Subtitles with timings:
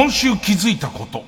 [0.00, 1.24] 今週気づいたこと。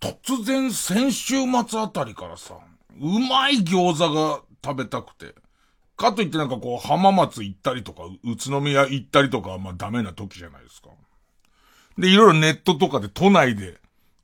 [0.00, 1.34] 突然先週
[1.68, 2.58] 末あたりからさ、
[3.00, 5.36] うまい餃子が食べたくて。
[5.96, 10.88] かといってなんかこう浜松行ったりとか、宇都宮行ったりとかはまあダメな時じゃないですか。
[11.96, 13.78] で、いろいろネットとかで都内で、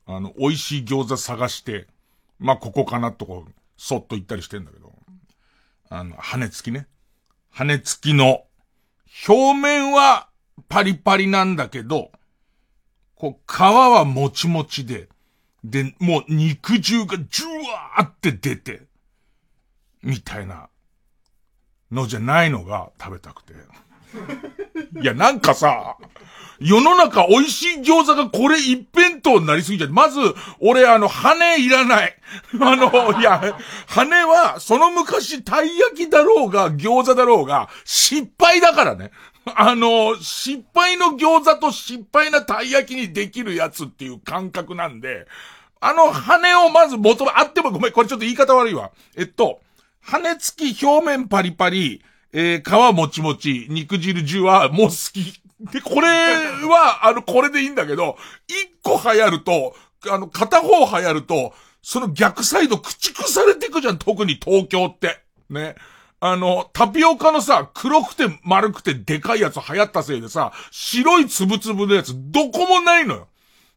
[0.07, 1.87] あの、美味しい餃子探して、
[2.37, 4.91] まあここかなとこう、そっと行ったりしてんだけど。
[5.87, 6.85] あの、羽根付きね。
[7.49, 8.43] 羽根付きの、
[9.25, 10.27] 表面は
[10.67, 12.11] パリパリなんだけど、
[13.21, 15.07] こう、皮はもちもちで、
[15.63, 18.81] で、もう肉汁がジュワーって出て、
[20.01, 20.69] みたいな
[21.91, 23.53] のじゃないのが食べたくて。
[24.99, 25.97] いや、なんかさ、
[26.59, 29.91] 世の中美味しい餃子がこれ一辺倒になりすぎちゃう。
[29.91, 30.19] まず、
[30.59, 32.17] 俺あの、羽いらない。
[32.59, 39.11] あの、いや、羽は、その昔、たい焼きだろうが、餃子だろうが、失敗だからね。
[39.55, 45.27] あの、失敗の餃子と失敗なたい焼きにできるやつっていう感覚なんで、
[45.79, 48.91] あの羽をまず求め、あってもごめん、これちょっと言い方悪いわ。
[49.17, 49.61] えっと、
[50.01, 52.03] 羽付き表面パリパリ、
[52.33, 55.41] えー、皮もちもち、肉汁ジュワもう好き。
[55.71, 59.75] で、これは、 あの、これでいいんだけど、一個流行ると、
[60.09, 65.23] あの、片方流行ると、その逆サイド駆逐されていくじゃん、特に東京って。
[65.49, 65.75] ね。
[66.23, 73.27] あの、タピオカのさ、黒くて丸くてでかいやつ流行ったせいでさ、白いつぶつぶのやつ、どこもないのよ。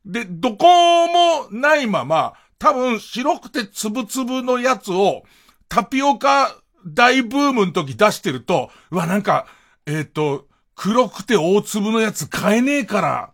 [0.05, 0.67] で、どこ
[1.09, 5.23] もないまま、多分白くてつぶつぶのやつを、
[5.71, 6.55] タピオカ
[6.87, 9.47] 大ブームの時出してると、うわ、なんか、
[9.87, 13.31] えっ、と、黒くて大粒のやつ買えねえから、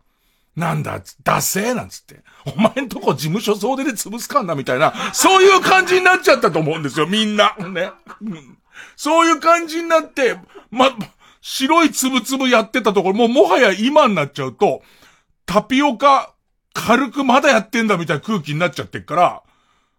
[0.54, 2.20] なんだ、出せなんつって。
[2.44, 7.56] お前んとこ事務所総出で潰すかんなみたいな、そういう感じになっちゃったと思うんですよ、みんな。
[7.58, 7.90] ね。
[8.96, 10.36] そういう感じになって、
[10.70, 10.90] ま、
[11.40, 14.82] 白いつぶつぶやってたところ、もうもはや今になっちゃうと、
[15.46, 16.34] タピオカ、
[16.72, 19.42] 軽くまだやってんだみたいな空気になっちゃってっから、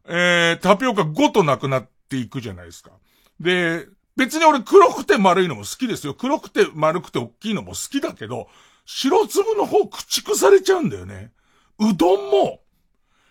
[0.08, 2.92] えー、タピオカごとなくなっていくじゃないですか。
[3.40, 6.14] で、別に俺黒くて丸いのも好きですよ。
[6.14, 8.48] 黒くて丸くて大きいのも好きだけど、
[8.86, 11.32] 白粒の方駆逐されちゃうんだよね。
[11.80, 12.62] うどんも、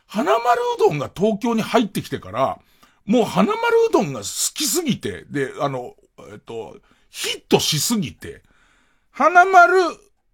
[0.07, 2.59] 花丸うどんが東京に入ってきてから、
[3.07, 5.95] もう花丸うどんが好きすぎて、で、あの、
[6.31, 6.77] えっと、
[7.11, 8.43] ヒットしすぎて、
[9.11, 9.79] 花丸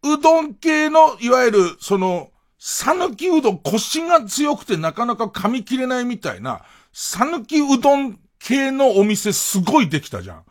[0.02, 6.62] うどん系の、いわゆる、その、さぬきうどん、腰が強くてなかなか噛み切れないみたいな、
[6.92, 10.42] さぬきうどん系のお店すごいできたじゃん。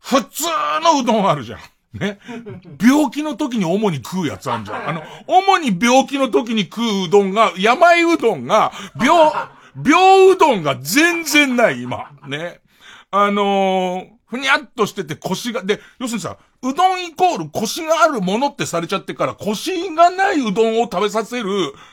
[0.00, 0.44] 普通
[0.82, 1.60] のうどんあるじゃん。
[1.98, 2.18] ね。
[2.80, 4.88] 病気の時に主に食うやつあるじゃん。
[4.88, 9.32] あの、主に病気の時に食ううどんが、山いうどんが、病、
[9.84, 12.10] 病うどんが全然ない、今。
[12.28, 12.60] ね。
[13.10, 21.50] あのー、ふにゃっとしてて腰が、で、要するにさ、うどんイコール腰があるものってされちゃってから、腰がないうどんを食べさせる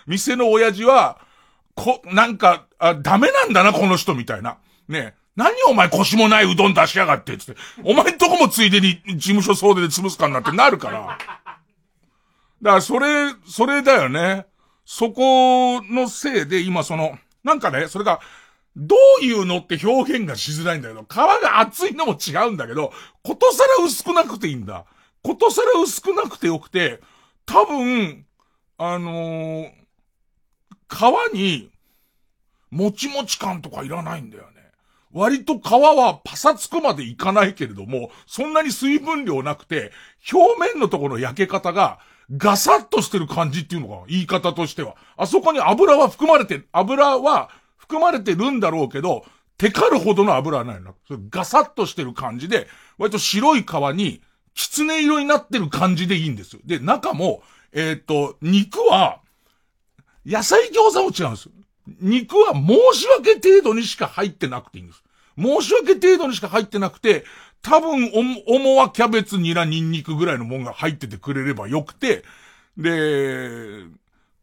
[0.08, 1.20] 店の親父は、
[1.76, 4.58] こ、なんか、あ、ダメなんだな、この人みたいな。
[4.88, 7.62] ね何お前腰もないうどん出しやがって、つって。
[7.84, 11.18] お前んとこもついでに事務所総出で潰すかになってなるから。
[12.62, 14.46] だから、それ、それだよね。
[14.86, 18.20] そこのせいで、今その、なんかね、それが、
[18.76, 24.86] どういうのって表現がしづらいんだけど、皮が厚いのも違うんだけど、ことさら薄くなくていいんだ。
[25.22, 27.00] ことさら薄くなくてよくて、
[27.46, 28.26] 多分、
[28.78, 29.72] あのー、
[30.90, 31.70] 皮に、
[32.72, 34.64] もちもち感とかいらないんだよね。
[35.12, 39.92] 割と皮はパサつくまでいかないけれども、そんなに水分量なくて、
[40.32, 42.00] 表面のところの焼け方が、
[42.32, 44.96] ガサッとしてる感じっていうのかな言い方としては。
[45.18, 49.26] あそこに油は含まれて、油は含まれてるんだろうけど、
[49.58, 50.96] テカるほどの油はないの。
[51.08, 52.68] それガサッとしてる感じで、
[52.98, 53.66] 割と白い皮
[53.96, 54.22] に、
[54.56, 56.62] 狐色になってる感じでいいんですよ。
[56.66, 59.20] で、中も、えっ、と、肉は、
[60.26, 61.52] 野菜餃子も違うんですよ。
[62.00, 65.04] 肉は申し訳程度にしか入ってなくていいんです。
[65.38, 67.26] 申し訳程度にしか入ってなくて、
[67.64, 68.12] 多分、
[68.46, 72.24] お、おもはキャベツ、ニラ、ニンニクぐらいのもんが入っててくれればよくて、
[72.78, 73.86] で、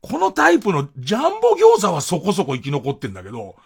[0.00, 3.56] このタイプのジャンボ餃子はそこそこ生き残ってんだけど、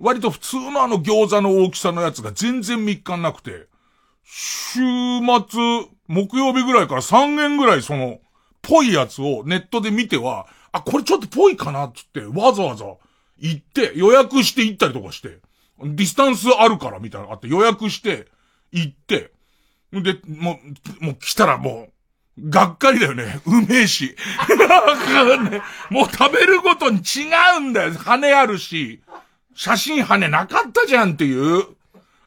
[0.00, 3.68] 割と普通のあの餃子の大きさのやつが全然3日なくて、
[4.24, 8.18] 週末、木曜日ぐらいから3軒ぐらいその、
[8.60, 12.86] ぽいやつをネットで見ては、あ、これちょっとぽいかなっつって、わざわざ
[13.38, 15.38] 行って、予約して行ったりとかして、
[15.78, 18.26] ディスタンスあるからみたいなのあって予約して、
[18.72, 19.32] 行って、
[19.92, 20.58] で、も
[21.00, 21.88] う、もう来たらも
[22.38, 23.40] う、がっかりだよね。
[23.46, 24.14] うめえし。
[25.90, 27.94] もう食べるごとに違うんだよ。
[27.94, 29.02] 羽あるし、
[29.54, 31.64] 写真羽なかったじゃんっていう。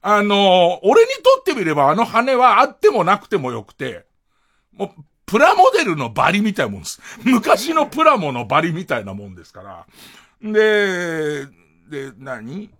[0.01, 4.06] あの、俺にとってみればあの羽はあってもなくてもよくて、
[4.74, 7.01] もう、プラモデルのバリみたいなもんです。
[7.24, 9.86] 昔のプラモのバリみたいなもんですから。
[10.41, 11.45] で、
[11.88, 12.71] で、何？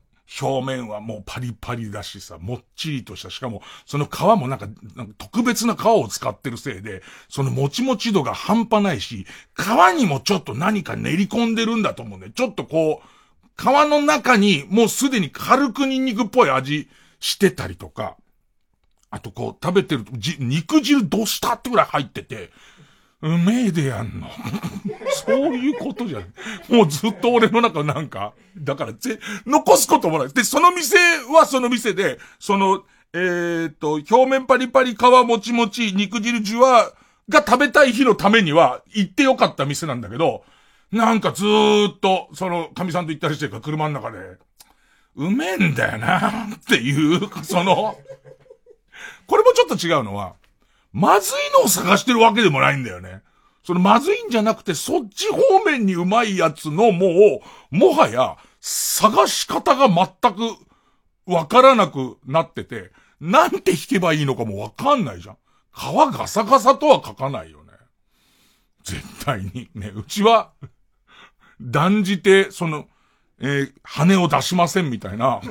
[0.42, 9.68] 表面はもうパリパリだしさ、もっちりとした、しかも、その皮もなんか、なんか特別な皮を使ってるせいで、そのもちもち度が半端ないし、皮
[9.98, 12.30] にもちょっと何か練り込んでるんだと思うね。
[12.30, 13.08] ちょっとこう、
[13.60, 16.88] 皮の中にもうすでに軽くニンニクっぽい味
[17.20, 18.16] してたりとか、
[19.10, 22.52] あとこう食べてると、肉汁どうしたってぐらい入ってて、
[23.22, 24.30] うめえでやんの。
[25.26, 26.34] そういうことじゃん。
[26.74, 30.34] もうずっと俺の中なんか、だからぜ、残すこともない。
[30.34, 30.98] で、その店
[31.34, 32.84] はその店で、その、
[33.14, 36.92] えー、っと、表面パリパリ、皮もちもち、肉汁じゅわ
[37.28, 40.46] が食べたい日のためには行ってよかった店なんだけど、
[40.92, 44.38] なんかずーっと、その、神さんと行ったりしてるか車の中で、
[45.16, 47.98] うめえんだよなっていう、その、
[49.28, 50.36] これもちょっと違うのは、
[50.92, 53.22] まずいのを探してるわけでもないんだよね。
[53.64, 57.42] そのまずいんじゃなくて、そっち方面にうまいやつのも
[57.72, 60.58] う、もはや、探し方が全く
[61.26, 65.38] わからなくなってて、なんて弾けばいいのかもわかんないじゃん。
[65.72, 67.74] 皮ガサガサとは書かないよね。
[68.84, 69.70] 絶対に。
[69.76, 70.52] ね、うちは、
[71.62, 72.88] 断じて、その、
[73.40, 75.42] えー、羽を出しませんみたいな、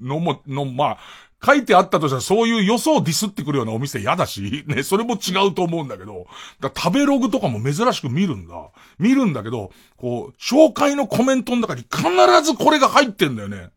[0.00, 0.98] のも、の、まあ、
[1.44, 6.26] 書いてあったとしたらそういう予想をディスってくるようなお店嫌だし、 ね、それも違うと思うんだけど、
[6.60, 8.54] だ食べログとかも珍しく見るんだ。
[8.98, 12.08] 見るんだけど、こう、紹介のコメントの中に必
[12.42, 13.70] ずこれが入ってんだよね。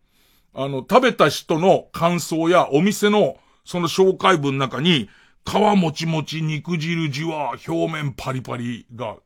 [0.54, 3.38] あの、食べた人の感想やお店の
[3.68, 5.10] その紹介文の中に、
[5.46, 9.18] 皮もちもち、肉汁じわ、表面パリパリが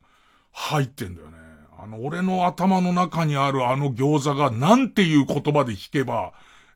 [0.52, 1.36] 入ってんだよね。
[1.78, 6.32] あの、俺の頭の中にあるあの餃子がなんていう言葉で弾けば、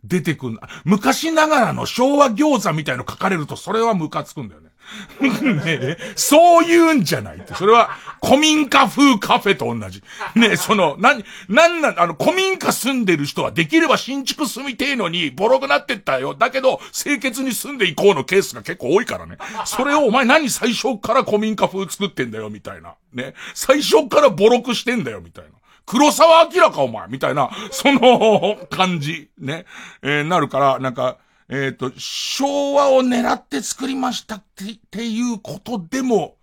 [0.07, 4.71] 出てくん昔ながらの昭和餃子みたいの書かれると、それはムカつくんだよね。
[5.43, 7.55] ねそういうんじゃないって。
[7.55, 7.91] それは、
[8.25, 10.03] 古民家風カフェと同じ。
[10.35, 11.15] ねその、な、
[11.49, 16.35] なんなん、あの、古民家住んでる人はできれば新築住みてえのに、ボロくなってったよ。
[16.35, 19.39] だけど、清潔に住んでいこうのケースが結構多いからね。
[19.65, 22.95] それをお前何最初から古民家風作ってんだよ、みたいな。
[23.13, 23.35] ね。
[23.55, 25.51] 最初からボロくしてんだよ、みたいな。
[25.87, 29.65] 黒沢明かお前みたいな、 その感じ、ね、
[30.03, 31.17] えー、なるから、なんか、
[31.49, 36.35] えっ、ー、と、昭和を狙って作りましたって、っていうことでも、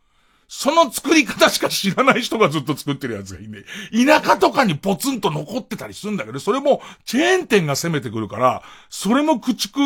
[0.47, 3.63] その作り方しか知らない人がずっと作ってるやつがいいね。
[4.05, 9.79] 田舎とかにポツンと残ってたりするんだけど、それもチェーン店が攻めてくるから、それも駆逐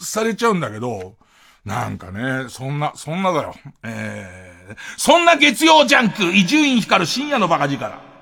[0.00, 1.16] されちゃうんだけど、
[1.64, 3.54] なんかね、そんな、そんなだよ。
[3.84, 8.13] えー、そんな月曜ジャンク、伊集院光る深夜のバカ力。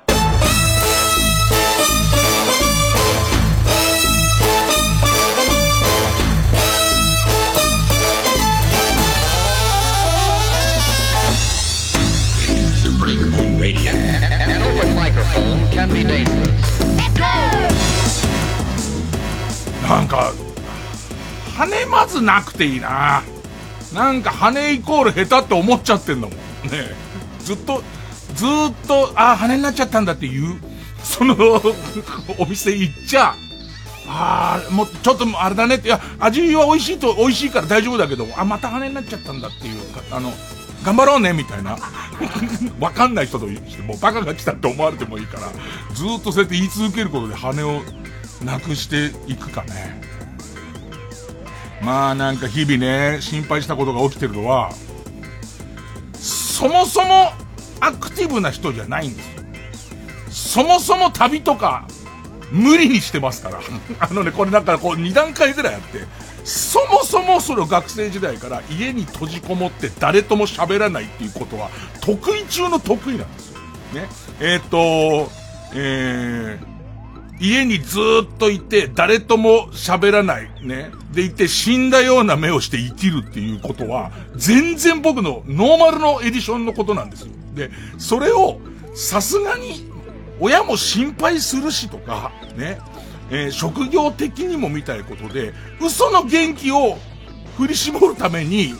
[19.88, 20.32] なんか、
[21.56, 23.22] 羽まずなくていいな。
[23.92, 26.36] なんか羽イコール下手って思っちゃってんだもん。
[26.36, 26.38] ね
[27.40, 27.82] ずっと、
[28.34, 28.48] ずっ
[28.86, 30.60] と、あ、羽になっちゃったんだっていう、
[31.02, 31.34] その
[32.38, 33.34] お店行っちゃ、
[34.06, 40.32] ああ、もうちょっとあれだねって、いや、味は美味しいと、美味しいから大丈夫だけど、あ、また羽になっちゃったんだっていう、あの、
[40.84, 41.76] 頑張ろうね、みたいな。
[42.80, 45.52] わかんない人として、もうバカが来たって思われてもいいから、
[45.94, 47.82] ずっとそうやって言い続けることで羽を
[48.44, 50.02] なくしていくかね。
[51.82, 54.72] まあなんか日々ね、心配したことが起きてるのは、
[56.14, 57.32] そもそも
[57.80, 60.62] アクティブな人じゃないんですよ。
[60.62, 61.86] そもそも旅とか、
[62.50, 63.60] 無理にしてますから。
[63.98, 66.06] あのね、これなんかこう2段階ぐらいあって、
[66.44, 71.70] そもそもその学生時代から家に閉じこもって誰とも喋らないっていうことは
[72.00, 73.61] 得意中の得意なんですよ。
[73.94, 74.08] ね。
[74.40, 75.30] えっ、ー、と、
[75.75, 80.50] えー、家にずっといて誰とも喋らない。
[80.62, 80.90] ね。
[81.12, 87.32] でいて死んだような目をして生きるっていうことは全然僕のノーマルのエディションのことなんですよ。
[87.54, 88.61] で、それを、
[88.94, 89.90] さすがに、
[90.40, 92.78] 親も心配するしとか、ね、
[93.32, 96.98] えー、職業的にもみたいことで、嘘の元気を
[97.56, 98.74] 振り絞るために、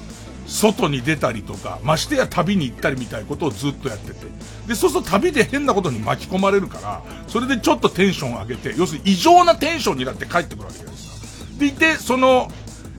[0.47, 4.27] 外に出たりとか、ましてや旅に行ったりみたいことをずっとやってて。
[4.67, 11.59] で、そうすると旅で変なことに巻き込まれるから、それでちょっとテンション上げて、要するに異常なテンションになって帰ってくるわけじゃないですか。
[11.59, 12.49] でいて、その、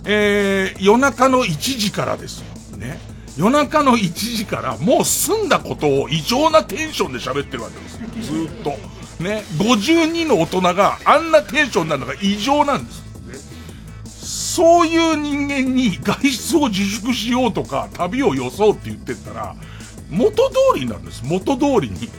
[0.05, 2.77] えー、夜中の1時からですよ。
[2.77, 2.99] ね。
[3.37, 8.47] 夜中の1時からもう済んだことを異常なテンションで喋ってるわけですよ。
[8.47, 9.02] ずっと。
[9.19, 9.43] ね。
[9.57, 13.03] 52の大人があんなテンションなのが異常なんです。
[14.55, 19.55] そういう人間に外出を自粛しようとか、旅を装うって言ってったら、
[20.09, 21.23] 元通りなんです。
[21.25, 22.09] 元通りに。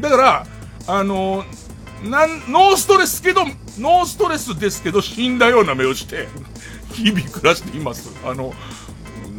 [0.00, 0.46] だから、
[0.86, 1.44] あの
[2.02, 3.44] なん、ノーストレスけど、
[3.78, 6.28] ノーストレスですけど死んだような目をして、
[6.92, 8.10] 日々暮らしています。
[8.24, 8.52] あの、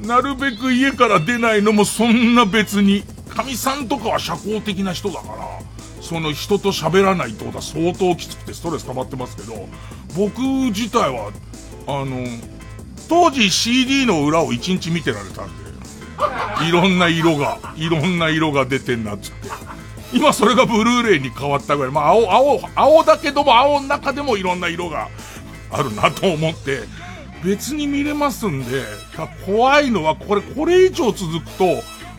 [0.06, 5.60] なるべく家から出ないのもそんな別に、神さんとかは社交的な人だから、
[6.06, 9.68] その人と喋らないってことは相当きつくてストレス溜まってますけど、
[10.16, 11.32] 僕自体は
[11.88, 12.26] あの、
[13.10, 19.50] 当時 CD の裏を1日見てられたんで、いろんな色が、いろんな色が出てんなっつって。
[20.14, 25.10] 今それがブルーレイに変わったぐらい、まあ青、青、青だけども青の中でもいろんな色が
[25.72, 26.82] あるなと思って、
[27.44, 28.84] 別に見れますんで、
[29.46, 31.66] 怖いのはこれ、これ以上続くと、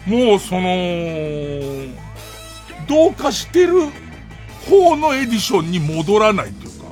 [0.07, 2.06] もうその、
[2.89, 3.81] どうかしてる
[4.69, 6.87] 方のエディションに戻らないというか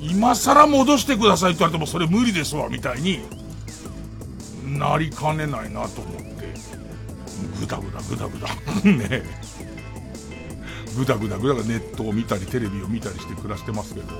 [0.00, 3.20] 今更戻してくださいって言われてもそれ無理ですわ、みたいに
[4.66, 6.26] なりかねないなと思って、
[7.60, 8.48] ぐだぐだぐだぐだ
[8.84, 9.22] ね
[10.96, 14.14] ぐだぐだぐだがネットを見たりテレビを見たりして暮らしてますけど、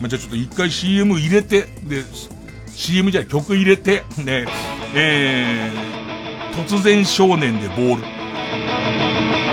[0.00, 2.04] まあ、じゃあちょっと一回 CM 入れて、で、
[2.68, 4.46] CM じゃない曲入れて、ね、
[4.94, 8.17] えー、突然少年でボール。
[8.96, 9.47] Thank you.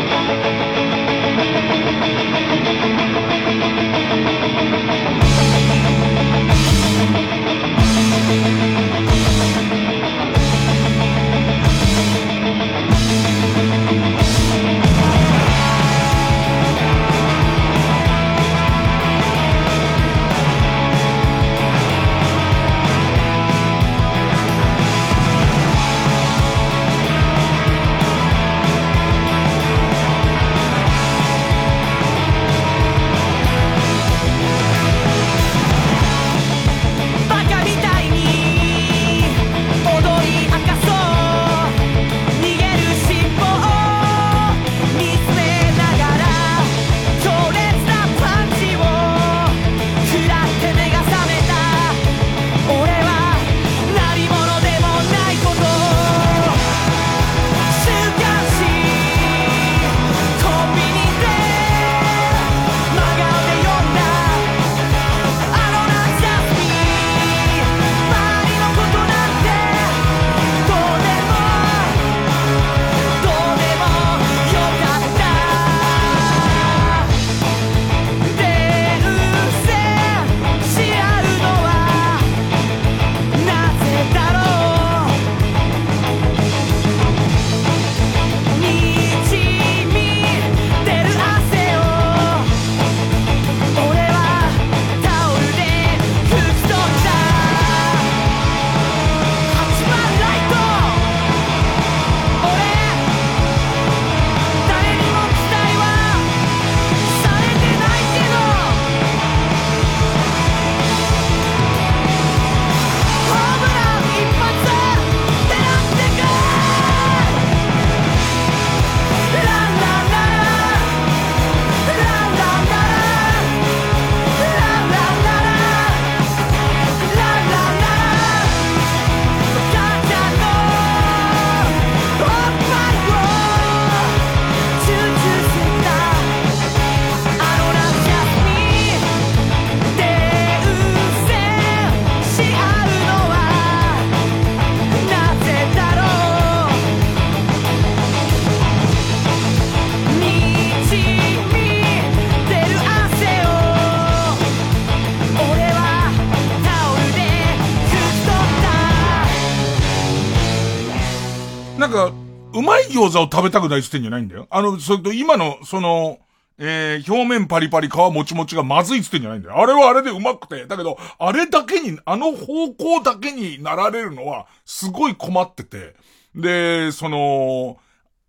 [163.07, 164.47] 餃子を食べたくないっつってんじゃないんだよ。
[164.49, 166.19] あの、それと今の、その、
[166.57, 169.57] えー、表面パリパリ皮もちもちがまずいっつってんじゃないんだよ。
[169.59, 170.65] あれはあれでうまくて。
[170.67, 175.95] だけど、あれだけに、あの方向だけになられるのは、すごい困ってて。
[176.33, 177.77] で、その、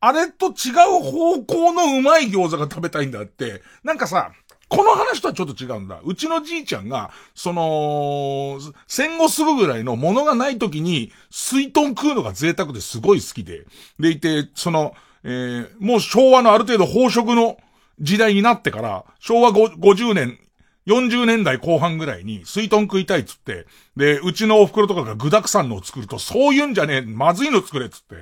[0.01, 4.33] あれと違う方向のうまい餃子が食べたいんだって、なんかさ、
[4.69, 6.01] この話とはちょっと違うんだ。
[6.05, 8.59] うちのじいちゃんが、その、
[8.89, 13.65] 戦後すぐぐらいのものがない時に、水豚食うのが贅沢ですごい好きで。
[14.01, 17.59] でいて、その、えー、もう昭和のある程度飽食の
[18.01, 20.39] 時代になってから、昭和50年、
[20.87, 28.17] 40年代後半ぐらいに水豚食いたいっつって、で、うちのお袋とかが具沢山のを作ると、そういうんじゃねえ、まずいの作れっつって。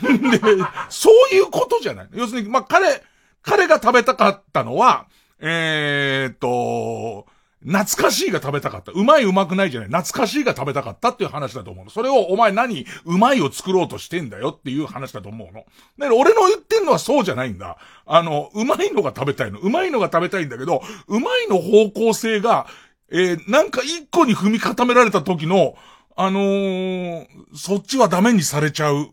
[0.00, 0.40] で、
[0.88, 2.08] そういうことじゃない。
[2.12, 3.02] 要するに、まあ、彼、
[3.42, 5.06] 彼が食べたかったのは、
[5.40, 7.26] えー、っと、
[7.62, 8.92] 懐かしいが食べたかった。
[8.92, 9.88] うまいうまくないじゃない。
[9.90, 11.90] 懐かしいが食べたかったっていう話だと思うの。
[11.90, 15.64] それをお前何、うまいを作ろうとしてんだよっていう話だと思うの。
[15.98, 17.76] だから俺の言ってんのはそうじゃないんだ。
[18.06, 19.58] あの、うまいのが食べたいの。
[19.58, 22.66] うまいのが食べたいんだけど、うまいの方向性が、
[23.12, 25.74] えー、なんか一個に踏み固められた時の、
[26.16, 29.10] あのー、そっちはダメにされちゃう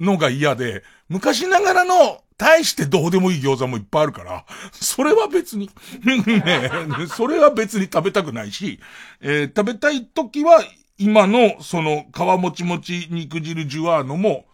[0.00, 5.70] のが嫌で、昔ながらの大してどうでもいい餃子もいっぱいあるから、それは別に、
[7.14, 8.80] それは別に食べたくないし、
[9.20, 10.62] えー、食べたい時は、
[10.98, 14.46] 今の、その、皮もちもち肉汁ジュワーノも、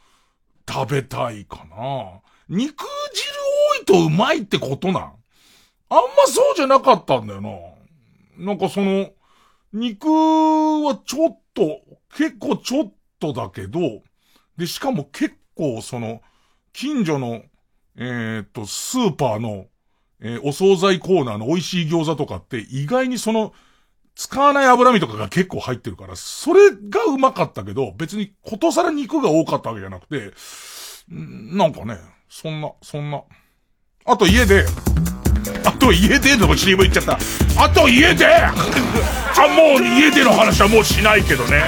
[0.69, 2.21] 食べたいかな。
[2.49, 3.33] 肉汁
[3.71, 5.02] 多いとうまいってことなん？
[5.88, 7.50] あんまそうじゃなかったんだよな。
[8.37, 9.11] なんかその、
[9.73, 11.80] 肉はちょっと、
[12.16, 14.02] 結構ちょっとだけど、
[14.57, 16.23] で、しかも結構その、
[16.72, 17.42] 近所の
[17.96, 19.66] えー、っと、スーパーの、
[20.20, 23.52] えー、お惣菜コーナーの美味しい餃子とかって意外にその、
[24.14, 30.32] 使わない脂身とかが結構入ってるから、それがうまかったけど、別にことさら肉が多かったわけじゃなくて、
[31.10, 31.98] なんかね、
[32.28, 33.22] そんな、そんな。
[34.06, 34.64] あと家で、
[35.64, 37.18] あと家での CM 言っちゃった。
[37.62, 38.52] あと家で あ、
[39.48, 41.62] もう家での話はもうしないけどね。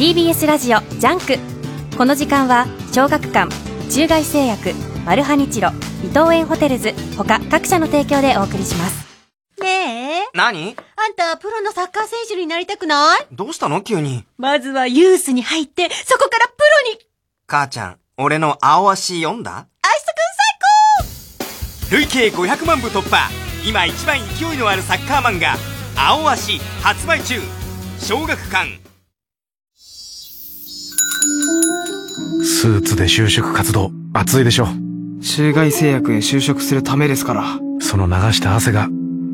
[0.00, 1.36] TBS ラジオジャンク。
[1.94, 3.54] この時間は小学館
[3.90, 4.72] 中外製薬
[5.04, 5.68] マルハニチロ
[6.02, 9.06] 伊藤園ホテルズ他各社の提供でお送りします。
[9.60, 10.28] ねえ。
[10.32, 10.74] 何？
[10.96, 13.26] あんたプロのサッカー選手になりたくない？
[13.30, 13.82] どうしたの？
[13.82, 14.24] 急に。
[14.38, 16.54] まずはユースに入ってそこからプ
[16.86, 17.06] ロに。
[17.46, 19.52] 母ちゃん俺の青足読んだ？
[19.52, 20.06] アイス
[21.90, 21.96] くん最高。
[21.96, 23.30] 累計500万部突破。
[23.66, 25.56] 今一番勢いのあるサッカー漫画
[25.94, 27.38] 青足発売中。
[27.98, 28.80] 小学館
[32.42, 34.68] スーツで就職活動、熱いでしょ。
[35.22, 37.58] 中外製薬へ就職するためですから。
[37.80, 38.88] その流した汗が、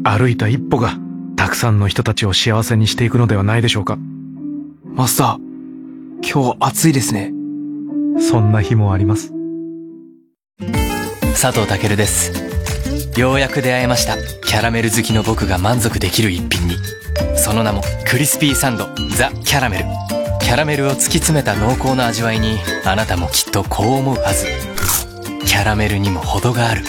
[0.05, 0.99] 歩いた一歩が、
[1.37, 3.99] たくさんの人たちを幸せにしていくのではないでしょうか。
[4.95, 7.33] マスター、今日暑いですね。
[8.19, 9.33] そんな日もあります。
[11.41, 12.33] 佐藤健です。
[13.21, 14.17] ようやく出会えました。
[14.43, 16.77] キャラメル好きの僕が満足できる一品に。
[17.37, 20.16] その名も、クリスピーサンド、ザ・キャラメル。
[20.47, 24.47] キャラメルを突き詰めた濃厚な味わいにあなたもきっとこう思うはず。
[25.45, 26.85] キャラメルにも程がある。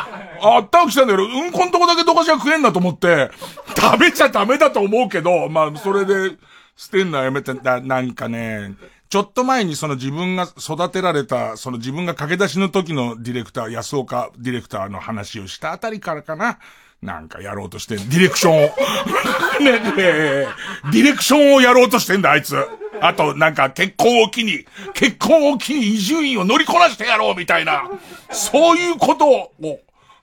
[0.42, 3.30] あったわきたんだけど、うんこんとこだけどかしら食えんなと思って、
[3.76, 6.36] 食べちゃダメだと思うけど、まあ、それで、
[6.76, 8.74] 捨てんのはやめて、な、なんかね、
[9.08, 16.58] ちょっと前にその自分が育てられた、その自分が駆け出しの時のディレクター、安岡ディレクターの話をしたあたりからかな。
[17.04, 18.74] なんかやろうとして、ディレクションを。
[19.60, 22.56] ね、ねディレクションをやろうとしてんだ、あいつ。
[23.00, 24.64] あと、なんか結婚を機に、
[24.94, 27.90] 結婚を機に伊集院を乗りこなしてやろうみたいな、
[28.30, 29.52] そういうことを、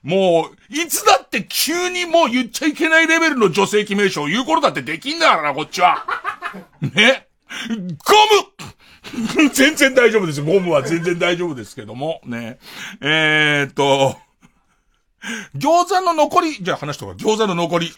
[0.02, 6.04] もう、いつだって急にもう言っちゃいけないレベルの女性記名称を言うことだってできんだからな、こっちは。
[6.94, 7.28] ね。
[7.68, 10.42] ゴム全然大丈夫です。
[10.42, 12.20] ゴムは全然大丈夫ですけども。
[12.24, 12.58] ね。
[13.00, 14.16] えー、っと、
[15.56, 17.92] 餃子の残り、じゃあ話とか、餃子の残り。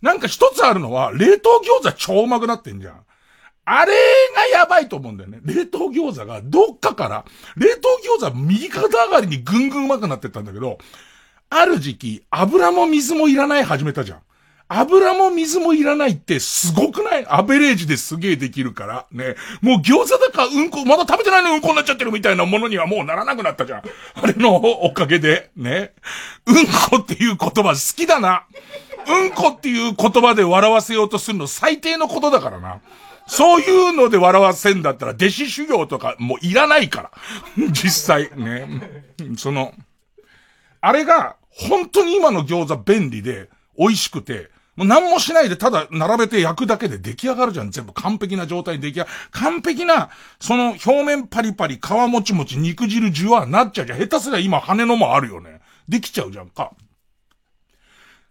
[0.00, 3.04] なんか一つあるのは、冷凍餃子超うまくなってんじゃん。
[3.64, 3.92] あれ
[4.34, 5.40] がやばいと思うんだよね。
[5.44, 7.24] 冷凍餃子がどっかから、
[7.56, 7.88] 冷凍
[8.24, 10.78] 餃子右肩上がりにぐんぐんうまくなってったんだけど、
[11.50, 14.20] ある時期、油も水もいらない始めたじゃん。
[14.70, 17.26] 油も水もいらないってすごくない？
[17.26, 19.06] アベレージですげえできるから。
[19.10, 19.34] ね。
[19.62, 23.82] もう餃子だかうんこ、まだ食べてないのうんこになっちゃってるみたいなものにはもうならなくなったじゃん。
[24.14, 25.94] あれのおかげで、ね。
[26.46, 28.46] うんこっていう言葉好きだな。
[29.08, 32.80] うんこっていう言葉で笑わせようとするの最低のことだからな。
[33.26, 37.10] そういうので笑わせんだったら弟子修行とかもういらないから。
[37.72, 38.68] 実際、ね。
[39.38, 39.72] その、
[40.80, 47.72] あれが本当に今の餃子便利で美味しくて、もう何もしないでただ並べて焼くだけで出来上がるじゃん。
[47.72, 49.16] 全部完璧な状態で出来上がる。
[49.32, 53.98] 完璧な、その表面パリパリ、皮もちもち、肉汁じゅわなっちゃうじゃん。
[53.98, 55.60] 下手すりゃ今羽のもあるよね。
[55.88, 56.70] できちゃうじゃんか。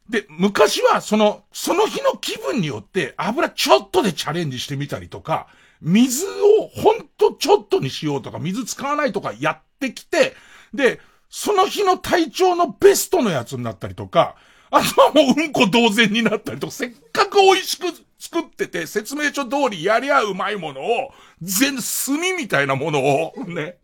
[0.10, 5.48] で、昔はその、その日の気分によって油ちょっとでチャレンジしてみたりとか、
[5.82, 10.34] 水をほんとちょっとにしようとか、水使わないとかやってきて、
[10.74, 14.38] で、その日の体調のベストのやつになったりとか、
[14.70, 17.86] あとはもううんこ同然になったりとか、せっかく美味しく
[18.20, 23.78] 作ってて、説明書通りやりゃうまいものを、全、炭みたいなものを、 ね。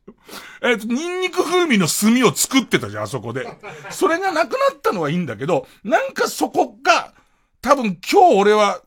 [0.61, 3.47] えっ、と、ニンニク風味の炭を作ってたじゃん、あそこで。
[3.89, 7.13] それがなくなったのはいいんだけど、なんかそこが、
[7.61, 8.81] 多分今日俺は、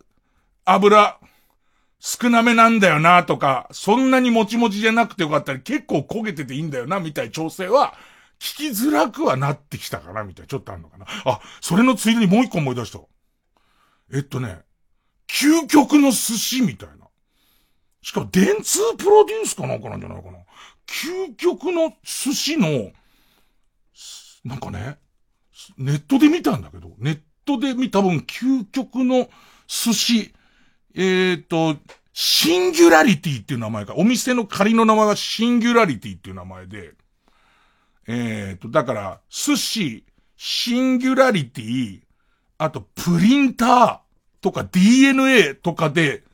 [0.64, 1.18] 油、
[2.00, 7.94] 少なめなんだよなとか、そんなにもちもちじゃなくてよかったり、結構焦げてていいんだよな、みたい調整は、
[8.40, 10.46] 聞きづらくはなってきたかな、みたいな。
[10.46, 11.06] ちょっとあんのかな。
[11.24, 13.00] あ、それのついでにもう一個思い出した。
[14.12, 14.60] えっとね、
[15.28, 17.06] 究極の寿司みたいな。
[18.02, 20.38] しかも電通プロデュースかなんかなんじゃないかな。
[20.86, 22.92] 究極の寿司の、
[24.44, 24.98] なんかね、
[25.76, 29.28] ネットで見たんだけど、ネットで見、多分究極の
[29.66, 30.34] 寿司、
[30.94, 31.76] えっ、ー、と、
[32.12, 33.94] シンギュラリティっていう名前か。
[33.96, 36.94] お店の仮の名前はシンギュラリティっていう名前で、
[38.06, 40.04] えっ、ー、と、だから、寿司、
[40.36, 42.00] シンギュラリティ、
[42.58, 43.98] あと、プリンター
[44.40, 46.24] とか DNA とかで、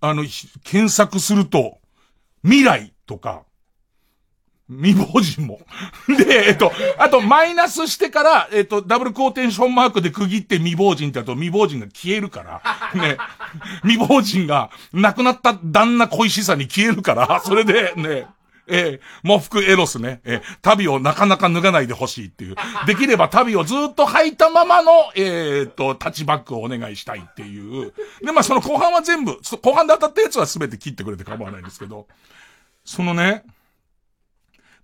[0.00, 0.24] あの、
[0.64, 1.78] 検索すると、
[2.42, 3.44] 未来とか、
[4.70, 5.60] 未亡人も。
[6.08, 12.62] で、えっと、あと、マイナスしてから、えっと、ダブルコーテンションマークで区切って未亡人ってやと未亡人が消えるから、
[12.94, 13.16] ね、
[13.82, 18.26] 未亡人が亡くなった旦那恋しさに消えるから、それでね、
[18.68, 22.56] えー、喪服エロスね、えー、旅をなかなか脱がないでほしいっていう。
[22.86, 27.92] できれば旅をずっと履いたままの、えー、と、タッチバックをお願いしたいっていう。
[28.22, 32.06] で、まあその後半は全部、後半で当たったやつは全て切ってくれて構わないんですけど、
[32.84, 33.44] そのね、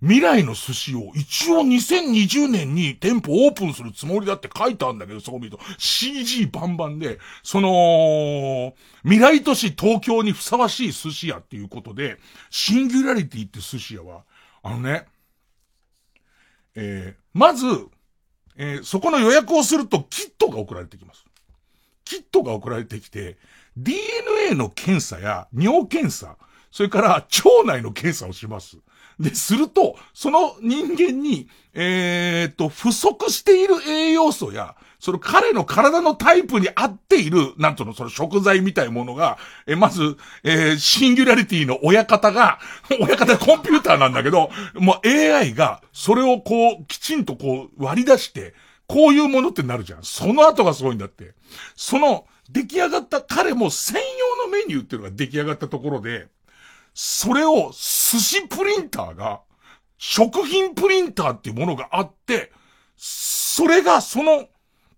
[0.05, 12.19] 未来の寿司を一応2020年に店舗オープンするつもりだって書いてあんだけど、そう見ると CG バンバンで、その、未来都市東京にふさわしい寿司屋っていうことで、
[12.51, 14.25] シンギュラリティって寿司屋は、
[14.61, 15.07] あのね、
[16.75, 17.65] えー、まず、
[18.57, 21.25] えー、そこの予約をするとキットが送られてきます。
[22.03, 23.37] キットが送られてきて、
[23.75, 26.37] DNA の検査や尿検査、
[26.69, 27.29] それから腸
[27.65, 28.77] 内の検査をします。
[29.19, 42.59] で、すると、その人間に、えー、っと、不足している栄養素や、その彼の体のタイプに合っている、なんとの、その食材みたいなものが、え、まず、えー、シンギュラリティの親方が、
[42.99, 48.53] 親方コンピューターなんだけど、もう AI が、それをこう、きちんとこう、割り出して、
[48.87, 50.03] こういうものってなるじゃん。
[50.03, 51.33] その後がすごいんだって。
[51.75, 56.27] その、出来上がった彼も専用のメニューっていうのが出来上がったところで、
[56.95, 59.41] それを寿司プリンターが、
[59.97, 62.53] 食品プリンターっていうものがあって、
[62.95, 64.47] それがその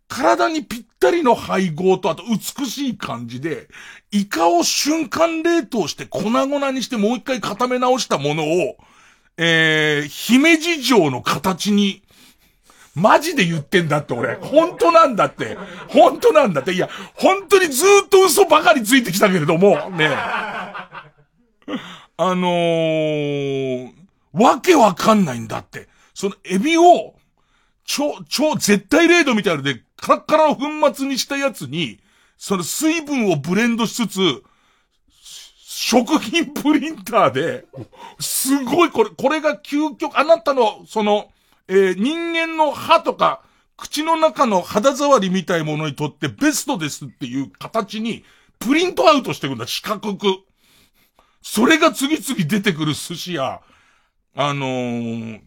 [0.07, 3.67] 体にぴったりの配合とあと美しい感じで、
[4.11, 8.77] イカを瞬間冷凍して粉々にしてもう一回固め直したものを、
[9.37, 12.03] えー、姫路城の形に、
[12.93, 14.35] マジで言ってんだって俺。
[14.35, 15.57] 本当なんだって。
[15.87, 16.73] 本当なんだって。
[16.73, 20.09] いや、本当にずっと嘘ばかりついてきたけれども、ね。
[22.17, 23.93] あのー、
[24.33, 25.87] わけわかんないんだって。
[26.13, 27.15] そのエビを、
[27.83, 31.99] 超、超絶対零度みたいなので、カラッカラの粉末にしたやつに、
[32.37, 34.43] その水分をブレンドしつつ、
[35.79, 37.65] 食品プリンターで、
[38.19, 41.29] すごいこれ、これが究極、あなたの、その、
[41.67, 43.41] えー、人間の歯とか、
[43.77, 48.23] 口の中の肌触りみたいものにとってベストですっていう形に、
[48.57, 50.46] プリントアウトしていくんだ、四角く。
[51.41, 53.61] それが次々出てくる寿司屋、
[54.35, 55.41] あのー、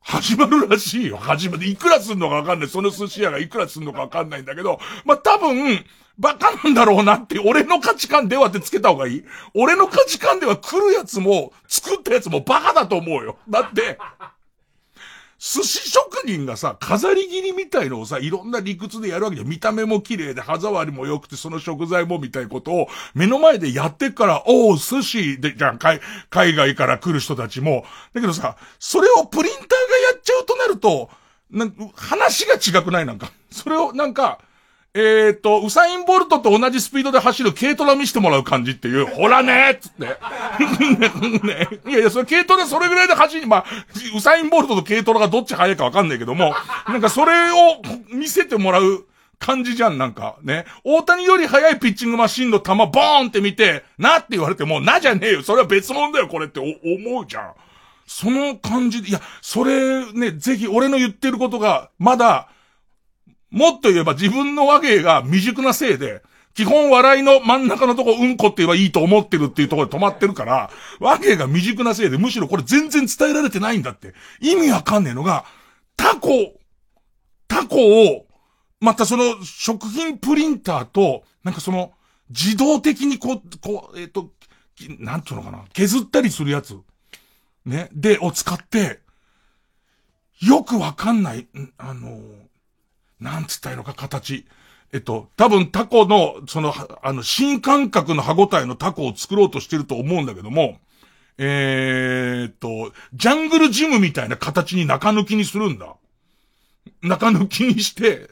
[0.00, 1.16] 始まるらしいよ。
[1.16, 1.66] 始まる。
[1.66, 2.68] いくらすんのかわかんない。
[2.68, 5.84] その寿司屋がいくらすんのかわかんないんだけど、まあ、多分、
[6.18, 9.24] バカなんだろうなって、俺の価値観ではってつけた方がいい
[9.54, 13.38] 俺の価値観では来るやつも、作ったやつもバカだと思うよ。
[13.48, 13.98] だって、
[15.44, 19.48] 寿司職人がさ、飾り切りみたいのをさ、いろんな理屈でやるわけじゃん。
[19.48, 25.98] 見た目も綺麗で、歯触りも良くて、その食材もみたいなことを、目の前でやってっから、おお、寿司で、じゃん、海
[26.30, 27.84] 外から来る人たちも。
[28.12, 29.72] だけどさ、それをプリンターがや
[30.16, 31.10] っちゃうとなると、
[31.50, 33.04] な話が違くない？
[33.06, 33.32] なんか。
[33.50, 34.38] それを、なんか、
[34.94, 40.04] えっ、ー、と、ウサインボルトと同じスピードで走る軽トラ見してもらう感じっていう、ほらねーっつって。
[41.46, 43.64] ね、いやいや、それ軽トラそれぐらいで走り、まあ、
[44.14, 46.54] ウサインボルトと軽トラがどっち速いかわかんないけども、
[46.88, 49.06] なんかそれを見せてもらう
[49.38, 50.36] 感じじゃん、なんか。
[50.42, 50.66] ね。
[50.84, 55.42] 大谷より速いピッチングマシンの球ボーンって見て、なって言われても、なじゃねえよ。
[55.42, 57.52] それは別物だよ、これって思うじゃん。
[58.06, 62.48] その感じで、いや、それね、ぜひ俺の言ってることが、まだ、
[63.52, 66.22] もっと言えば自分の和芸が未熟なせいで、
[66.54, 74.14] 基本笑いの真ん中のとこうんこって言えばいいと思ってるっていうところで止まってるから、和芸が未熟なせいで、むしろこれ全然伝えられてないんだって。
[74.40, 75.44] 意味わかんねえのが、
[75.96, 76.30] タコ、
[77.48, 78.26] タコを、
[78.80, 81.92] またその食品プリンターと、なんかその、
[82.30, 84.30] 自動的にこう、こう、えっ、ー、と、
[84.98, 86.78] なんていうのかな、削ったりするやつ。
[87.64, 89.00] ね、で、を使って、
[90.40, 91.46] よくわかんない、
[91.78, 92.20] あの
[93.22, 94.46] なんつったらいいのか、形。
[94.92, 100.78] えっと、多分タコの、その、あの、新感覚の歯応えのタコを作ろうとしてると思うんだけども、
[101.38, 105.96] えー、っと、ジャングルジムみたいな形に中抜きにするんだ。
[107.00, 108.30] 中抜きにして、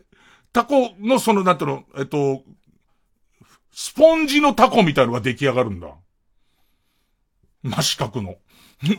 [0.53, 2.43] タコのその、なんていうの、えっと、
[3.73, 5.89] スポンジのタコみたいのが出来上がるんだ。
[7.63, 8.37] 真四角の。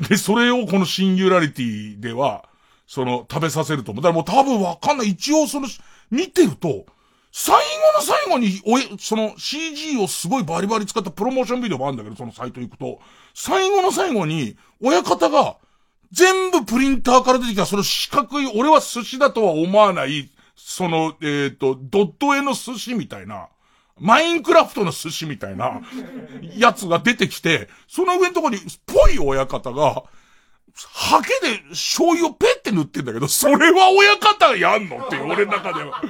[0.10, 2.46] で、それをこのシンギュラリティでは、
[2.92, 4.04] その、食べさせると思う。
[4.04, 5.12] だからもう多分わかんない。
[5.12, 5.68] 一応その、
[6.10, 6.86] 見てると、
[7.32, 7.62] 最後
[7.98, 13.00] の最後に、おえ、その CG をすごいバリバリ使ったプロモーションビデオもあるんだけど、そのサイト行くと、
[13.34, 15.56] 最後の最後に、親方が、
[16.12, 23.48] 全部プリンターから出てきた、その四角い、俺は寿司だとは思わない、その、えっ、ー、と、ドット絵の寿司みたいな、
[24.02, 25.80] マインクラフトの寿司みたいな、
[26.58, 30.04] やつが出てきて、その上のところに、ぽい親方が、
[30.76, 36.02] ハケで醤油をペッて塗ってんだけど、それは親方やんのっていう、俺の中では。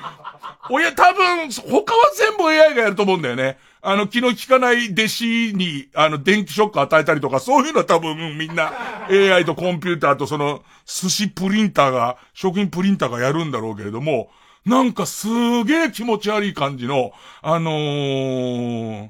[0.69, 3.58] 親、多分、他は全部 AI がやると思うんだよね。
[3.82, 8.71] あの、気の利かない弟子に、あの、電気ショック与えたりとか、そういうのは多分、みんな、
[9.10, 14.30] AI とコンピューターとその、寿司プリンターが、食品プリンターがやるんだろうけれども、
[14.65, 15.28] なんかす
[15.63, 19.10] げえ気持ち悪い感じの、あのー、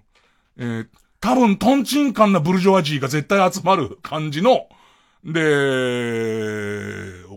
[0.57, 0.87] えー、
[1.19, 4.67] 多分、トンチンカンなブルジョワジーが絶対集まる感じの、
[5.23, 5.41] で、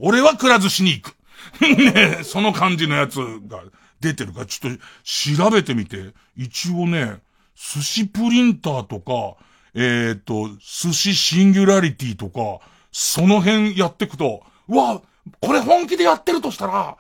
[0.01, 1.17] 俺はくら寿司に行く。
[1.61, 3.63] ね、その感じのやつが
[4.01, 6.15] 出てるから、ちょっと調べてみて。
[6.37, 7.21] 一応ね、
[7.55, 9.37] 寿司プリンターとか、
[9.75, 15.03] えっ、ー、と、寿司シンギュラリティとか、その辺やってくと、うわ、
[15.41, 16.97] これ本気でやってるとしたら、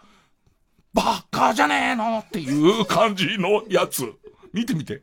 [0.92, 4.12] バカじゃねえのっていう感じのやつ。
[4.52, 5.02] 見てみて。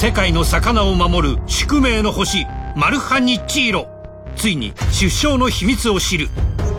[0.00, 3.86] 世界の魚を守る宿命の星マルハニチーロ。
[4.34, 6.28] ついに出生の秘密を知る。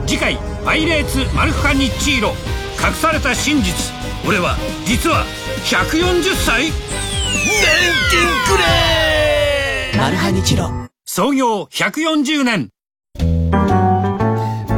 [0.08, 2.30] 次回「パイレーツマルハニチーロ。
[2.84, 3.94] 隠された真実。
[4.28, 5.24] 俺は実は
[5.66, 6.64] 140歳。
[6.64, 6.74] 年
[8.10, 10.72] 金くれマルハニチロ。
[11.06, 12.72] 創業140年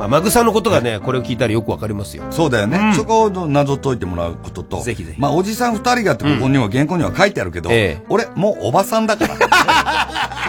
[0.00, 2.24] まあ、マグサのことがね、これを聞いたらよくわかりますよ。
[2.30, 2.78] そうだよね。
[2.78, 4.80] うん、そこを謎解いてもらうことと。
[4.80, 5.20] ぜひぜひ。
[5.20, 9.34] まあ、おじさん二人がってここには、原稿には書いてあるけど、ええ、俺、もうおばさんだから。
[9.34, 9.40] こ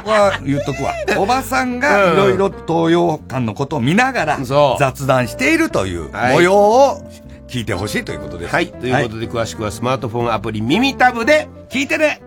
[0.06, 0.94] こは言っとくわ。
[1.20, 4.40] おばさんがいろいろ東洋館のことを見ながら、
[4.80, 7.02] 雑談しているという模様を
[7.50, 8.54] 聞いてほしいということです。
[8.54, 8.68] はい。
[8.68, 12.22] ということで、詳しくはスマートフォンアプリ耳タブで聞いてね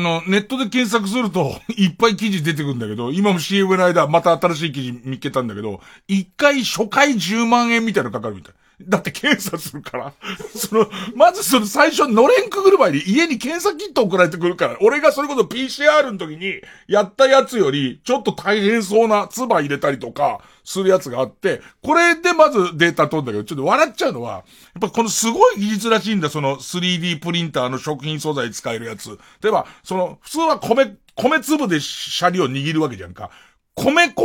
[0.00, 8.54] の、ネットで検索すると、 いっぱい記事出てくるんだけど、今も CM の間、また新しい記事見つけたんだけど、一回初回10万円みたいなのかかるみたい。
[8.82, 10.12] だって検査するから。
[10.54, 24.42] その、まずその最初のれんくぐる前に家に検査キット送られてくるから、俺がそれこそ PCR の時にやったやつより、ちょっと大変そうな唾入れたりとか、するやつがあって、これでまずデータ取るんだけど、ちょっと笑っちゃうのは、やっ
[24.80, 29.18] ぱこのすごい技術らしいんだ、その 3D プリンターの食品素材使えるやつ。
[29.42, 33.30] 例えば、その、普通は米、米粒でシャリを握るわけじゃんか。
[33.74, 34.22] 米粉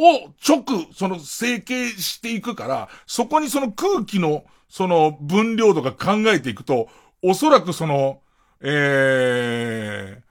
[0.00, 6.88] を直、その成形していくから、そこにその空気の、その分量とか考えていくと、
[7.22, 8.20] おそらくその、
[8.62, 10.22] えー、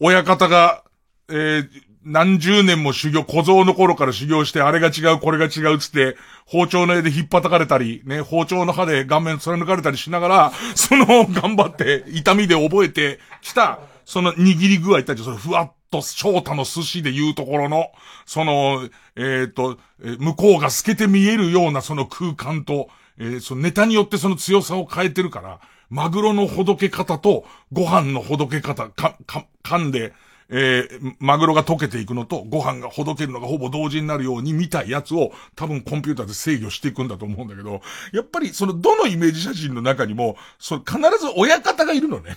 [0.00, 0.82] 親方が、
[1.28, 1.68] えー、
[2.02, 17.90] 何十年も修行、小僧の頃から修行して、あれが違う、これが違うつって、包丁の絵で引っ叩かれたり、ね、包丁の刃で顔面貫かれたりしながら、その、頑張って、痛みで覚えてきた、その握り具合ってそのふわっと翔太の寿司で言うところの、
[18.26, 30.12] その、えっ、ー、と、向こうが透けて見えるようなその空間と、えー、そのネタによってその強さを変えてるから、マグロのほどけ方と、ご飯のほどけ方、か、か、噛んで、
[30.50, 42.36] えー、マグロが溶けていくのと、ご飯がほどけるのがほぼ同時になるように見たいやつを、多分コンピューターで制御していくんだと思うんだけど、やっぱりそのどのイメージ写真の中にも、その必ず親方がいるのね。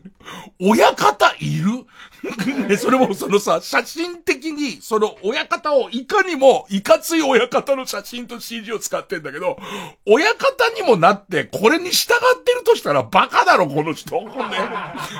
[0.60, 1.86] 親方いる？
[2.78, 9.58] それもそのさ、写真的に、その親方をいかにも、いかつい親方の写真と CG を使ってんだけど、
[10.06, 14.20] 親方にもなって、これに従ってるとしたらバカだろ、この人。
[14.22, 14.30] ね、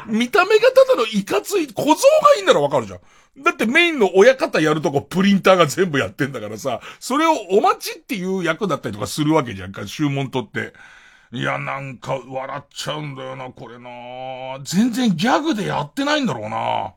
[0.07, 3.01] 見た目がただのいかつい、小僧がいいんならわかるじゃん。
[3.39, 10.73] だってメインの親方やるとこプリンターが全部やってんだからさ、それをお待ちっていう役だったりとかするわけじゃんか、注文取って。
[11.33, 14.63] いや、なんか、笑っちゃうんだよな、これな。
[14.65, 16.93] 全然ギャグでやってないんだろうな。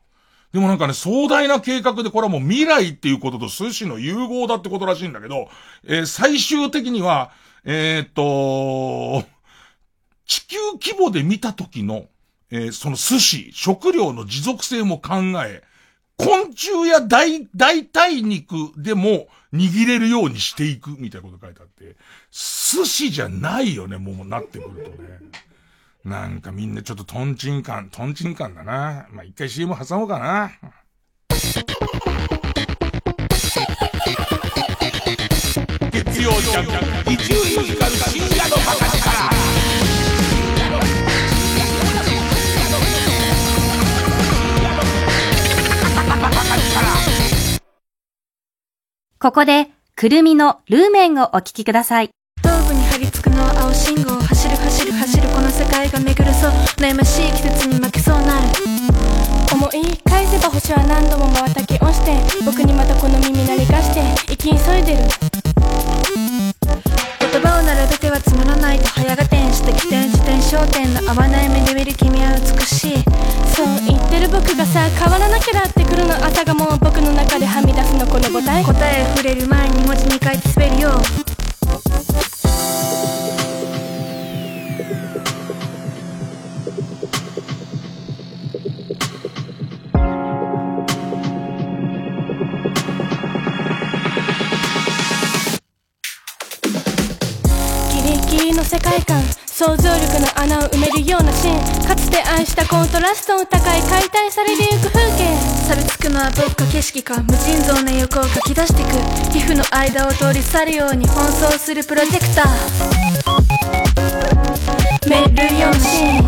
[0.52, 5.48] でもなんかね、壮大な計画で、これはもう未来っていうことと寿司の融合だってことらしいんだけど、
[5.84, 7.30] えー、最終的には、
[7.64, 9.26] えー、っと、
[10.26, 12.06] 地球規模で見た時の、
[12.50, 15.14] えー、その寿司、食料の持続性も考
[15.46, 15.62] え、
[16.18, 21.96] 昆虫や代、代替肉でも握れるようにしていくみたいなこと書いてあって、
[22.30, 25.18] 寿司じゃないよね、もうなってくるとね。
[26.04, 29.08] なんかみんなちょっとトンチンカン、トンチンカンだな。
[29.10, 30.52] まあ、一回 CM 挟もうかな。
[35.90, 39.15] 月曜ジャンク、伊集院光深夜のバカ力。
[49.26, 52.10] ここで、くるみのルーメンをお聞きください。
[52.44, 56.52] 頭部に張り付くのは青信号走る走る走るこの世界が巡るそう。
[56.78, 58.46] 悩ましい季節に負けそうなる。
[59.52, 65.02] 思い返せば星は何度も瞬き押して僕にまたこの耳鳴りがして生き急いでる。
[67.18, 73.02] 言葉を並べてはつまらないと早が点して起点自転焦点の合わない目で見る君は美しい。
[73.50, 76.14] そう言ってる僕がさ変わらなきゃなってくるの。
[76.14, 77.75] 朝がもう僕の中ではみ出
[78.42, 80.90] 答え答え触れる前に文字に書いて滑るよ。
[98.52, 99.45] の世界観。
[99.56, 101.86] 想像力の穴を埋めるようなシーン。
[101.88, 105.34] かつて愛したコントラストの高い解体されてゆく風景。
[105.66, 108.90] 錆びつくのは僕か景色か無尽蔵な欲を書き出してく。
[109.32, 112.48] 皮膚の間を通り去るように奔走するプロジェクター。
[115.08, 116.24] めるようなシーン。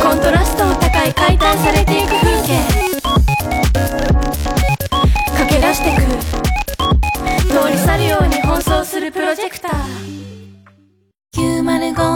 [0.00, 2.64] コントラストの高い解体されてゆく風景。
[5.36, 6.00] 駆け出してく。
[7.52, 10.43] 通り去るように奔走するプロジェクター
[11.34, 12.13] 905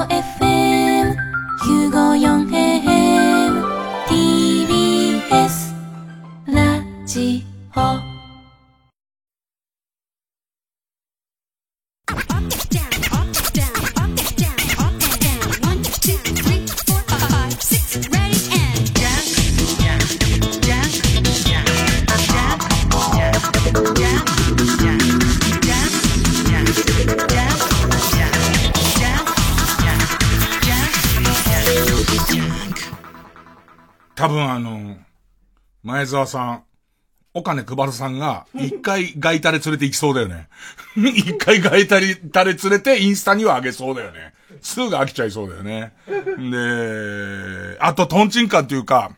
[35.98, 36.62] 前澤さん、
[37.34, 40.48] お金配るさんが、一回ガイタレ連れて行きそうだよね。
[40.96, 44.32] 一回ガイタレ、タレ連れてインスタにはあげそうだよね。
[44.62, 45.92] すぐ飽きちゃいそうだよね。
[46.06, 49.10] で、あとトンチンカンっていうか、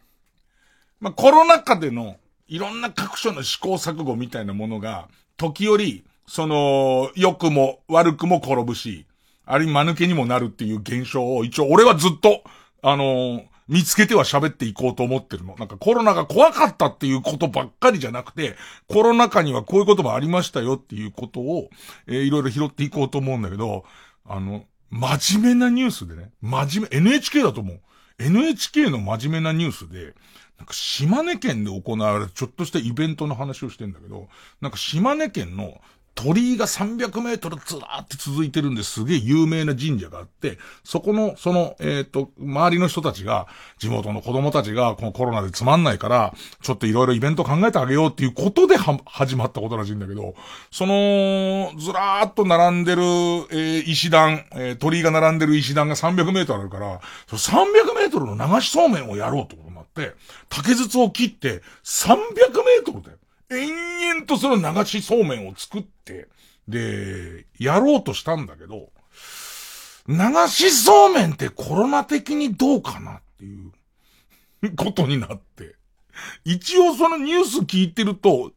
[1.00, 2.16] まあ、コロナ禍での
[2.48, 9.04] いろんな各所の試行錯誤みたいなものが、時折、その、良くも悪くも転ぶし、
[9.44, 12.42] ある意味間抜けにもなるっていう現象を一応俺はずっと、
[12.80, 15.54] あのー、見つけては喋っていこうと思ってるの。
[15.56, 18.56] なんかコロナが怖かったっていうことばっかりじゃなくて、
[18.88, 21.70] コロナ禍にはこういうこともありましたよっていうことを、
[22.08, 23.84] えー、いろいろ拾っていこうと思うんだけど、
[24.26, 27.80] あの、真面目なニュースでね、真面目、NHK だと思う。
[28.18, 30.14] NHK の真面目なニュースで、
[30.58, 34.28] なんか島根県で行われるちょっとしたイベントの話をしてんだけど、
[34.60, 35.80] なんか島根県の
[36.14, 43.46] 鳥居が300メートルずらーって続いてるんですげえ有名な神社があって、そこの、その、えっ、ー、と、周りの人たちが、
[43.78, 50.34] 地元の子供たちが、このコロナでつまんないから、ちょっといろいろイベント考えてあげようっていうことでは、始まったことらしいんだけど、
[50.70, 60.14] その、ずらーっと並んでる、えー、石段、えー、鳥居が並んでる石段が300メートルあるから、300メートルの流しそうめんをやろうってことになって、
[60.50, 63.19] 竹筒を切って300メートルだよ。
[63.50, 66.28] 延々とその流しそうめんを作って、
[66.68, 68.90] で、やろうとしたんだけど、
[70.06, 70.16] 流
[70.48, 73.56] しそうめんってコロナ的にどうかなってい
[74.66, 75.76] うことになって。
[76.44, 78.52] 一応そのニュース聞いてると、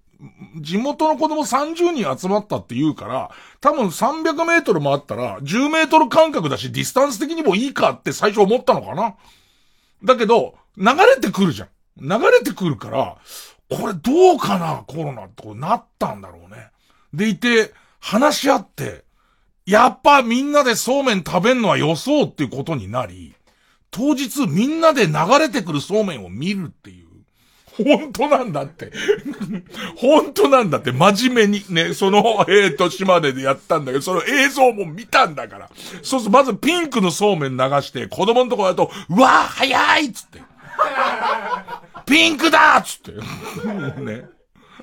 [0.61, 9.15] 地元の子供30人集まったって言うから、多分300メートルもあったら、10メートル間隔だし、ディスタンス的にもいいかって最初思ったのかな。
[10.03, 11.69] だけど、流れてくるじゃん。
[11.99, 13.17] 流れてくるから、
[13.77, 16.69] これどうかなコロナってこうなったんだろうね。
[17.13, 19.03] でいて、話し合って、
[19.65, 23.33] やっぱみんなでそうめん食べんのは予想っていうことになり、
[23.91, 27.07] 当日みんなで流れてくるそうめんを見るっていう。
[27.75, 28.91] 本当なんだって。
[29.97, 30.91] 本当なんだって。
[30.91, 35.69] 真面目にね、その、えーと、島根でやったんだけど、その映像も見たんだから。
[36.03, 40.41] そうすると、まずピンクのそうめん流して、子供のところだと、うわー早いっつって。
[42.05, 43.11] ピンクだっつって。
[44.01, 44.25] ね。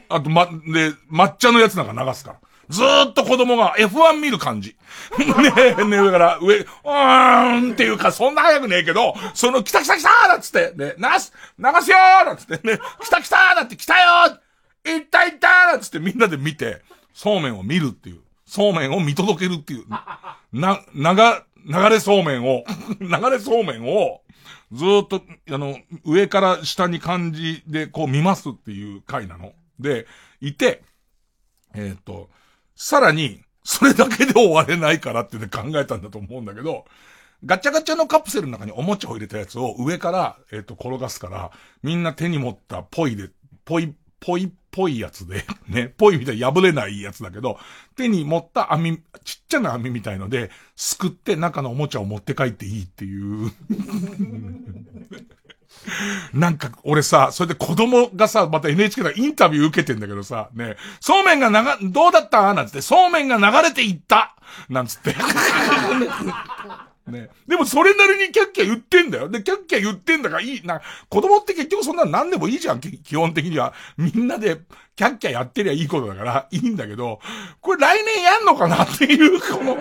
[0.09, 2.39] あと、ま、で、抹茶のやつなんか流すから。
[2.68, 4.77] ずーっと子供が F1 見る感じ。
[5.18, 18.21] ねえねえ、上から、上、うーんっていうか、そんな早くねえけど、その、来た来た来たーだっつって、ね、流す、流すよーだっつってね、来た来たーだって来たよーいったいったーだっつってみんなで見て、そうめんを見るっていう。
[18.47, 19.85] そうめんを見届けるっていう。
[20.53, 21.14] な、流、
[21.66, 22.64] 流れそうめんを、
[23.01, 24.23] 流れそうめんを、
[24.73, 29.53] ずっと、あの、上から下に感じでこう見ますっていう回なの。
[29.79, 30.07] で、
[30.41, 30.83] いて、
[31.75, 32.31] えっ、ー、と、
[32.77, 36.87] さらに、それだけで終われないからってね考えたんだと思うんだけど、
[37.45, 41.51] ガチャガチャのカプセルの中におもちゃを入れたやつを上から、えっ、ー、と、転がすから、
[41.83, 43.31] みんな手に持ったポイで、
[43.64, 47.59] ポイ、ポイっぽいやつで、 ね、ポイみたいに破れないやつだけど、
[47.97, 53.51] 手に持った網、ちっちゃな網みたいので、すくって中のおもちゃを持って帰っていいっていう。
[56.35, 62.53] なんか、俺さ、それで子供がさ、また NHK のインタビュー受けてんだけどさ、ね、そうめんが流、どうだった？
[62.55, 64.37] なんつって、そうめんが流れていった！
[64.68, 65.14] なんつって。
[67.11, 67.30] ね。
[67.46, 69.28] でもそれなりにキャッキャ言ってんだよ。
[69.28, 70.62] で、キャッキャ言ってんだからいい。
[70.64, 73.72] な、子供って結局そんな何でもいいじゃん、基本的には。
[73.96, 74.61] みんなで
[74.96, 77.20] キャッキャやってりゃいいことだから、いいんだけど、
[77.61, 79.76] これ来年やんのかなっていう、この。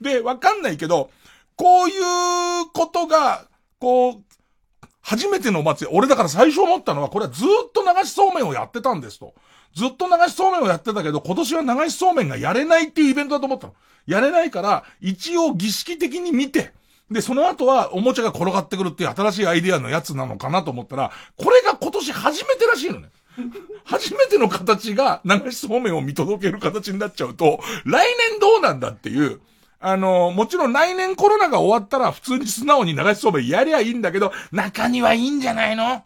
[0.00, 1.10] で、わかんないけど、
[1.56, 1.92] こうい
[2.62, 3.46] うことが、
[3.80, 4.22] こう、
[5.00, 9.34] 初めてのお祭り、俺だから最初思ったのは、これはずっと流しそうめんをやってたんですと。
[9.74, 13.74] ずっと流しそうめんをやってたけど、今年は流しそうめんがやれないっていうイベントだと思ったの。
[14.06, 16.72] やれないから、一応儀式的に見て、
[17.10, 23.08] で、その後はおもちゃが転がってくるっていう新しいアイディアのやつなのかなと思ったら、これが今年初めてらしいのね。
[23.84, 29.40] 初めての形が流しそうめんを見届ける形になっちゃうと、来年どうなんだっていう、
[29.80, 36.02] あの、もちろん来年コロナが終わったら普通に素直に流しそうめんやりゃいいんだけど、中にはいいんじゃないの？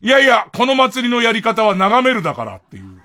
[0.00, 3.02] いやいや、この祭りのやり方は眺めるだからっていう。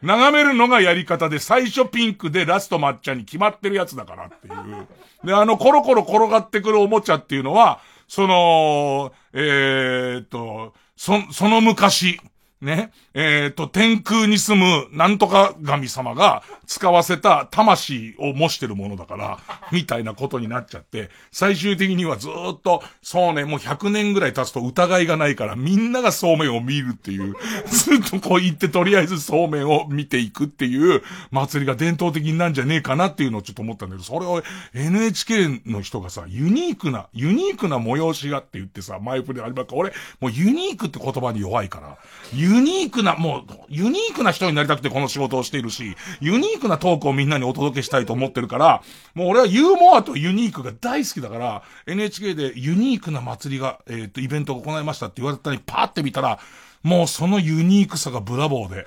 [0.00, 4.86] 眺めるのがやり方で、最初ピンクでラスト抹茶に決まってるやつだからっていう。
[5.24, 12.20] で、あの、コロコロ転がってくるおもちゃっていうのは、その、えー、っと、そ、その昔、
[12.64, 19.38] ね、えっ、ー、と、天空に住むなんとか神様が使わせた魂を模してるものだから、
[19.70, 27.34] みたいなことになっちゃって、最終的にはずっと、そうね、もう100年ぐらい経つと疑いがないから、みんながそうめんを見るっていう、
[27.66, 34.42] ずっとこう言ってとりあえずそうめんを見ていくっていう祭りが伝統的になんじゃねえかなっていうのをちょっと思ったんだけど、それを
[34.74, 41.98] NHK の人がさ、ユニークな、ユニークな催しがって言ってさ、前振りありまか俺、もうユニークって言葉に弱いから、
[42.32, 48.82] ユユニークな、もう、ユニークな人になりたくてこの仕事をしているし、ユニークなトークをみんなにお届けしたいと思ってるから、
[49.14, 56.38] もう俺はユーモアとユニークが大好きだから、NHK でユニークな祭りが、えっ、と、イベントが行いましたって言われたり、パーって見たら、
[56.84, 58.86] もうそのユニークさがブラボーで。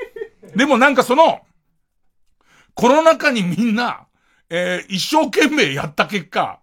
[0.54, 1.40] でもなんかその、
[2.74, 4.06] コロナ禍にみんな、
[4.50, 6.60] えー、一生懸命やった結果、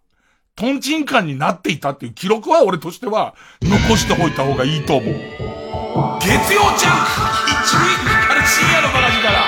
[0.56, 5.63] トンチンカンになっていたっていう記録は俺としては残しておいた方がいいと思う。
[5.94, 7.12] 月曜ジャンク
[7.66, 7.86] 一塁
[8.48, 9.44] 深夜のバラジから。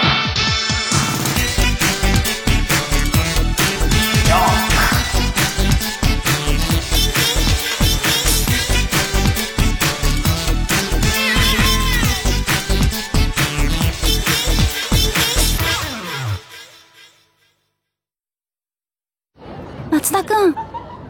[19.89, 20.51] 松田くん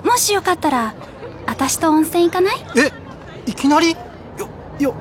[0.06, 0.94] もしよかったら
[1.46, 2.56] 私と温泉行かない？
[2.78, 2.94] え
[3.46, 3.92] いきなり？
[3.92, 3.98] よ
[4.80, 4.96] よ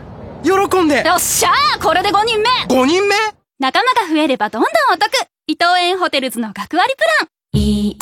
[0.45, 1.03] 喜んで。
[1.07, 3.15] よっしゃーこれで5人目 !5 人目？
[3.59, 5.11] 仲間が増えればどんどんお得。
[5.47, 7.29] 伊藤園ホテルズの学割プラン。
[7.59, 7.97] いい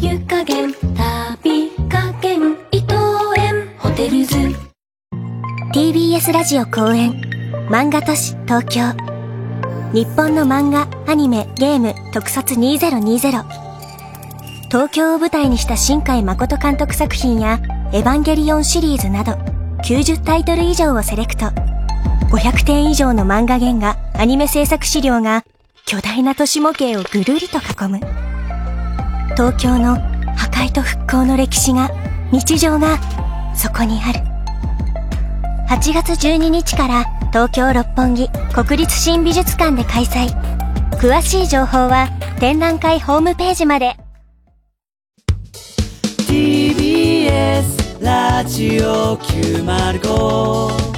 [0.00, 2.94] 湯加減旅加減伊藤
[3.36, 4.36] 園ホテルズ。
[5.74, 7.20] TBS ラジオ公演
[7.68, 8.94] 漫画都市東京。
[9.92, 13.42] 日本の漫画、アニメ、ゲーム特撮2020
[14.70, 17.58] 東京を舞台にした新海誠監督作品や
[17.92, 19.32] エヴァンゲリオンシリーズなど
[19.84, 21.46] 90タイトル以上をセレクト。
[22.30, 25.44] 500点以上の漫画原画、アニメ制作資料が
[25.86, 28.00] 巨大な都市模型をぐるりと囲む。
[29.34, 29.96] 東京の
[30.36, 31.90] 破壊と復興の歴史が、
[32.30, 32.98] 日常が
[33.54, 34.20] そこにある。
[35.70, 40.28] 8月12日から東京六本木国立新美術館で開催。
[40.98, 42.08] 詳しい情報は
[42.40, 43.96] 展覧会ホームページまで。
[46.26, 50.97] TBS ラジオ905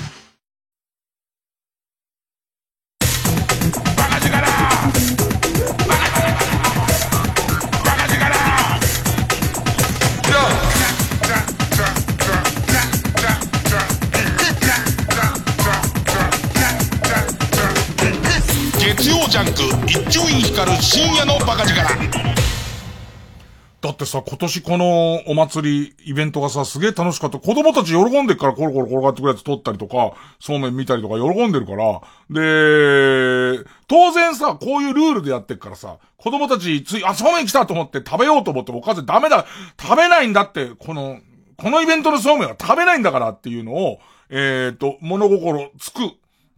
[24.11, 27.39] さ、今年このお祭り、イベントがさ、すげえ楽しかった。
[27.39, 32.01] 子供たち喜んでっからコロコロ転がってくるやつ撮ったりとか、そうめん見たりとか喜んでるから。
[32.29, 39.45] で、当然さ、こういうルールでやってっからさ、子供たちつい、あ、そうめん来たと思って食べようと思ってもおかずダメだ、
[39.81, 41.19] 食べないんだって、この、
[41.57, 43.99] このイベントのそうめんは食べないんだからっていうのを、
[44.29, 45.99] えっ、ー、と、物心つく、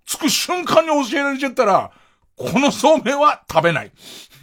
[0.05, 1.91] つく瞬間に教えられちゃったら、
[2.35, 3.91] このそうめんは食べない。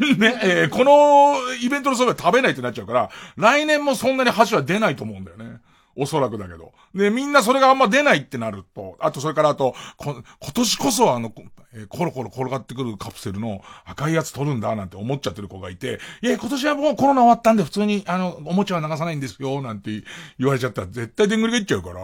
[0.19, 5.61] ね、えー、このイベントのそうめん食べないってなっちゃうから、来年もそんなに箸は出ないと思うんだよね。
[5.97, 6.73] おそらくだけど。
[6.95, 11.33] で、みんなそれがあんま出ないってなると、あとそれからあと、こ今年こそあの、
[11.75, 19.91] えー、コロコロ転がってくるカプセルの赤いやつ取るんだなんて思っちゃってる子がいて、いや、今年はもうコロナ終わったんで普通にあの、おもちゃは流さないんですよ、なんて
[20.39, 22.01] 言われちゃったら絶対でんぐりがいっちゃうから、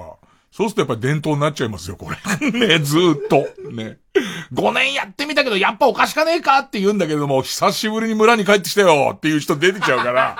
[0.56, 2.16] そうするとやっぱり伝統になっちゃいますよ、これ。
[2.50, 3.46] ね、ずーっと。
[3.70, 3.98] ね。
[4.54, 10.38] 5年やってみたけど、やっぱおかしかねえかって言うんだけども、久しぶりに村に帰ってきたよっていう人出てちゃうから、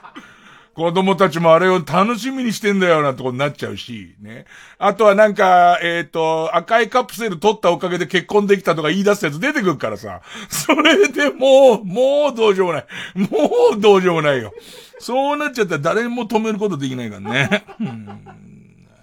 [0.72, 4.46] 子供たちもあれを楽しみにしてんだよなんてことになっちゃうし、ね。
[4.78, 10.22] あとはなんか、えっ、ー、と、赤いカプセル取ったおかげで結婚できたとか言い出すやつ出てくるからさ。
[10.48, 12.86] それでもう、もうどうしようもない。
[13.14, 13.28] も
[13.76, 14.54] うどうしようもないよ。
[15.00, 17.66] そうなっちゃったら誰も止めることできないからね。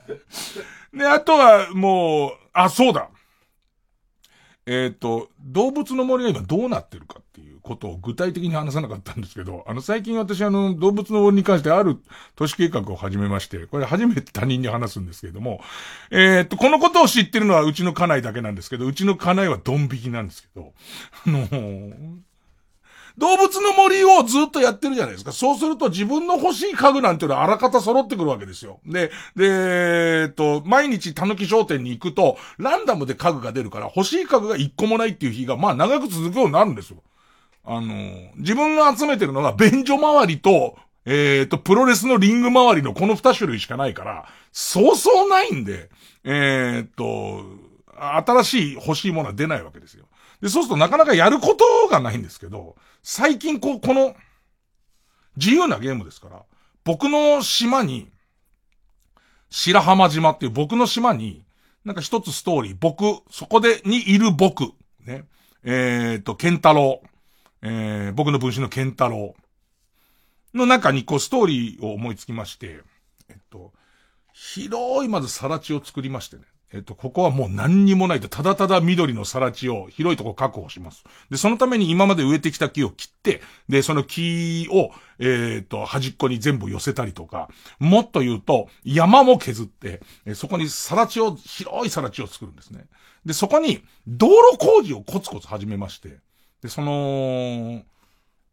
[0.93, 3.09] で、あとはもう、あ、そうだ。
[4.65, 11.97] えっ、ー、と、動物の森が今どうなってるかっていうことを具体的に話さなかったんですけど、あの、最近私あの、動物の森に関してある
[12.35, 15.61] 都市計画を始めまして、これ初めて他人に話すんですけれども、
[16.11, 20.73] えっ、ー、と、このことを知ってるのはうちの家内だけなんですけど、うちの家内はドン引きなんですけど、
[21.25, 21.47] あの
[23.21, 25.31] 動物の森をずっとやってるじゃないですか。
[25.31, 28.79] そうすると自分の欲しい家具なんていうのはあらかた揃ってくるわけですよ。
[28.83, 29.45] で、で、
[30.23, 37.03] えっと、毎日たぬき商店に行くと、ランダムで家具が出るから、欲しい家具が一個もないっていう日が、まあ長く続くようになるんですよ。
[37.63, 37.83] あの、
[38.37, 45.89] 自分が集めてるのが、便所周りと、えっ、と、プロレスのリング周りのこの二種類しかないから、そうそうないんで、
[46.23, 47.43] えっ、と、
[47.95, 50.05] 新しい欲しいものは出ないわけですよ。
[50.41, 54.15] で、そうするとなかなかやることがないんですけど、最近こう、この、
[55.37, 56.43] 自由なゲームですから、
[56.83, 58.09] 僕の島に、
[59.49, 61.43] 白浜島っていう僕の島に、
[61.83, 64.71] なんか一つストーリー、僕、そこで、にいる僕、
[65.05, 65.25] ね。
[65.63, 67.07] えっ、ー、と、ケンタロウ。
[67.63, 69.41] えー、僕の分身のケンタロウ。
[70.57, 72.81] の中にこうストーリーを思いつきまして、
[73.29, 73.71] えっと、
[74.33, 76.43] 広いまずさら地を作りましてね。
[76.73, 81.03] えっと、ここはもう何にもないと、ただただ緑のさら地を広いとこ確保します。
[81.29, 87.49] で、そのために今まで植えてきた木を切って、で、その木を、えっ、と、端っこに全部寄せたりとか、
[87.79, 90.01] もっと言うと、山も削って、
[90.33, 92.85] そこにさら地を、広いさら地を作るんですね。
[93.25, 96.19] で、そこに、道路工事をコツコツ始めまして、
[96.61, 97.83] で、その、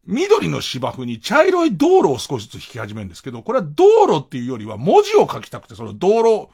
[0.05, 6.49] 緑の芝生に茶色い道路を少しずつ引き始めるんですけど、これは道路っていうよりは文字を書きたくて、その道路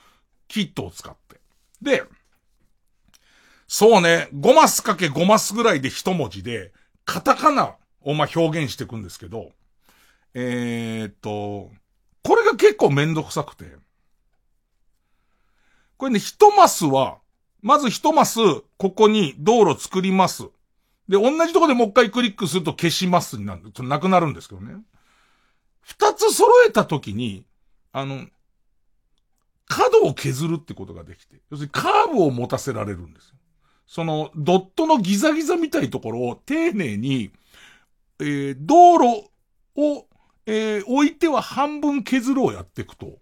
[0.48, 1.25] キットを使って。
[1.82, 2.04] で、
[3.68, 6.72] そうね、5マスかけ5マスぐらいで一文字で、
[7.04, 9.52] カタカナをま表現していくんですけど、
[10.34, 11.72] えー、っと、
[12.24, 13.66] これが結構めんどくさくて。
[15.98, 17.20] これね、一マスは、
[17.62, 18.40] まず一マス、
[18.78, 20.44] ここに道路作ります。
[21.08, 23.72] で、同じとこでもう一回クリックすると消しますになる。
[23.84, 24.76] なくなるんですけどね。
[25.82, 27.46] 二つ揃えたときに、
[27.92, 28.26] あの、
[29.68, 33.36] 角を削るってことができて、要するにカーブを持たせられるんですよ。
[33.88, 37.32] その、ドットのギザギザみたいところを丁寧に、
[38.20, 39.30] えー、道路
[39.76, 40.08] を、
[40.46, 43.20] えー、置いては半分削るをやっていくと、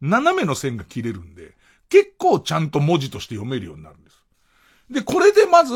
[0.00, 1.54] 斜めの線が切れるんで、
[1.88, 4.22] 結構ちゃんと文字として読めるようになるんです。
[4.90, 5.74] で、これでまず、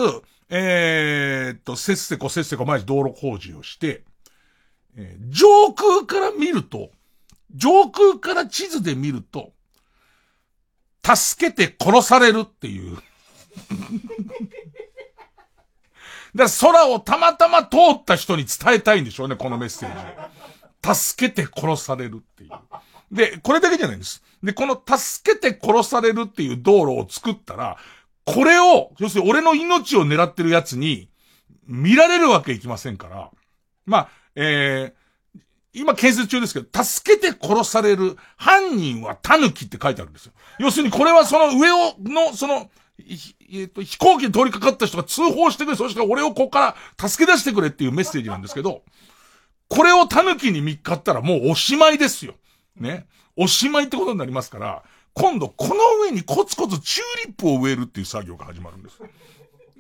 [0.49, 4.03] えー、っと、せっせこせっせこ毎日道路工事をして、
[4.97, 6.91] えー、上空から見ると、
[7.55, 9.53] 上空から地図で見ると、
[11.03, 12.97] 助けて殺されるっていう。
[16.35, 20.31] だから空をたまたま通った人に伝えたいんでしょうね、このメッセー
[20.83, 20.95] ジ。
[20.95, 22.51] 助けて殺されるっていう。
[23.13, 24.23] で、これだけじゃないんです。
[24.43, 27.77] で、この助けて殺されるっていう道路を作ったら、
[28.25, 31.09] これを、要するに俺の命を狙ってる奴に、
[31.67, 33.31] 見られるわけいきませんから。
[33.87, 35.41] まあ、えー、
[35.73, 40.33] 今建設中ですけど、助けて殺される犯人は狸って書いてあるんですよ。
[40.61, 42.71] 要するにこれはその上を、の、その、
[43.51, 48.83] えっ、と、飛行機に通りかかった人が通報してくれ、そして俺をここから助け出してくれっていうメッセージなんですけど、
[49.69, 52.35] これを狸に見っかったらもうおしまいですよ。
[52.77, 53.07] ね。
[53.37, 54.83] おしまいってことになりますから、
[55.15, 58.99] 今度この上にコツコツチューリップを植えるっていう作業が始まるんです。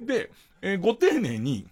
[0.00, 0.30] で、
[0.62, 1.66] えー、ご丁寧に、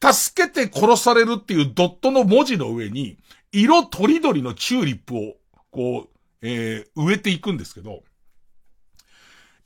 [0.00, 3.18] 助けて殺されるっていうドットの文字の上に、
[3.52, 5.36] 色とりどりのチューリップを、
[5.70, 6.08] こう、
[6.40, 8.02] えー、植えていくんですけど、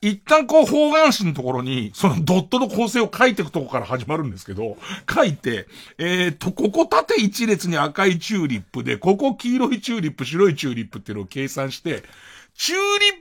[0.03, 4.77] 一旦こう方眼紙のところに、そのドットの構成を書いていくとこから始まるんですけど、
[5.09, 12.03] 書いて、えー、と、ここ縦一列に赤いチューリップで、ここ黄色いチューリップ、白いチューリップっていうのを計算して、
[12.57, 12.79] チュー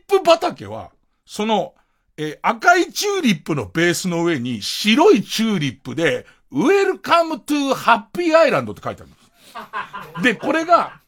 [0.10, 0.90] リップ畑は、
[1.24, 1.76] その、
[2.18, 10.24] えー、赤いチューリップのベースの上に白いチューリップで、Welcome to Happy Island って書いてあるんです。
[10.24, 11.00] で、これが、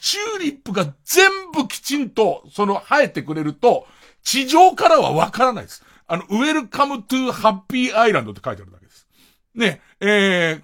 [0.00, 3.86] チューリップが全部きちんと、その生えてくれると、
[4.22, 5.84] 地上からはわからないです。
[6.06, 9.06] あの、Welcome to Happy Island って書いてあるだけです。
[9.54, 10.62] ね、えー、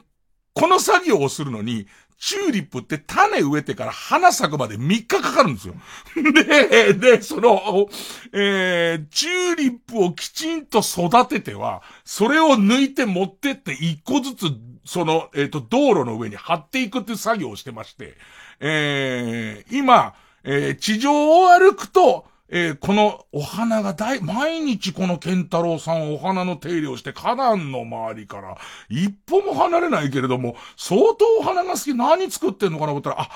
[0.55, 1.87] この作業をするのに、
[2.19, 5.75] チューリップって種植えてから花咲くまで3日かかるんですよ。
[6.17, 7.89] で、で、その、
[8.33, 14.47] えー、チューリップをきちんと育てては、それを抜いて持ってって一個ずつ、
[14.85, 18.17] その、えっ、ー、と、道路の上に貼っていくっていう作業をしてまして、
[18.61, 28.57] えー、今、えー、地上を歩くと、えー、このお花が大、毎日この健太郎さんお花の手入れをして、花壇の周りから
[28.89, 33.31] 一歩も離れないけれども、相当お花が好き、何作ってんのかな思ったら、あ、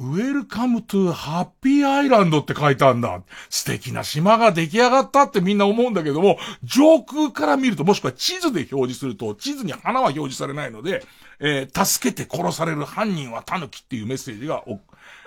[0.00, 3.22] Welcome to Happy Island って書いてあるんだ。
[3.50, 11.04] 素敵な島が出来上がったってみんな思うんだけども、上空から見ると、もしくは地図で表示すると、地図に花は表示されないので、
[11.38, 14.64] えー、助けて殺される犯人は狸っていうメッセージが、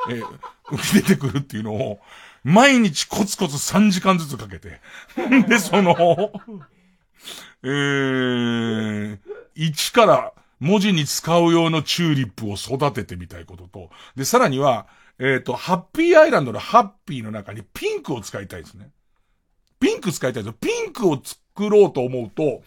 [0.10, 0.26] えー、
[0.72, 2.00] 浮 き出てくるっていうのを、
[2.44, 4.82] 毎日コツコツ3時間ずつかけて。
[5.48, 5.96] で、その、
[7.64, 9.20] えー、
[9.56, 14.88] 一から文字に使う用のチューリップを育ててみたいことと、で、さらには、
[15.20, 18.90] えっ、ー、と、ハッピーアイランドのハッピーの中にピンクを使いたいですね。
[19.80, 22.64] ピンク使いたいですピンクを作ろうと思うと、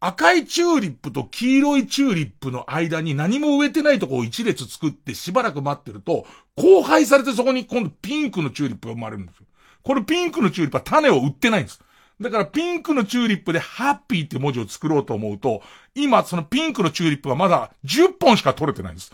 [0.00, 6.24] 赤いチューリップと黄色いチューリップの間に何も植えてないとこを一列作ってしばらく待ってると、
[6.56, 9.46] 交配されてそこに今度ピンクのチューリップが生まれるんですよ。
[9.82, 11.80] これピンクのチューリップは種を売ってないんです。
[12.20, 15.62] だからピンクのチューリップでハッピーって文字を作ろうと思うと、
[15.94, 19.12] 今そのピンクのチューリップはまだ10本しか取れてないんです。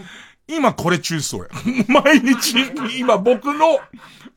[0.48, 1.48] 今これ中それ。
[1.88, 2.54] 毎日、
[2.98, 3.78] 今僕の、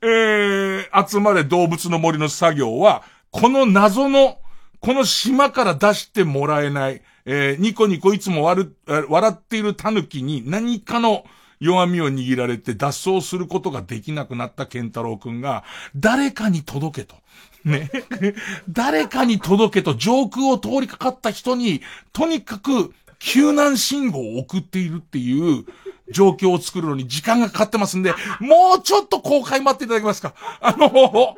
[0.02, 4.41] えー、集まれ動物の森の作業は、この謎の
[4.82, 8.68] この島から出してもらえない、えー、ニコニコいつも笑
[9.08, 11.24] 笑っている狸に何かの、
[11.62, 15.64] 弱みを握られて脱走することができなくなった健太郎くんが、
[15.96, 17.16] 誰かに届けと。
[17.64, 17.92] ね。
[18.68, 25.66] 誰かに届けと上空を通りかかった人に、とにかく救難信号を送っているっていう
[26.10, 30.34] 状況を作るのに時間がかかってますんで、もうちょっと公開待っていただけますか。
[30.60, 31.38] あの、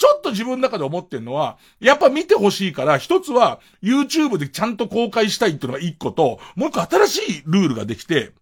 [0.00, 8.32] ちょっと自分の中で思ってんのは、やっぱ見てほしいから、一つは YouTube でちゃんと公開したいっていうのが一個と、もう一個新しいルールができて、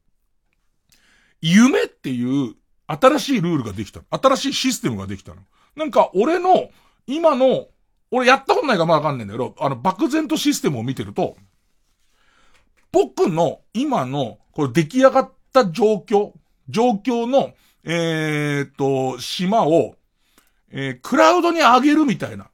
[1.40, 2.54] 夢っていう
[2.86, 4.02] 新しいルールができた。
[4.08, 5.42] 新しいシステムができたの。
[5.74, 6.70] なんか俺の
[7.08, 7.66] 今の、
[8.12, 11.36] 俺やったことないからまあわかんないんだけど、あの漠然とシステムを見てると、
[12.92, 16.34] 僕の今のこれ出来上がった状況、
[16.68, 17.52] 状況の、
[17.82, 19.96] えー、っと、島を
[20.70, 22.48] えー、クラウドに上げるみたいな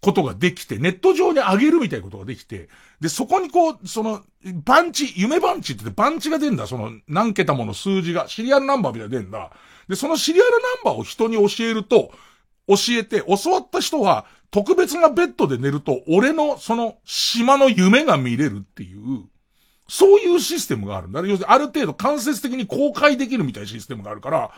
[0.00, 2.68] ことができて、ネット上に上げるみたいなことができて、
[3.00, 4.22] で、そこにこう、その、
[4.64, 6.66] バンチ、夢バンチってバンチが出んだ。
[6.66, 9.52] その、何桁もの数字が、シリアルナンバーみたいな出んだ。
[9.88, 12.12] で、そのシリアルナンバーを人に教えると、
[12.66, 19.24] 教えて、教わった人は、特別なベッドで寝ると、俺の、その、島の夢が見れるっていう、
[19.88, 21.20] そういうシステムがあるんだ。
[21.20, 24.50] 要するに、ある程度間接的に公開できるみたいなシステムがあるから、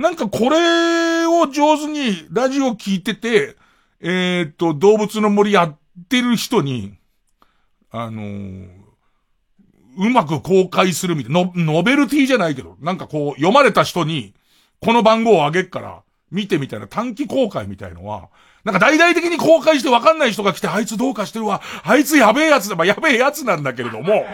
[0.00, 3.56] なんかこれを上手にラジオ聞いてて、
[4.00, 5.78] えー、っと、動物の森やっ
[6.08, 6.94] てる人に、
[7.90, 8.68] あのー、
[9.98, 14.32] うまく公開するみたいな、ノベルティじゃないけど、なんかこう、読まれた人に、
[14.80, 18.30] この番号をあげっから、見てみたいな短期公開みたいのは、
[18.64, 24.24] なんか大々的に公開してわかんない人が来て、あいつどうかしてるわ、あいつやべえやつだ、まあ、やべえやつなんだけれども、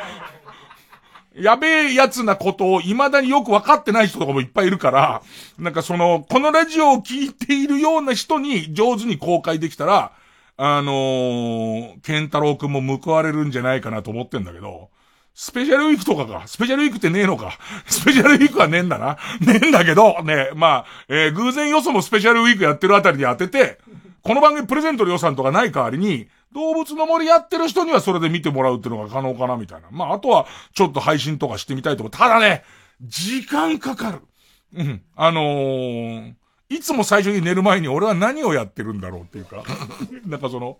[1.38, 5.22] やべえやつなことを未だによくわかってない人とかもいっぱいいるから、
[5.58, 10.12] なんかその、このラジオを聞いているような人に上手に公開できたら、
[10.56, 14.88] あのー、ケンタロウくんも報われるんじゃないかなと思ってんだけど、
[15.34, 16.44] スペシャルウィークとかか。
[16.46, 17.58] スペシャルウィークってねえのか。
[17.84, 19.18] スペシャルウィークはねえんだな。
[19.40, 23.78] ねえんだけど、ねえ、まあ、えー、偶然予想もスペシャルウィークやってるあたりに当てて、
[24.22, 29.88] この番組プレゼントの予算とかない代わりに、動物の森やってる人にはそれで見てもらうっていうのが可能かなみたいな。
[29.90, 32.10] まあ、あとは、ちょっと配信とかしてみたいと思う。
[32.10, 32.64] ただね、
[33.02, 34.20] 時間かかる。
[34.74, 35.02] うん。
[35.14, 36.34] あのー、
[36.68, 39.62] いつも最初に寝る前に俺は何をやってるんだろうっていうか。
[40.26, 40.78] なんかその、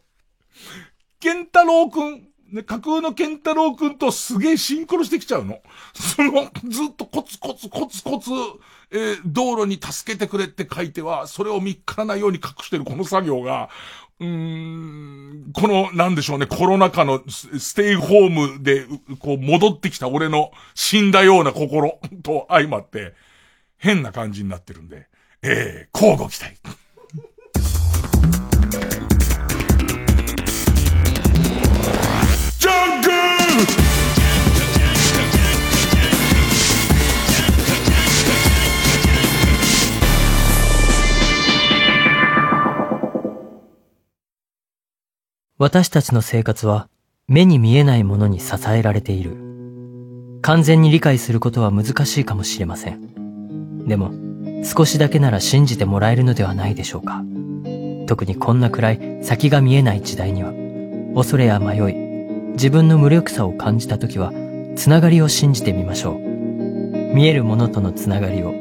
[1.20, 5.60] ケンタロウくん、ね、架空のケンタロウくんとすげえシンクロしてきちゃうの。
[5.94, 8.30] その、ずっとコツコツコツコツ、
[8.90, 13.70] えー、道路に助けてくれって書いては、それを見っからないように隠してるこの作業が、
[14.18, 18.86] うん、この、なんでしょうね、コロナ禍のステイホームで、
[19.18, 23.12] こう、戻ってきた俺の死んだような心と相まって、
[23.76, 25.08] 変な感じになってるんで、
[25.42, 26.54] えー、交互期待。
[32.58, 33.85] ジャンク
[45.58, 46.90] 私たちの生活は
[47.28, 49.38] 目に見えないものに支えられている。
[50.42, 53.86] 完全に理解することは難しいかもしれません。
[53.86, 54.12] でも、
[54.64, 57.24] 少しだけなら信じてもらえるのではないでしょうか。
[58.06, 60.52] 特にこんなくらい先が見えない時代には、
[61.14, 61.94] 恐れや迷い、
[62.52, 64.32] 自分の無力さを感じた時は、
[64.76, 67.14] つながりを信じてみましょう。
[67.14, 68.52] 見えるものとのつながりを。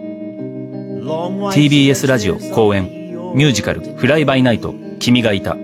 [1.51, 2.85] TBS ラジオ公演
[3.35, 5.57] ミュージカルフライバイナイト君がいた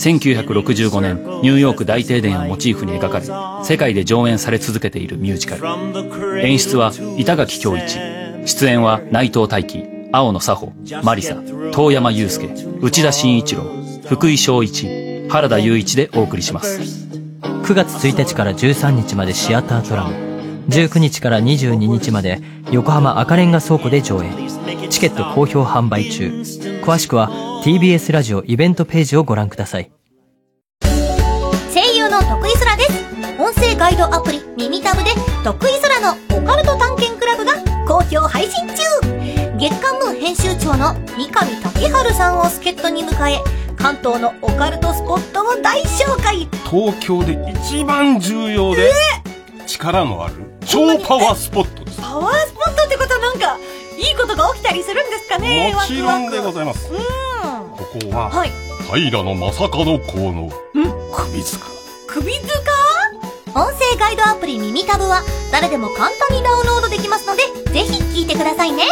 [0.00, 6.40] 1965年ニューヨーク大停電をモチーフに描かれ世界で上演され続けているミュージカル。
[6.40, 7.98] 演出は板垣恭一。
[8.46, 10.72] 出演は内藤大輝青野佐穂
[11.02, 11.36] マリサ
[11.72, 12.48] 遠山祐介
[12.80, 13.64] 内田慎一郎
[14.08, 16.80] 福井翔一原田雄一でお送りします。
[17.42, 20.14] 9月1日から13日までシアタートラム
[20.70, 22.40] 19日から22日まで
[22.70, 24.32] 横浜赤レンガ倉庫で上演
[24.88, 26.30] チケット好評販売中。
[26.82, 29.90] 詳しくは TBS ラジオイベントページをご覧ください。
[30.80, 33.04] 声優の徳井空です。
[33.38, 35.10] 音声ガイドアプリ耳タブで
[35.44, 37.52] 徳井空のオカルト探検クラブが
[37.86, 38.74] 好評配信中。
[39.58, 43.38] 月刊ムー編集長の三上竹春さんを助っ人に迎え
[43.76, 46.48] 関東のオカルトスポットを大紹介。
[46.70, 47.36] 東京で
[47.66, 48.90] 一番重要で、
[49.66, 50.34] 力のある
[50.64, 52.00] 超パワースポットです。
[52.00, 53.58] パワースポットってことはなんか
[53.98, 56.90] いいことが起きたりするんですかねもちろんでございます。
[56.90, 57.49] うん
[58.10, 58.50] は、はい。
[59.08, 60.50] 平野正門公の
[61.12, 61.66] 首塚。
[62.06, 62.50] 首塚？
[63.52, 68.84] 音声ガイドアプリ耳タブは誰でも簡単にダウンロードできますのでぜひ聞いてくださいね。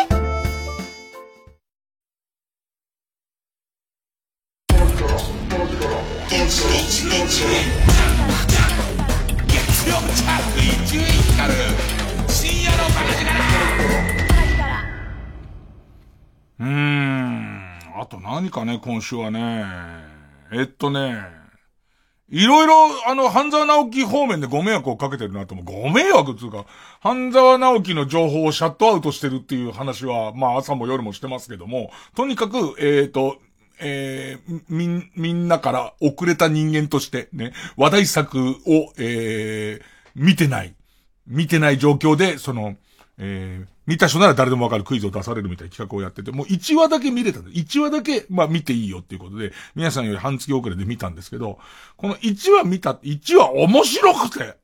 [6.28, 7.77] 月曜チャート
[18.08, 19.64] と何かね、今週はね。
[20.52, 21.38] えっとね。
[22.30, 22.74] いろいろ、
[23.10, 25.64] あの、半沢直樹方面でご迷惑をかけてるなと思う。
[25.64, 26.66] ご迷惑っていうか、
[27.00, 33.38] 半沢直樹の情報をシャットアウトしてるっていう話は、まあ朝も夜もしてますけども、とにかく、えっ、と、
[33.80, 39.82] えー、み、みんなから遅れた人間としてね、話題作を、えー、
[40.14, 40.74] 見てない。
[41.26, 42.76] 見てない状況で、その、
[43.18, 51.58] えー、見た人なら誰でもわかるクイズを出されるみたいな企画をやってて、もう1話だけ見れたんで、1話だけ、まあ見ていいよっていうことで、皆さんより半月遅れで見たんですけど、
[51.96, 54.56] この1話見た、1話面白くて、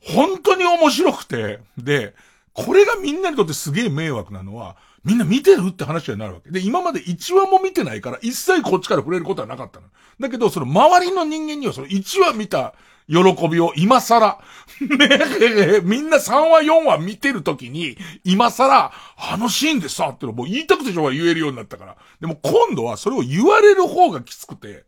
[0.00, 2.14] 本当に面白くて、で、
[2.52, 6.50] これがみんなにとってすげえ迷惑なのは、みんな見てるって話になるわけ。
[6.50, 9.86] で、今まで1話も見てないから、一切こっちから触れることはなかったの。
[10.20, 12.74] だけど、その周りの人間にはその1話見た
[13.08, 14.40] 喜びを今更、
[15.84, 21.96] みんな3話4話見てる時に、今更、あのシーンでさ、ってのもう言いたくてしょうが言えるようになったから。
[22.20, 24.84] でも今度はそれを言われる方がきつくて、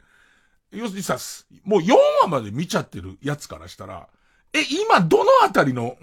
[0.72, 1.16] 要するにさ、
[1.64, 4.08] もう4話まで見ちゃってるやつからしたら、
[4.52, 5.96] え、今どのあたりの、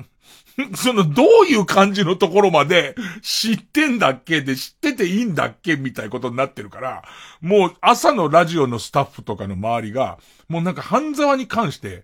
[0.75, 4.41] その、どういう感じのところまで知ってんだっけ？
[4.41, 5.75] で知ってていいんだっけ？
[5.75, 7.03] みたいなことになってるから、
[7.41, 12.03] もう朝のラジオのスタッフとかの周りが、もうなんか半沢に関して、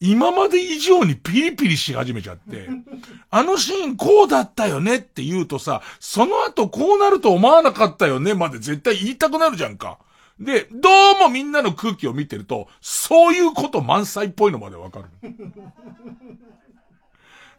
[0.00, 2.68] 今まで以上にピリピリし始めちゃって、
[3.30, 9.98] あのシーンこうだったよねって言うとさ、その後こうなると思わなかったよねまで絶対言いたくなるじゃんか。
[10.38, 10.88] で、ど
[11.18, 15.06] うもみんなの空気を見てると、そういうこと満載っぽいのまでわかる。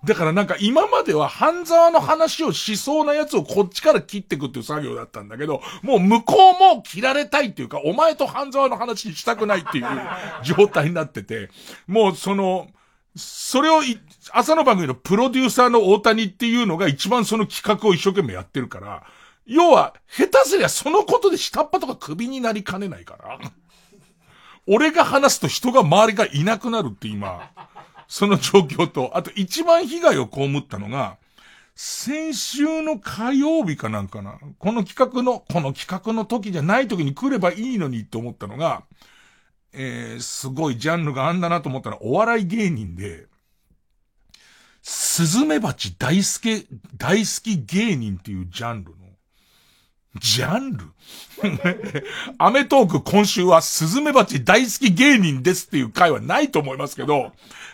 [0.03, 9.85] だからなんか今までは半沢の話をしそうなやつをこっちから切ってくっていう作業だったんだけど、もう向こうも切られたいっていうか、お前と半沢の話したくないっていう
[10.43, 11.49] 状態になってて、
[11.85, 12.69] もうその、
[13.15, 13.81] それを
[14.31, 19.03] 朝の番組のプロデューサーの大谷っていうのが一番その企画を一生懸命やってるから、
[19.45, 23.39] 要は、下手すりゃそのことで下っ端とか首になりかねないから。
[24.67, 27.51] 俺が話すと人が周りがいなくなるって今、
[28.11, 31.17] その状況と、あと一番被害を被ったのが、
[31.75, 34.37] 先週の火曜日かなんかな。
[34.59, 38.83] この企画の、この企画の時じゃない時に来ればいいのにって思ったのが、
[39.71, 43.27] えー、すごいジャンルがあんだなと思ったのは、お笑い芸人で、
[44.81, 49.00] スズメバチ大好き、大好き芸人っていうジャンルの、
[50.19, 50.85] ジャンル？
[52.37, 57.31] アメトーク今週はスズメバチ大好き芸人ですっていう回はないと思いますけど、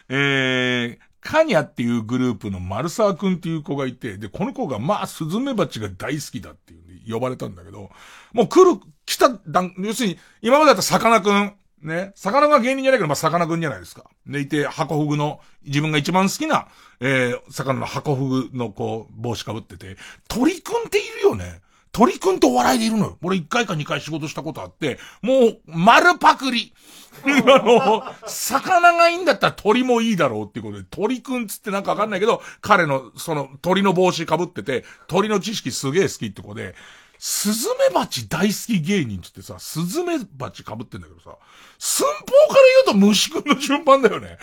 [0.10, 6.78] えー、カニャっていうグループの丸沢くんっていう子がいて、で、この子がまあスズメバチが大好きだってい
[7.10, 7.90] う呼ばれたんだけど、
[8.34, 14.06] もう来る、来た段、要するに、今までだったら魚くん、ね、魚が芸人じゃないけど、まあ、魚くんじゃないですか。
[14.26, 16.68] でいて、箱フグの、自分が一番好きな、
[17.00, 21.62] えー、魚の箱フグのこう、帽子かぶってて、鳥くんっているよね。
[21.98, 23.18] 鳥くんとお笑いでいるのよ。
[23.24, 26.72] 俺一回か二回仕事したことあって、もう、丸パクリ。
[27.26, 27.28] あ
[27.64, 36.76] の、魚がいいんだったら鳥もいいだろうっていうことで、鳥くんつってなんかわかんないけど、彼の、その、鳥の帽子被ってて、鳥の知識すげえ好きってことで、
[37.20, 41.38] スズメバチ大好き芸人つってさ、スズメバチ被ってんだけどさ、
[41.80, 44.38] 寸法から言うと虫くんの順番だよね。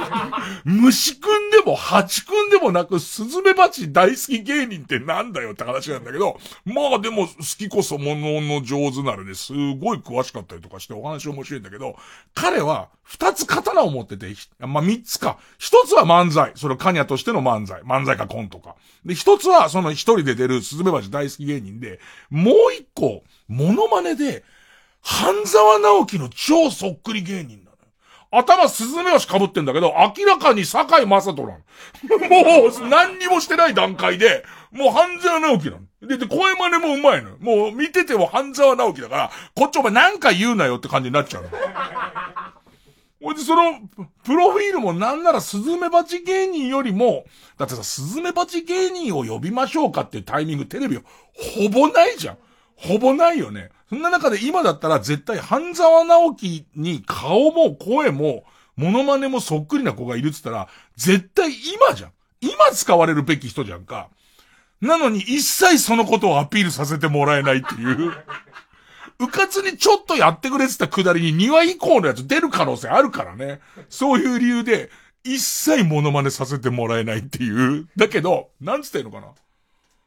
[0.64, 11.96] 虫くんでも蜂くんでもなく、スズメバチ大好き芸人ってなんだよって話なんだけど、まあでも好きこそものの上手なるね、すごい詳しかったりとかしてお話面白いんだけど、
[12.34, 15.38] 彼は二つ刀を持ってて、まあ三つか。
[15.58, 16.52] 一つは漫才。
[16.54, 17.82] それカニャとしての漫才。
[17.82, 18.76] 漫才かコントか。
[19.04, 22.00] で、一つはその一人で出るスズメバチ大好き芸人で、
[22.30, 24.44] もう一個、モノマネで、
[25.02, 27.76] 半沢直樹の超そっくり芸人なのよ。
[28.30, 31.58] 頭スズメバチ被ってんだけど、明らかに坂井正人なの。
[32.28, 35.82] もう、何にもしてない段階で、もう半沢直樹なの。
[36.08, 37.36] で、で、声真似もうまいのよ。
[37.40, 41.50] もう見てても半沢直樹だから、こっちお前何か言うなよって感じになっちゃうの。
[43.22, 43.80] ほいで、その、
[44.24, 47.24] プロフィールもなんならスズメバチ芸人よりも、
[47.56, 51.02] だってさ、スズメバチ芸人を呼びましょうかっていうタイミングテレビを
[51.32, 52.38] ほぼないじゃん。
[52.76, 53.70] ほぼないよね。
[53.88, 58.44] そんな中で今だったら絶対半沢直樹に顔も声も、
[58.76, 62.12] モノマネもそっくりな子がいるって言ったら、絶対今じゃん。
[62.40, 64.08] 今使われるべき人じゃんか。
[64.80, 68.12] なのに一切そのことをアピールさせてもらえないっていう。
[69.22, 73.60] うかつにちょっとやってくれってたくだりに2話以降のやつ出る可能性あるからね。
[73.88, 74.90] そういう理由で、
[75.24, 77.88] 一切モノマネさせてもらえないっていう。
[77.96, 79.28] だけど、なんつってんのかな。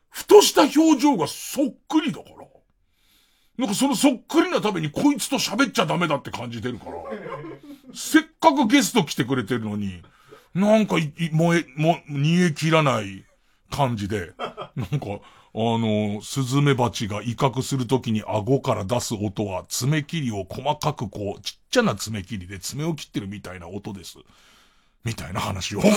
[0.09, 2.45] ふとした表情がそっくりだから。
[3.57, 6.91] なんかそのそっくりなためにこいつと喋っちゃダメだって感じてるから。
[7.93, 10.03] せっかくゲスト来てくれてるのに、
[10.53, 13.25] なんかい、もえ、も、煮え切らない
[13.69, 14.33] 感じで、
[14.75, 15.21] なんか、
[15.57, 24.17] あの、スズメバチが威嚇するときに顎から出す音は爪切りを細かくこう、ちっちゃな爪切りで爪を切ってるみたいな音です。
[25.05, 25.79] みたいな話を。
[25.79, 25.91] ね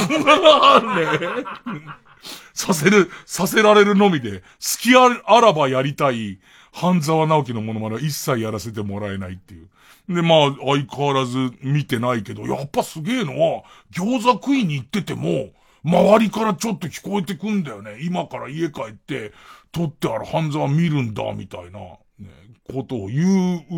[2.54, 4.44] させる、させられるのみで、好
[4.80, 5.08] きあ
[5.40, 6.38] らばやりたい、
[6.72, 9.68] 半沢直樹のものまねは一切やらせてもらえないっていう。
[10.08, 15.50] で、まあ、相変わらず見てないけど、やっぱすげえのは、餃子食いに行ってても、
[15.84, 17.98] 周りからちょっと聞こえてくんだよね。
[18.02, 19.32] 今から家帰って、
[19.72, 21.98] 撮ってある半沢見るんだ、みたいな、ね、
[22.72, 23.74] ことを言う、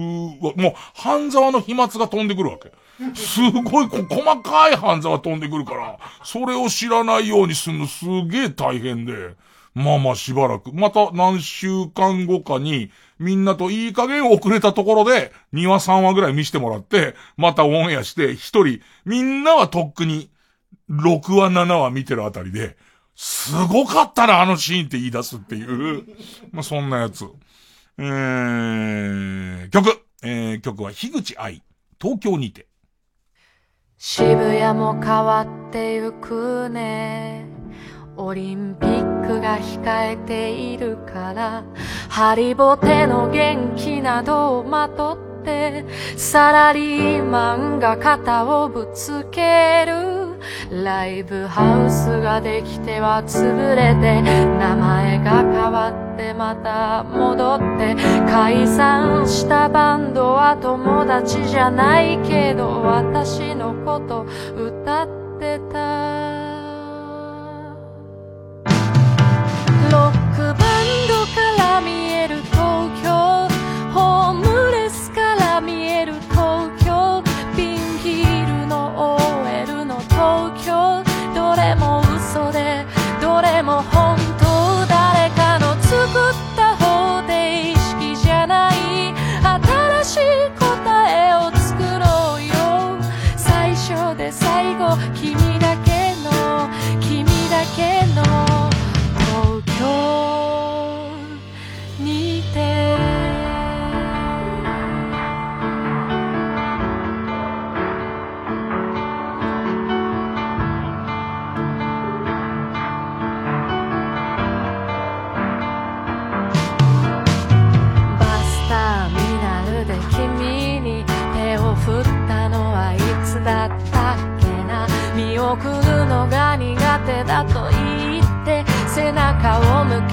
[0.57, 2.73] もう、半沢の飛沫が飛んでくるわけ。
[3.15, 9.35] すごい、細かい半沢飛んでくるから、それを知らないようにするのすげえ大変で、
[9.75, 20.31] まあまあしばらく、また何週間後かに、みんなといい加減遅れたところで、2話3話ぐらい見してもらって、またオンエアして、一人、みんなはとっくに、
[20.91, 22.77] 6話7話見てるあたりで、
[23.15, 26.05] すごかったな、あのシーンって言い出すっていう、
[26.53, 27.25] まあそんなやつ。
[27.99, 30.05] えー、曲。
[30.23, 31.63] えー、曲は樋口愛、
[32.01, 32.67] 東京にて。
[33.97, 37.47] 渋谷も変わってゆくね。
[38.17, 41.65] オリンピックが控えているから、
[42.09, 45.87] ハリボテの元気などをまとって、
[46.17, 50.20] サラリーマンが肩をぶつける。
[50.71, 57.95] ライブハウスができては潰れて、名前が変わってまた戻って、
[58.31, 64.27] 解散したバンドは友達じゃないけど、私のこと
[64.57, 66.51] 歌ってた。
[69.91, 70.57] ロックバン
[71.09, 72.10] ドから見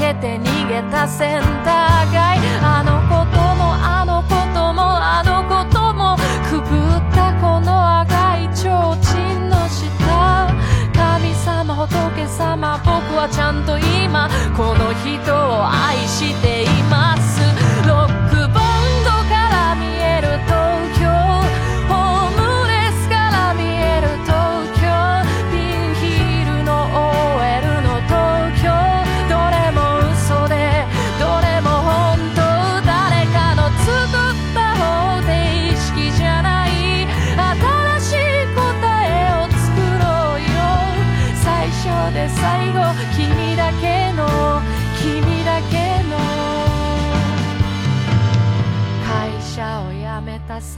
[0.08, 2.39] けて逃げたセンター街。
[2.64, 6.16] あのこともあのこともあのことも
[6.47, 9.49] くぐったこの赤い提灯。
[9.49, 10.47] の下
[10.93, 17.36] 神様仏様僕はちゃんと今この人を愛しています。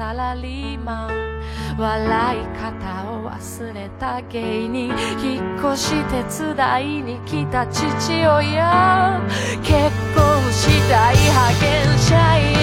[0.10, 1.10] サラリーマン
[1.78, 4.90] 笑い方を忘れた芸人。
[5.24, 6.24] 引っ越し手
[6.56, 7.86] 伝いに来た父
[8.26, 9.22] 親。
[9.62, 9.78] 結
[10.16, 12.58] 婚したい派遣社員。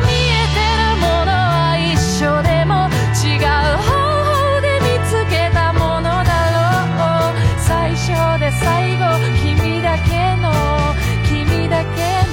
[0.00, 2.88] 見えてるものは一緒でも
[3.20, 3.52] 違う
[3.84, 3.92] 方
[4.24, 7.60] 法で見つけたものだろう。
[7.60, 9.04] 最初で最後
[9.42, 10.48] 君だけの。
[11.28, 12.23] 君だけの。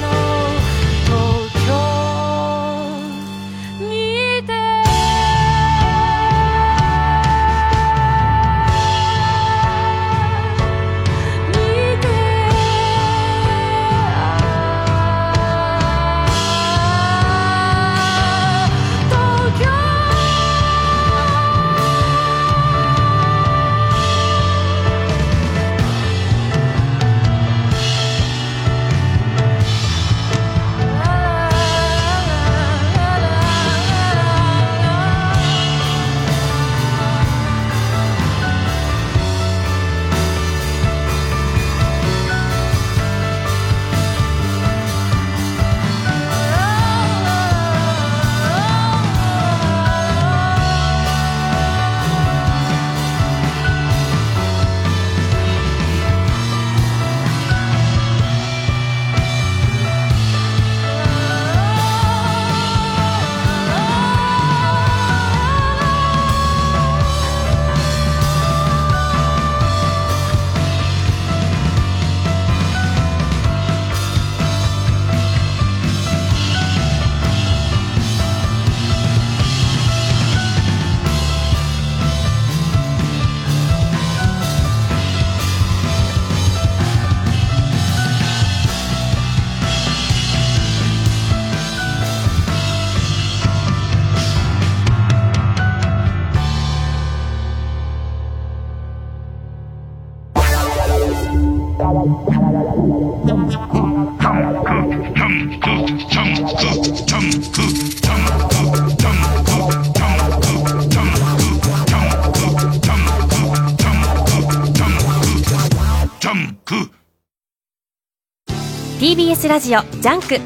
[119.42, 120.40] TBS ラジオジャンク。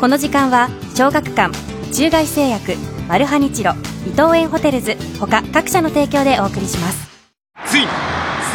[0.00, 1.56] この時間は小学館
[1.92, 2.74] 中外製薬
[3.06, 3.72] マルハニチロ
[4.04, 7.08] 伊藤園ホテルズ他各社の提供でお送りします。
[7.66, 7.86] ついに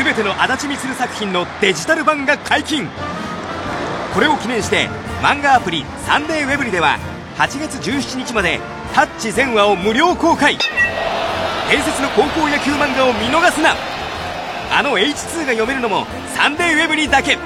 [0.03, 2.85] 全てのあだち充作品のデジタル版が解禁。
[4.13, 4.89] これを記念して
[5.21, 6.99] 漫画アプリ「サンデーウェブリ」では
[7.38, 8.59] 8月17日まで
[8.93, 10.57] タッチ全話を無料公開。
[11.69, 13.73] 伝説の高校野球漫画を見逃すな。
[14.69, 17.38] あの H2 が読めるのもサンデーウェブリだけ。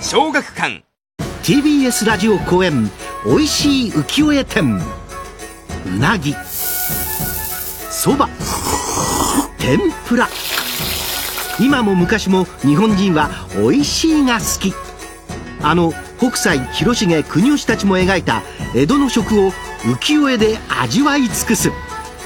[0.00, 0.82] 小学館。
[1.44, 2.90] TBS ラジオ公演
[3.26, 4.80] おいしい浮世絵展。
[5.86, 6.34] うなぎ。
[7.90, 8.30] そば。
[9.58, 10.26] 天ぷら。
[11.60, 13.28] 今も昔も日本人は
[13.58, 14.72] おいしいが好き。
[15.60, 18.42] あの北斎広重国吉たちも描いた
[18.74, 19.50] 江戸の食を
[19.82, 21.70] 浮世絵で味わい尽くす。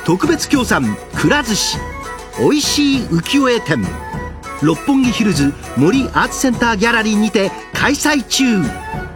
[0.04, 1.78] 特別協賛くら寿司。
[2.40, 3.84] おいしい浮世絵展。
[4.62, 8.62] 六本木ヒルズ森アーツセンターギャラリーにて開催中。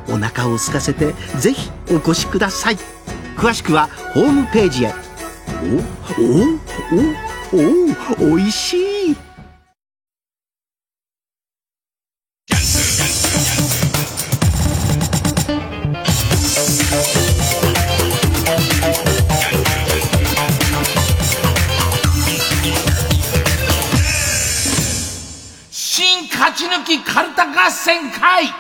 [0.09, 2.79] お腹を空かせてぜひお越しください。
[3.37, 4.95] 詳しくはホームページへ。
[5.63, 5.67] お
[6.23, 6.25] お
[8.27, 9.17] おおおいしい。
[25.71, 28.53] 新勝ち抜きカルタ合戦会。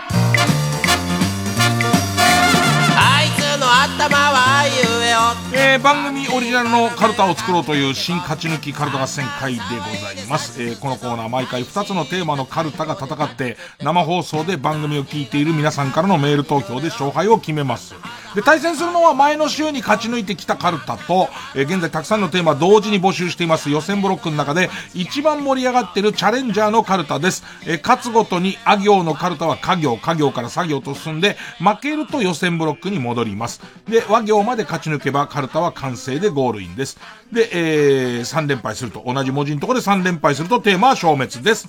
[3.83, 5.19] ಆತಮವಾಯು よ
[5.53, 9.67] えー番組オリジナルのカルタを作ろうという新勝ち抜きカルタ合戦会でご
[10.01, 17.95] ざいます、えーこのコーナー毎回2つのテーマのカルタが戦って生放送で番組を聞いている皆さんからのメール投票で勝敗を決めます。
[18.35, 33.61] で対戦するのは前の週に勝ち抜いてきたカルタと、えー現在たくさんのテーマ同時に募集しています予選ブロックの中で一番盛り上がってるチャレンジャーのカルタです、えー勝つごとにあ行のカルタは家行家行から作業と進んで負けると予選ブロックに戻ります。
[33.89, 36.99] で和行まで勝ち抜けばカルタは完成でゴールインです。
[37.33, 41.69] で、えー、3連敗すると同じ文字のところで3連敗するとテーマは消滅です。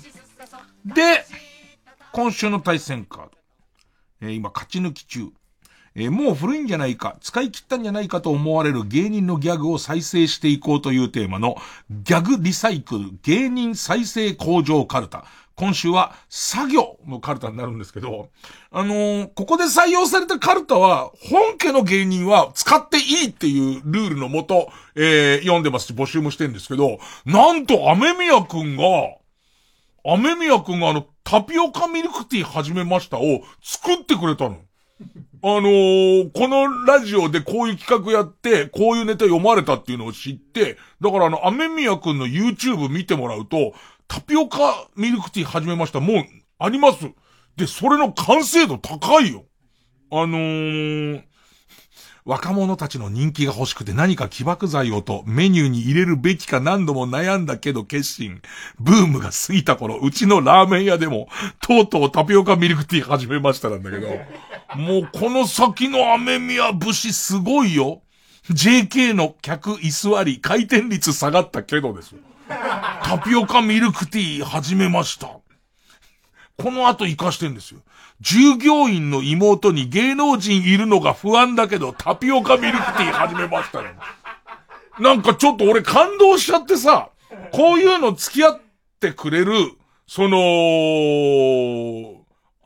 [0.84, 1.24] で
[2.12, 3.30] 今週の対戦カード、
[4.22, 5.28] えー今勝ち抜き中。
[5.96, 11.56] えーもう古いんじゃないか、使い切ったんじゃないかと思われる芸人のギャグを再生していこうというテーマの
[11.90, 15.24] ギャグリサイクル芸人再生工場カルタ。
[15.56, 18.30] 今週は作業のカルタになるんですけど、
[18.72, 28.84] あのーここで採用されたカルタは、本家の芸人は使っていいっていうルールのもと、えー読んでますし募集もしてるんですけど、なんと、アメミヤくんが、
[30.06, 34.58] アメミヤくんがあの、タピオカミルクティー始めましたを作ってくれたの。
[35.42, 43.74] あのーこのラジオでこういう企画やって、こういうネタ読まれたっていうのを知って、だからあの、アメミヤくんの YouTube 見てもらうと、
[44.08, 46.00] タピオカミルクティー始めました。
[46.00, 46.24] もう、
[46.58, 47.10] あります。
[47.56, 49.44] で、それの完成度高いよ。
[50.10, 51.22] あのー、
[52.24, 58.40] 若者たちの人気が欲しくて何か起爆剤をとメニューに入れるべきか何度も悩んだけど決心。
[58.78, 61.28] ブームが過ぎた頃、うちのラーメン屋でも、
[61.60, 64.08] とうとうタピオカミルクティー始めましたなんだけど、
[64.76, 68.00] もうこの先のアメミヤ節すごいよ。
[68.50, 72.14] JK の客居座り、回転率下がったけどです。
[73.02, 75.28] タピオカミルクティー始めました。
[76.56, 77.80] この後活かしてんですよ。
[78.20, 83.94] 従業員の妹に芸能人いるのが不安だけど、タピオカミルクティー始めましたね。
[85.00, 87.08] なんかちょっと俺感動しちゃってさ、
[87.52, 88.60] こういうの付き合っ
[89.00, 89.52] てくれる、
[90.06, 90.38] その、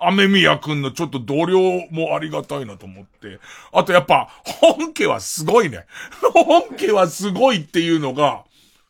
[0.01, 1.59] アメミヤくんのちょっと同僚
[1.91, 3.41] もありがたいなと思って。
[3.73, 5.87] あとやっぱ、本家はすごいね。
[6.33, 8.45] 本家はすごいっていうのが、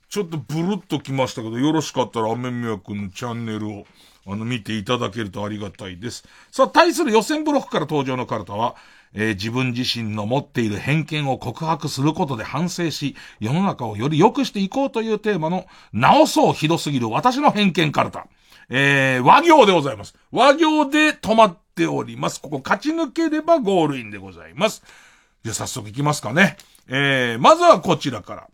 [0.09, 3.86] ちょっとブルッときましたけど、よろしかったらアメミヤくんのチャンネルを、
[4.26, 6.24] あの、見ていただけるとありがたいです。
[6.51, 8.76] さあ、対する予選ブロックから登場のカルタは、
[9.12, 18.26] えー自分自身の持っている偏見を告白することで反省し、世の中をより良くしていこうというテーマの、直そうひどすぎる私の偏見カルタ。
[18.70, 20.14] えー、和行でございます。
[20.30, 22.40] 和行で止まっております。
[22.40, 24.82] ここ勝ち抜ければゴールインでございます。
[25.43, 26.56] じゃあ早速いきますかね。
[26.89, 28.48] えー、まずはこちらから。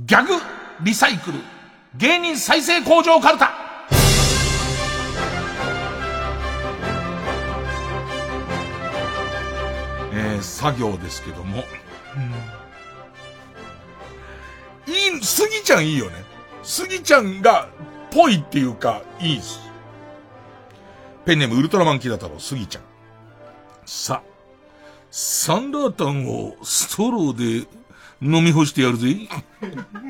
[0.00, 0.32] ギャグ、
[0.84, 1.40] リサイクル、
[1.96, 3.50] 芸人再生工場カルタ。
[10.12, 11.64] えー、作業ですけども。
[14.86, 16.12] いい、スギちゃんいいよね。
[16.62, 17.68] スギちゃんが、
[18.12, 19.58] ぽいっていうか、いいです。
[21.26, 22.84] ペンネームウルトラマンキダ太郎、スギちゃん。
[23.84, 24.22] さ、
[25.10, 27.77] サンラータンをストローで
[28.20, 29.16] 飲み干してやるぜ。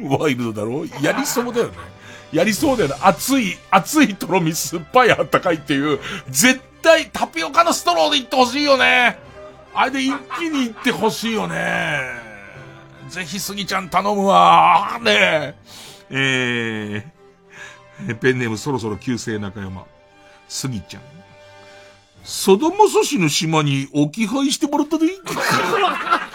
[0.05, 1.73] ワイルドだろやりそうだよね。
[2.33, 2.97] やりそうだよね。
[3.03, 5.99] 熱い、熱いとろみ酸っぱいあったかいっていう、
[6.29, 9.19] 絶対タピオカのストローでいってほしいよね。
[9.75, 12.01] あれで一気にいってほしいよね。
[13.09, 14.99] ぜひスギちゃん頼むわ。
[15.03, 15.55] ねえ。
[16.11, 19.85] えー、ペンネームそろそろ旧姓中山。
[20.49, 21.03] スギちゃん。
[22.25, 25.13] さだまさしの島に置き配してもらったでいい。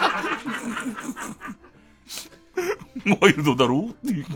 [3.20, 3.78] ワイルドだろ？
[3.80, 4.26] うっていう。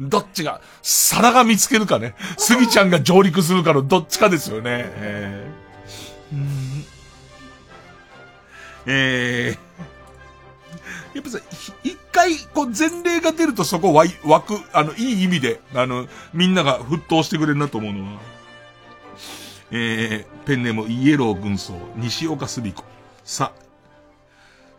[0.00, 2.14] どっちが、皿が見つけるかね。
[2.38, 4.84] スギちゃんが上陸するかのどっちかですよね。
[4.96, 6.40] えー、
[8.86, 11.40] えー、やっぱさ、
[11.82, 14.06] 一回、こう、前例が出るとそこ湧
[14.40, 18.20] く、あの、いい意味で、あの、みんなが沸騰してくれるなと思うのは、
[19.72, 22.84] えー、ペンネームイエロー軍曹、西岡すび子。
[23.24, 23.52] さ、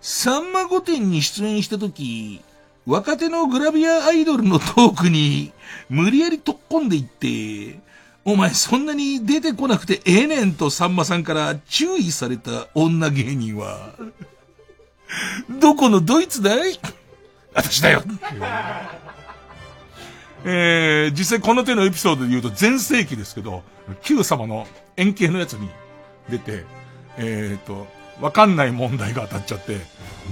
[0.01, 2.41] さんま御殿に出演したとき、
[2.85, 5.51] 若手のグラビアアイドルのトークに
[5.89, 7.79] 無理やり突っ込んでいって、
[8.25, 13.93] お前そんなに出てこなくてええねんとさんまさんから注意された女芸人は、
[15.59, 16.79] どこのドイツだい？
[17.53, 18.03] 私だよ。
[20.43, 23.61] えー、実際この手のエピソードで言うと全盛期ですけど、
[24.01, 24.65] Q 様の
[24.97, 25.69] 円形のやつに
[26.29, 26.65] 出て、
[27.17, 27.85] えっ、ー、と、
[28.21, 29.79] わかんない問題が当たっちゃって、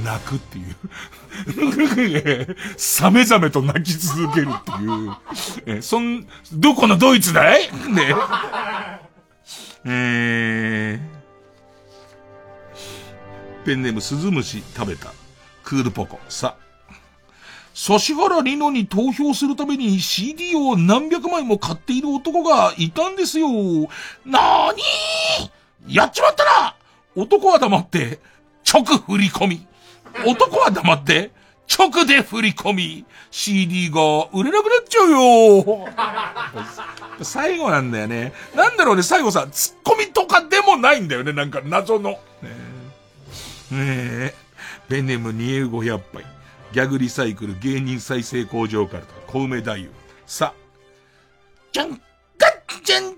[0.03, 0.63] 泣くってい
[2.41, 2.55] う。
[2.77, 5.77] さめざめと泣き続けるっていう。
[5.77, 7.63] えそん、どこのドイツだい？
[7.89, 8.15] ね。
[9.85, 15.11] えー、ペンネームスズムシ食べた。
[15.63, 16.19] クールポコ。
[16.29, 16.55] さ。
[17.73, 23.47] 指原莉乃に投票するために CD を何百枚も買っている男がいたんですよ。
[24.25, 25.95] なーにー？
[25.95, 26.75] やっちまったな
[27.19, 28.19] 男は黙って、
[28.65, 29.67] 直振り込み。
[30.25, 31.31] 男は黙って、
[31.77, 33.05] 直で振り込み。
[33.29, 35.87] CD が売れなくなっちゃうよ。
[37.21, 38.33] 最後なんだよね。
[38.55, 42.11] なんだろうね、最後さ、ツッコミとかでもないんだよね、なんか謎の。
[42.11, 42.19] ね
[43.71, 43.75] え。
[43.75, 44.33] ねえ。
[44.87, 46.25] ペンネム21500杯。
[46.71, 49.75] ギャグリサイクル芸人再生工場から小梅太夫。
[50.25, 50.53] さ、
[51.71, 51.89] じゃん、
[52.37, 53.15] ガッじゃん、じゃん、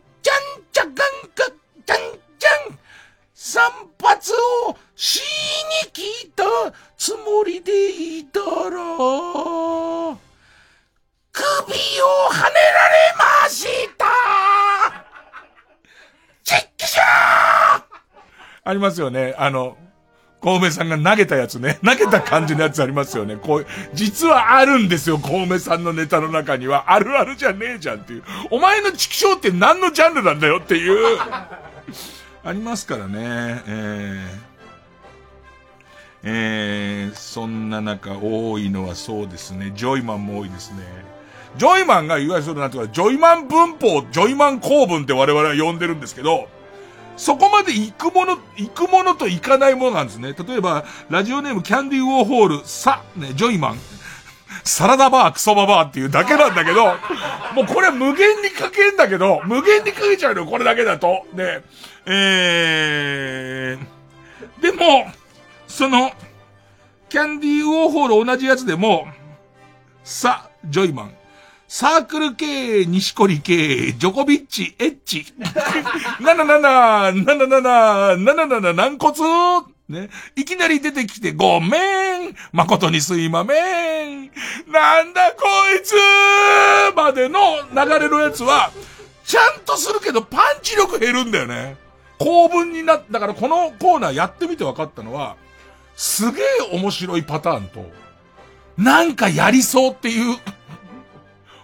[0.72, 1.04] じゃがんか、
[1.86, 2.00] じゃん、
[2.40, 2.81] じゃん。
[3.44, 3.60] 散
[3.98, 4.20] 髪
[4.70, 5.20] をし
[5.86, 6.44] に来た
[6.96, 10.14] つもりでいたら、首をは
[12.38, 13.66] ねられまし
[13.98, 14.06] た
[16.44, 17.84] チッキシャー
[18.64, 19.34] ありますよね。
[19.40, 19.76] あの、
[20.40, 21.80] 小梅さんが投げたやつね。
[21.84, 23.38] 投げた感じのやつありますよね。
[23.38, 23.66] こう、
[23.96, 26.94] 実はあるんですよ、小梅さんのネタの中には。
[26.94, 28.24] あるあるじゃねえじゃんっていう。
[28.52, 31.18] お前の畜生って何のジャンルなんだよっていう。
[32.44, 33.62] ありますからね。
[33.68, 34.40] えー、
[36.24, 39.72] えー、そんな中多いのはそうですね。
[39.76, 40.80] ジョイマンも多いですね。
[41.58, 46.48] ジョイマンがいわゆるそのなんていうか、ジョイマン文法、ジョイマン公文って我々は呼んでるんですけど、
[47.16, 50.34] そこまで行くもの、行くものと行かないものなんですね。
[50.34, 53.78] 例えば、ラジオネームキャンディーウォーホール、さ、ね、ジョイマン。
[54.64, 56.86] サラダバー、クソババーっていうだけなんだけど、
[57.54, 61.26] もうこれは無限に書けんだけど、無限に書けちゃうのこれだけだと。
[61.34, 61.64] で、
[62.06, 65.06] えー、でも、
[65.68, 66.12] その、
[67.10, 69.08] キャンディーウォーホール同じやつでも、
[70.04, 71.16] さ、ジョイマン。
[71.68, 75.34] サークル系、西堀系、ジョコビッチ、エッチ。
[76.20, 79.16] なななな、なななな、なななな、軟骨
[79.92, 80.10] ね。
[80.36, 84.32] いきなり出てきて、ごめん誠にすいまめん
[84.68, 85.46] なんだこ
[85.78, 85.96] いつ
[86.96, 87.40] までの
[87.74, 88.72] 流れのやつは、
[89.26, 91.78] ちゃんとするけどパンチ力減るんだよね。
[92.24, 95.36] 公文になっ、だからこのコーナーやってみて分かったのは、
[95.96, 97.86] すげえ面白いパターンと、
[98.78, 100.38] なんかやりそうっていう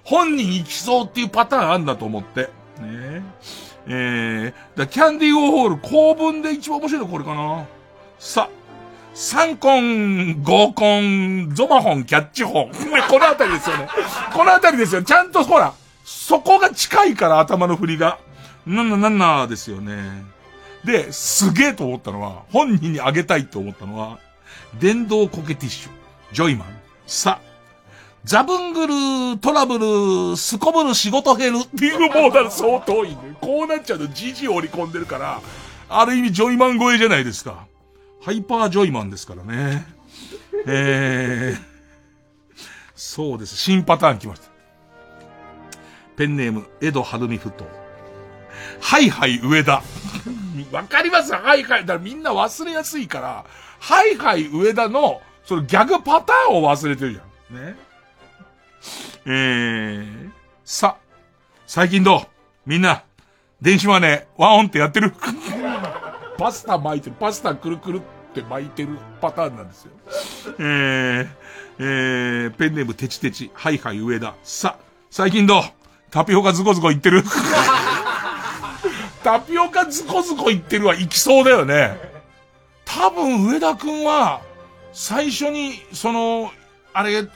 [0.04, 2.50] 本人行きそうっていうパターンあんだと思って。
[2.80, 3.24] ね
[3.90, 7.66] えー、だキャンディーウォーホール公文で一番面白いのこれかな。
[8.20, 8.50] さ、
[9.14, 12.72] 三ン、合コン、ゾマホン、キャッチホン。
[13.10, 13.88] このあたりですよね。
[14.34, 15.04] このあたりですよ。
[15.04, 15.74] ちゃんとほら、
[16.04, 18.18] そこが近いから頭の振りが。
[18.66, 20.24] なんななんなですよね。
[20.84, 24.20] で、すげえと思ったのは、本人にあげたいと思ったのは、
[24.80, 25.92] 電動コケティッシュ、
[26.34, 26.68] ジョイマン、
[27.06, 27.40] さ、
[28.24, 28.88] ザブング
[29.34, 29.80] ル、トラブ
[30.32, 33.38] ル、すこぶる仕事減るっていうもうだ相当いいね。
[33.40, 35.42] こうなっちゃうとジジ織り込んでるから、
[35.90, 37.68] ある意味ジョイマン超えじゃないですか。
[38.22, 39.88] ハイパージョイマンですからね。
[40.68, 41.62] えー、
[42.96, 43.56] そうです。
[43.56, 44.50] 新パターン来ました。
[46.18, 47.66] ペンネーム、江戸晴美ふと。
[48.82, 49.82] はいはい上田。
[50.72, 51.34] わかります？
[51.34, 51.82] はいはい。
[51.82, 53.46] だからみんな忘れやすいから、
[53.80, 57.66] はいはい上田の、そのギャグパターンを忘れてるじゃん。
[57.68, 57.76] ね。
[59.26, 60.30] えー、
[60.64, 60.98] さ、
[61.66, 62.22] 最近どう？
[62.66, 63.04] みんな、
[63.62, 65.14] 電子マネー、ワンオンってやってる？
[66.38, 68.02] パスタ巻いてる、パスタくるくるっ
[68.34, 69.92] て巻いてるパターンなんですよ。
[70.60, 71.28] えー、
[71.80, 74.36] えー、ペンネームテチテチ、はいはい上田。
[74.44, 74.78] さ、
[75.10, 75.64] 最近どう？
[76.12, 77.24] タピオカズコズコ言ってる？
[79.28, 82.00] タピオカズコズコ言ってるは行きそうだよね。
[82.86, 84.40] 多分上田くんは、
[84.94, 86.50] 最初に、その、
[86.94, 87.28] あれ、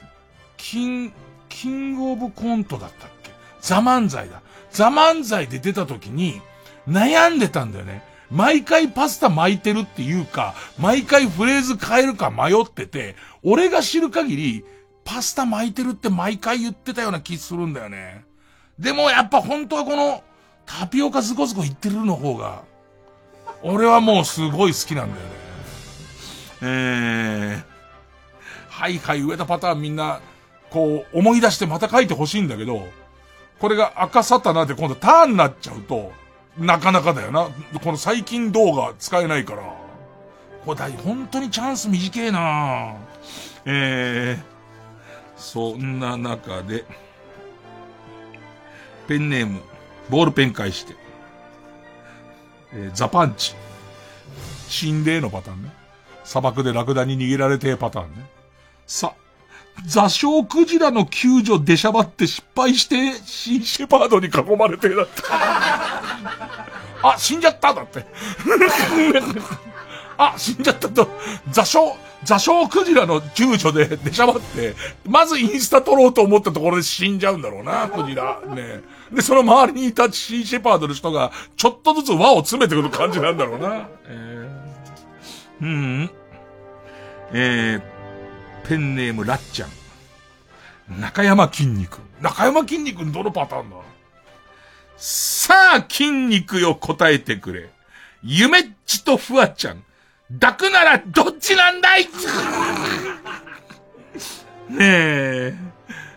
[0.56, 1.12] キン、
[1.50, 3.30] キングオブコントだったっけ？
[3.60, 4.40] ザ漫才だ。
[4.70, 6.40] ザ漫才で出た時に、
[6.88, 8.02] 悩んでたんだよね。
[8.30, 14.64] 毎回パスタ巻いてるっていうか、毎回フレーズ変えるか迷ってて、俺が知る限り、
[15.04, 18.24] パスタ巻いてるって毎回言ってたような気するんだよね。
[18.78, 20.22] でもやっぱ本当はこの、
[20.66, 22.62] タピオカズコズコ言ってるの方が、
[23.62, 25.32] 俺はもうすごい好きなんだよね。
[26.62, 27.62] えー、
[28.70, 30.20] はいはい上田パターンみんな、
[30.70, 32.86] こう思い出してまた書いてほしいんだけど、
[33.58, 36.12] これが赤サタナで今度ターンになっちゃうと、
[36.58, 37.48] なかなかだよな。
[37.82, 39.62] この最近動画使えないから。
[40.64, 42.94] これだ、本当にチャンス短いな
[43.64, 44.42] えー、
[45.36, 46.84] そんな中で、
[49.08, 49.60] ペンネーム、
[50.12, 50.94] ボールペン返して、
[52.74, 53.54] えー、ザパンチ。
[54.68, 55.72] 心霊のパターンね。
[56.22, 58.26] 砂漠でラクダに逃げられてパターンね。
[58.86, 59.14] さ、
[59.86, 65.22] 座礁クジラの救助出しゃばって失敗して、シンシェパードに囲まれてだって。
[67.02, 68.04] あ、死んじゃっただって。
[70.16, 71.08] あ、死んじゃったと、
[71.50, 74.74] 座礁、座礁クジラの救助で 出しゃばって、
[75.06, 78.40] まずインスタ撮ろうと思ったところで死んじゃうんだろうな、クジラ。
[78.54, 83.88] ねで、その周りにいたシーシェパードの人が、ちょっとずつ輪を詰めてくる感じなんだろうな。
[84.06, 86.10] えー、うん。
[87.32, 91.00] えー、ペンネームラッチャン。
[91.00, 91.98] 中山筋肉。
[92.20, 93.76] 中山筋肉どのパターンだ？
[94.96, 97.70] さあ、筋肉よ答えてくれ。
[98.22, 99.82] ゆめっちとフワちゃん。
[100.40, 102.04] 抱くならどっちなんだい？
[104.70, 105.54] ねえ。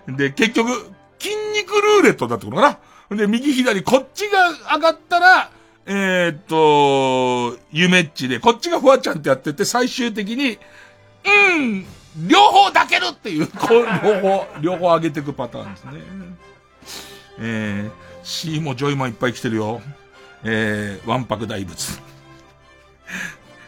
[0.08, 0.70] で、結局、
[1.20, 2.80] 筋肉ルーレットだってことか
[3.10, 3.18] な？
[3.18, 5.50] で、右左、こっちが上がったら、
[5.86, 10.58] えー、っと、ゆめっちで、こっちがフワちゃんってやってて、最終的に、
[11.26, 11.86] うん、
[12.28, 15.92] 両方抱けるっていう、こう、両方、両方上げていくパターンですね。
[17.40, 17.92] えー、
[18.24, 19.82] C もジョイマンいっぱい来てるよ。
[20.44, 22.00] えー、わんぱく大仏。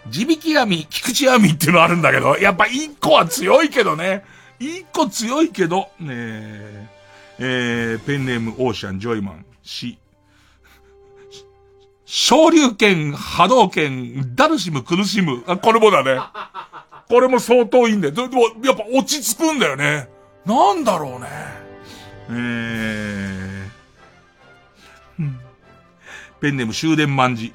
[0.09, 4.23] 地引き網、菊池網っていうのあるんだけど、やっぱ一個は強いけどね。
[4.59, 6.88] 一個強いけど、ねえ、
[7.39, 9.97] えー、ペンネームオーシャン、ジョイマン、C。
[12.05, 15.43] 昇竜拳、波動拳、ダルシム、苦しむ。
[15.45, 16.19] あ、これもだね。
[17.09, 18.13] これも相当いいんだよ。
[18.13, 20.09] でも、やっぱ落ち着くんだよね。
[20.45, 21.27] なんだろうね。
[22.29, 25.31] えー、
[26.39, 27.53] ペンネーム終電万事。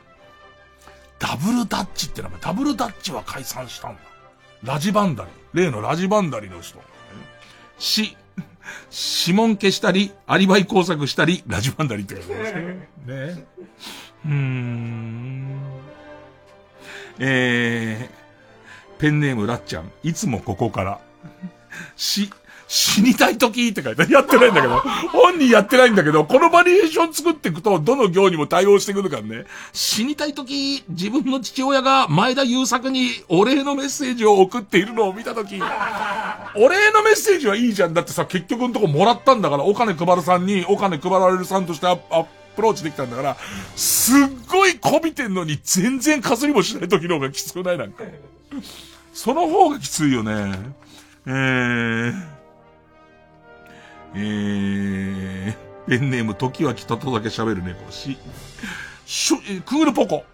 [1.23, 2.41] ダブルダッチって名前。
[2.41, 4.01] ダブルダッチは解散したんだ。
[4.65, 5.31] ラジバンダリ。
[5.55, 6.81] 例のラジバンダリの人。
[7.79, 8.17] し、
[9.25, 12.61] 指紋消したり、アリバイ工作したり、ラジバンダリって書いてますね。
[13.07, 13.45] ね。
[14.27, 15.61] うーん。
[17.21, 21.01] えー、ペンネームラッちゃん、いつもここから。
[21.95, 22.31] し、
[22.75, 24.79] 死にたい時って書いてやってないんだけど、
[25.13, 29.45] 本人やってないんだけど、このバリエーション作っていくと、どの行にも対応してくるからね。
[29.75, 35.61] 死にたい時、自分の父親が前田優作にお礼のメッセージを送っているのを見た時、
[36.55, 37.93] お礼のメッセージはいいじゃん。
[37.93, 42.25] だってさ、結局のとこもらったんだから、お金配るさんに、お金配られるさんとしてアッ
[42.57, 43.37] プローチできたんだから、
[43.77, 44.15] すっ
[44.49, 48.05] ごいこびてんのに全然かすりもしない時の方がきつくないなんか。
[49.13, 50.55] その方がきついよね。
[51.27, 52.15] えー、
[54.15, 58.19] えー、ペンネーム、時は来たとだけ喋る猫し、
[59.07, 59.37] しょ、
[59.67, 60.25] クールポコ。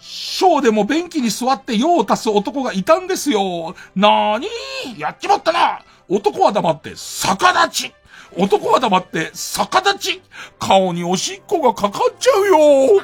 [0.00, 3.74] ショーでも便器に座って用を足す男がいたんですよ。
[3.96, 7.94] なーにーやっちまったな男は黙って、逆立ち
[8.36, 10.22] 男は黙って、逆立ち
[10.58, 13.02] 顔におしっこがかかっちゃうよ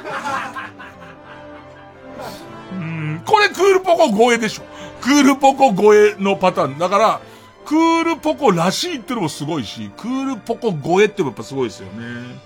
[2.73, 4.63] うんこれクールポコ超えでしょ。
[5.01, 6.77] クールポコ超えのパターン。
[6.77, 7.21] だから、
[7.65, 12.39] クールポコらしいってのもすごいし、クールポコ超えってもやっぱすごいですよね。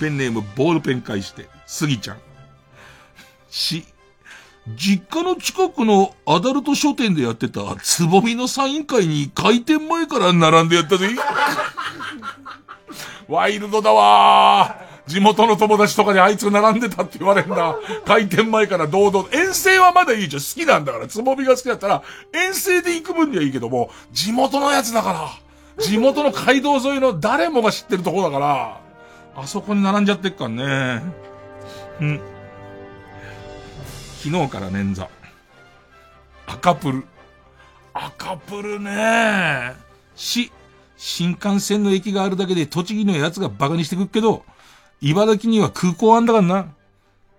[0.00, 2.18] ペンネームボールペン返して、スギちゃん。
[3.50, 3.84] し、
[4.76, 11.08] 実家の近くのアダルト書店でやってたつぼみのサイン会に開店前から並んでやったぜ。
[13.28, 14.95] ワイルドだわー。
[15.06, 17.76] 地元の友達とかにあいつ並んでたって言われんだ。
[18.06, 19.28] 開店前から堂々。
[19.32, 20.42] 遠征はまだいいじゃん。
[20.42, 21.06] 好きなんだから。
[21.06, 22.02] つぼみが好きだったら、
[22.32, 25.82] 遠征で行く分にはいいけども、地元のやつだから。
[25.82, 28.80] 地元の街道沿いの誰もが知ってるとこだから、
[29.36, 31.02] あそこに並んじゃってっからね。
[32.00, 32.20] うん。
[34.22, 35.06] 昨日から捻挫。
[36.46, 37.04] 赤プル。
[37.92, 39.74] 赤プルね
[40.14, 40.50] し、
[40.96, 44.44] 新幹線の駅があるだけで栃木のやつがバカにしてくっけど、
[45.00, 46.72] 茨城には空港あんだからな。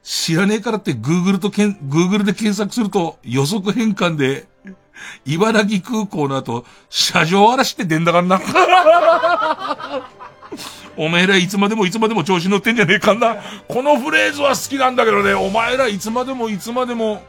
[0.04, 4.48] 知らねえからって Google とけん、Google で検索すると予測変換で、
[5.26, 8.40] 茨城空港の後、車上荒らしって出んだからな。
[10.96, 13.36] お前らいつまでもいつまでも調子乗ってんじゃねえかんな。
[13.68, 17.22] このフレーズは好きなんだけどね、お前らいつまでもいつまでも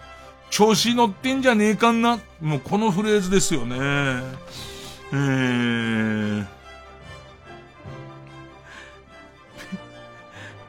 [0.51, 2.19] 調子乗ってんじゃねえかんな。
[2.41, 3.77] もうこのフレーズですよね。
[5.13, 6.47] えー、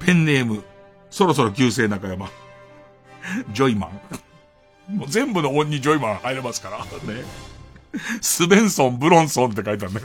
[0.10, 0.64] ペンネーム、
[1.12, 2.32] そろそろ旧姓中山。
[3.54, 3.92] ジョイマ
[4.90, 4.98] ン。
[4.98, 6.80] もう全部の音にジョイマン入れますから。
[6.80, 7.24] ね。
[8.20, 10.02] スベンソン、ブロンソンって書いてあるね。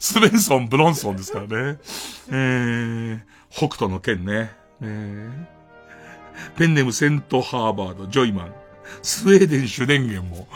[0.00, 1.78] スベンソン、ブロンソンですからね。
[2.30, 3.20] えー、
[3.50, 4.50] 北斗の剣ね。
[4.82, 8.54] えー、ペンネームセントハーバード、ジョイマン。
[9.02, 10.48] スウェーデン主電源も。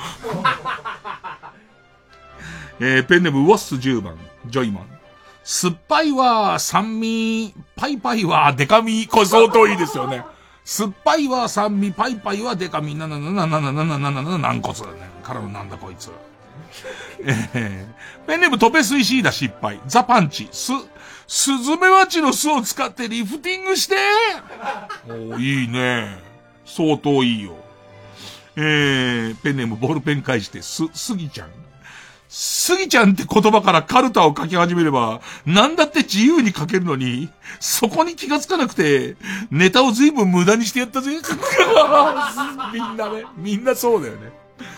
[2.81, 5.02] えー、ペンネームウォッス10番、ジョイマン。
[5.45, 10.25] 酸っぱいは酸味、パイパイはデカミ、これ相当いいですよね。
[10.65, 15.11] 酸っぱいは酸味、パイパイはデカミ、ななななななななななな軟骨だね。
[15.23, 16.11] からのなんだこいつ。
[17.25, 19.81] えー、ペンネームトペスイシーダ失敗。
[19.87, 20.49] ザパンチ。
[20.53, 20.73] す、
[21.27, 23.97] スズメバチの巣を使ってリフティングして
[25.09, 26.19] おいいね。
[26.65, 27.57] 相当いいよ。
[28.57, 31.49] えー、ペンネームボールペン返して、す、すぎちゃん。
[32.35, 37.29] すぎちゃんって言葉からカルタを書き始めれば、なんだって自由に書けるのに、
[37.61, 39.17] そこに気がつかなくて、
[39.51, 41.13] ネタを随分無駄にしてやったぜ。
[42.73, 44.33] みんなね、みんなそうだよね。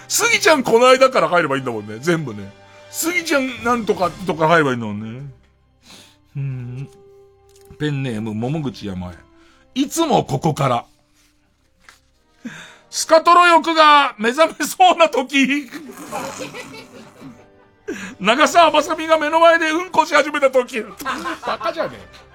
[0.08, 1.98] すぎちゃんこの間から入ればいいんだもんね。
[2.00, 2.52] 全部ね。
[2.90, 5.22] すぎちゃんなんとかとか入ればいいんだもんね。
[6.36, 6.88] うん。
[7.78, 9.14] ペンネーム、桃口山へ。
[9.76, 10.86] いつもここから。
[12.90, 15.70] スカトロ欲が目覚めそうな時。
[18.20, 20.82] 長澤まさみが目の前でうんこし始めた時。
[21.46, 22.34] バカじゃねえ。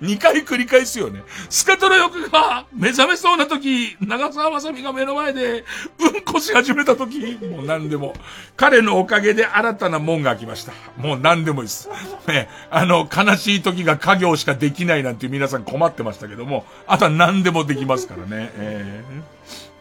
[0.00, 1.22] 2回繰り返すよね。
[1.48, 5.64] スカトロ欲が目覚めそうな時、長澤まさみが目の前で
[5.98, 8.14] うんこし始めた時、もう何でも。
[8.56, 10.72] 彼のおかげで新たな門が開きました。
[10.96, 11.88] もう何でもいいです。
[12.26, 18.50] ね、あの、悲しい時が家業しかできないなんて皆さん困ってましたけども、あとは何でもできますからね。
[18.56, 19.04] え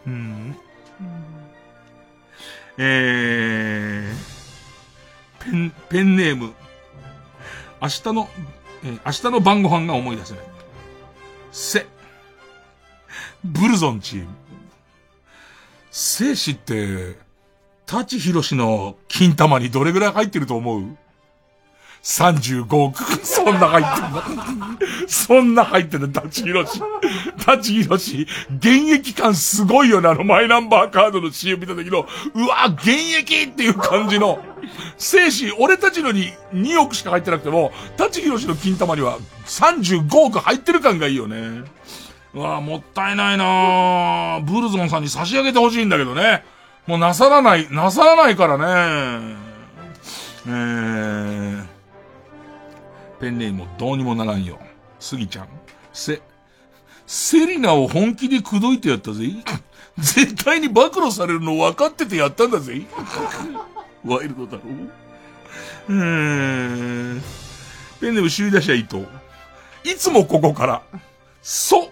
[0.07, 0.55] ー、うん。
[2.81, 4.28] えー、
[5.43, 6.53] ペン、ペンネーム。
[7.81, 8.29] 明日の
[8.83, 10.43] えー、明日の晩ご飯が思い出せない。
[11.51, 11.85] せ。
[13.43, 14.27] ブルゾンチーム。
[15.91, 17.17] 生死って、
[17.85, 20.97] 舘ひろしの金玉にどれぐらい入ってると思う？
[22.09, 23.03] ?35 億。
[23.25, 24.77] そんな入ってんの
[25.07, 26.81] そんな入ってんの、舘ひろし。
[27.45, 28.27] 舘ひろし、
[28.57, 34.39] 現役感すごいよね、あのマイナンバーカードの CM 見た時の、うわ、現役っていう感じの。
[34.97, 41.63] 精子、俺たちのに2億しか入ってなくても、舘ひろしの金玉には35億入ってる感がいいよね。
[42.33, 46.43] うわもったいないなブルゾンさんに差し上げてほしいんだけどね。
[46.85, 49.35] もうなさらない、なさらないからね。
[50.47, 51.58] えー、
[53.19, 54.59] ペンネームもどうにもならんよ。
[54.99, 55.47] スギちゃん。
[55.93, 56.21] せ、
[57.05, 59.25] セリナを本気で口説いてやったぜ。
[59.97, 62.81] 絶対に暴露されるの分かっててやったんだぜ。
[64.05, 64.61] ワイルドだろ
[65.89, 67.23] うーん。
[67.99, 69.05] ペンネーム首位打者伊藤。
[69.83, 70.81] いつもここから、
[71.41, 71.91] そ、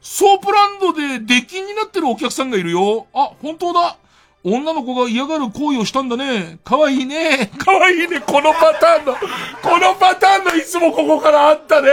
[0.00, 3.06] ソープランドで出禁になってるお客さんがいるよ。
[3.14, 3.96] あ、本当だ。
[4.44, 6.58] 女の子が嫌がる行為をしたんだね。
[6.64, 7.50] かわいいね。
[7.58, 8.20] かわいいね。
[8.20, 11.88] このパターンの、このパターンのいつもここからあったね。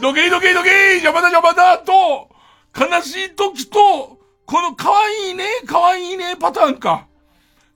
[0.00, 2.28] どけいどけいどけい邪魔だ邪魔だと、
[2.76, 7.06] 悲しい時と、このかわいいね、かわいいねパターンか。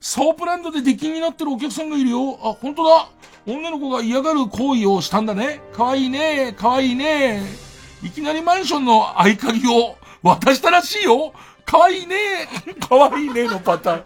[0.01, 2.39] ソープランドで出禁になってるお客さんがいるよ。
[2.43, 3.09] あ、本当だ。
[3.47, 5.61] 女の子が嫌がる行為をしたんだね。
[5.73, 6.55] かわいいね。
[6.59, 7.43] かわいいね。
[8.03, 11.33] いきなりマンションの合鍵を渡したらしいよ。
[11.73, 12.17] かわいいね。
[12.87, 14.05] かわいいねのパターン。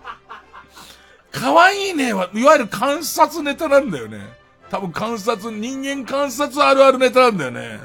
[1.33, 4.21] かわいいねは、いわゆる観察ネタなんだよね。
[4.71, 7.81] 多分観察、人間観察あるあるネタなんだよね。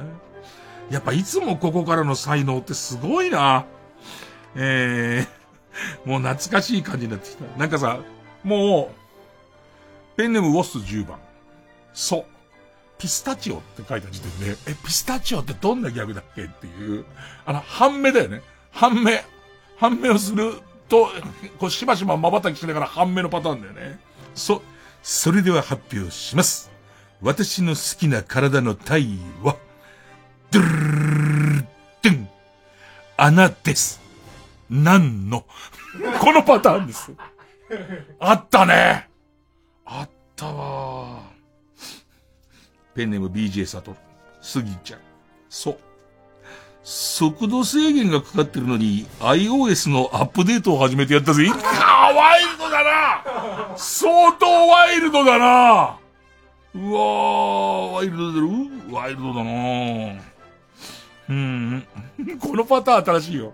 [0.91, 3.65] やっぱいつもここからの才能ってすごいな。
[4.55, 6.07] えー。
[6.07, 7.57] もう懐かしい感じになってきた。
[7.57, 8.01] なんかさ、
[8.43, 8.91] も
[10.15, 11.17] う、ペンネームウォス10番。
[11.95, 12.25] そう。
[12.99, 17.03] ピスタチオって書いた時点で、え、ピスタチオってどんなギャグだっけっていう、
[17.45, 18.43] あの、半目だよね。
[18.69, 19.23] 半目。
[19.81, 21.09] 半目をすると、
[21.57, 23.99] こうしばしば瞬きしながら半目のパターンだよね。
[24.35, 24.61] そ、
[25.01, 26.69] それでは発表します。
[27.19, 29.57] 私の好きな体の体位は、
[30.51, 31.67] ドゥルルル
[32.03, 32.29] ドゥン。
[33.17, 33.99] 穴です。
[34.69, 35.45] なんの。
[36.19, 37.11] このパターンです。
[38.19, 39.09] あったね。
[39.83, 41.23] あったわ。
[42.93, 43.97] ペンネーム BJ サトル。
[44.41, 44.99] スギちゃん。
[45.49, 45.77] そう。
[46.83, 51.45] 速度制限がかかってるのに、iOS のアップデートを始めてやったぜ。
[51.47, 55.97] かワイルドだな相当ワイルドだな
[56.73, 58.49] うわー、ワイルドだろ
[58.89, 60.21] ワイルドだな
[61.29, 61.87] うん。
[62.39, 63.53] このパターン新しいよ。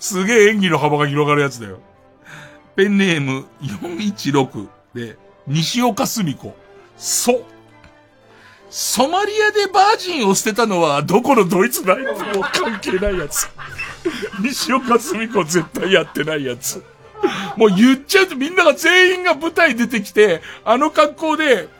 [0.00, 1.78] すげえ演技の幅が広がるやつだよ。
[2.74, 5.16] ペンネーム416で、
[5.46, 6.54] 西岡澄子。
[6.96, 7.42] そ。
[8.78, 12.14] ソマリアでバージンを捨てたのはどこのドイツだいもう
[12.52, 13.48] 関係ないやつ。
[14.42, 16.84] 西岡澄子絶対やってないやつ。
[17.56, 21.70] もう言っちゃうとみんなが全員が舞台出てきて、あの格好で、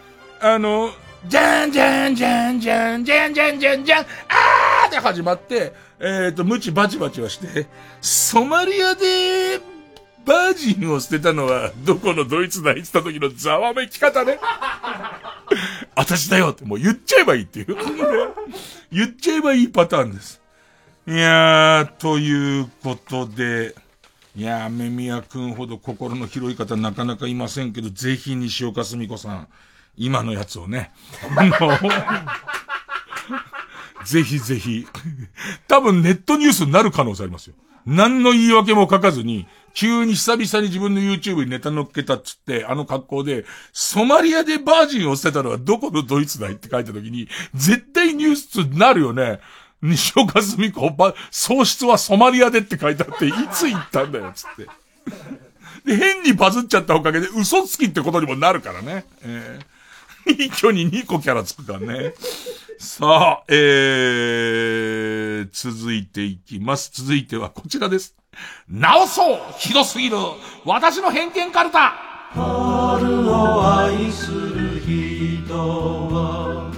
[0.40, 0.88] あの、
[1.26, 7.66] じゃんじゃんじゃんじゃんじゃんじゃんじゃんじゃん、あーって始まって、えっ、ー、と、ムチバチバチはして、
[8.00, 9.60] ソマリアで、
[10.24, 14.38] バージンを捨てたのは、どこのドイツだ言ってた時のざわめき方ね。
[15.96, 17.76] 私だよってもう言っちゃえばいいっていう。
[18.92, 20.42] 言っちゃえばいいパターンです。
[21.08, 23.74] いやー、ということで、
[24.36, 29.48] いやー、めみやくんほど心の広い方なかなかいませんけど、ぜひ西岡澄子さん、
[29.96, 30.92] 今のやつをね、
[34.04, 34.86] ぜひぜひ、
[35.66, 37.54] 多分ネットニュースになる可能性ありますよ。
[37.86, 39.46] 何の言い訳も書かずに、
[39.76, 43.44] 急に久々に自分の YouTube にネタ乗っけたっつって、あの格好で、
[43.74, 49.38] ソマリアでバージンを捨てたのはどこのドイツだいって書いた時に、絶対ニュースになるよね。
[49.82, 54.64] 西岡澄子、ば喪失はソマリアでって書いてあって、いつ行ったんだよ、つって。
[55.84, 59.04] で、変にバズっちゃったおかげで嘘つきってことにもなるからね。
[59.22, 59.75] えー
[60.26, 62.14] 一挙に2個キャラつくからね。
[62.78, 63.06] さ
[63.40, 66.90] あ、えー、続いていきます。
[66.92, 68.14] 続いてはこちらです。
[68.68, 70.16] 直そうひどすぎる
[70.64, 71.94] 私の偏見カルタ
[72.32, 76.70] 春を愛する人は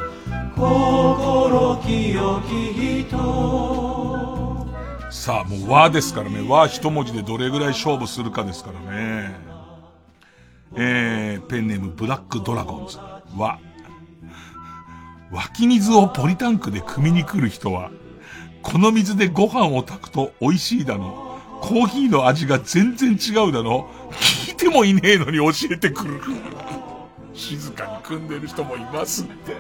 [0.55, 3.49] 心清き人
[5.11, 6.47] さあ、もう和ですからね。
[6.47, 9.35] 和一文字でどれぐらい勝負するかですからね。
[10.77, 12.99] えー、ペンネームブラックドラゴンズ。
[13.39, 13.59] は、
[15.31, 17.91] 湧き水をポリタンクで汲みに来る人は、
[18.63, 26.21] この水でご飯を炊くと美味しいだの、コーヒーの味が全然違うだの、聞いてもいねえのに教えてくる。
[27.35, 29.57] 静かに組んでる人もいますって。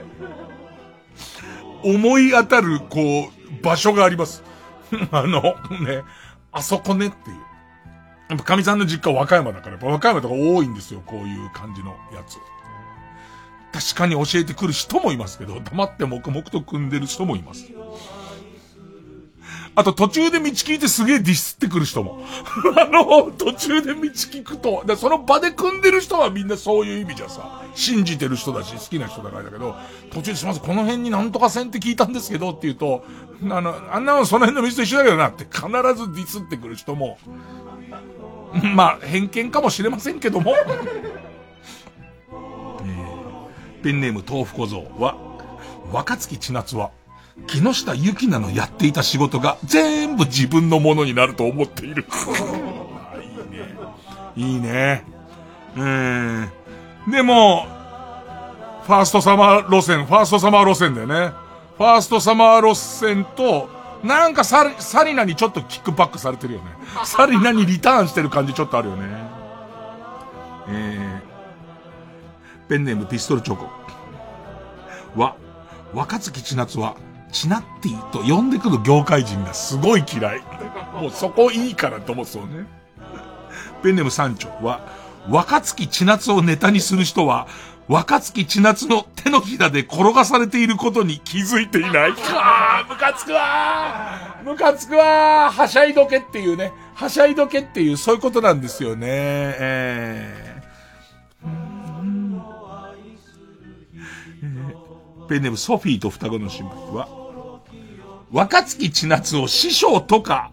[1.84, 4.42] 思い当たる、こう、場所があります。
[5.12, 5.42] あの、
[5.80, 6.02] ね、
[6.50, 7.36] あそこねっていう。
[8.30, 12.38] やっぱ神さんの実家は和歌山だから、やっぱ和歌山とか多いんですよ、こういう感じのやつ。
[13.72, 17.66] 確かに教えてくる人もいますけど、黙って黙々と組んでる人もいます。
[19.74, 22.20] あと途中で道聞いてすげえディスってくる人も。
[22.76, 29.76] あの、途中で道聞くと、でその場で組んでる人はみんなそういう意味じゃさ、信じてる人だし、好きな人だからだけど、
[30.10, 33.04] 途中ですみません、この辺になんとか線って聞いたんですけどって言うと、
[33.50, 37.18] あの、あんなのその辺の道と一緒だけどなって必ずディスってくる人も、
[38.74, 40.54] まあ、偏見かもしれませんけども
[43.88, 45.16] ペンネーム豆腐小僧は、
[45.90, 46.90] 若月千夏は、
[47.46, 52.04] 木下ゆきなのやっていた仕事が全部自分のものになると思っている。
[54.36, 54.52] いいね。
[54.52, 55.04] いいね。
[55.74, 56.50] うん。
[57.10, 57.66] でも、
[58.82, 61.32] ファーストサマー路線、ファーストサマー路線だよね。
[61.78, 63.70] ファーストサマー路線と、
[64.04, 66.66] なんかサリ、サリナにちょっとキックバックされてるよね。
[67.04, 69.06] サリナにリターンしてる感じちょっとあるよね。
[70.68, 71.07] えー、
[72.68, 73.68] ペンネームピストルチョコ。
[75.16, 75.36] は、
[75.94, 76.96] 若月千夏は、
[77.32, 80.40] チナッティと呼んでくる業界人がすごい嫌い。
[80.94, 82.66] もうそこいいからと思うそうね。
[83.82, 84.80] ペンネーム三丁は、
[85.28, 87.46] 若月千夏をネタにする人は、
[87.88, 92.14] 若月千夏の手のひらで転がされていることに気づいていない。
[92.34, 96.72] あムカつくわムカつくわはしゃいどけっていうね。
[96.94, 99.06] はしゃいどけっていう、そういうことなんですよね。
[99.08, 100.47] えー、
[105.28, 107.08] ペンネームソフィーと双子の姉妹は、
[108.32, 110.50] 若月千夏を師匠とか、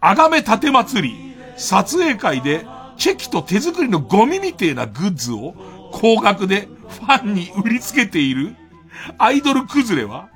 [0.00, 5.54] あがめ立て祭り、撮影会で、チェキと手作りのゴミみてえなグッズを、
[5.92, 8.54] 高額でファンに売りつけている
[9.16, 10.28] アイドル崩れは、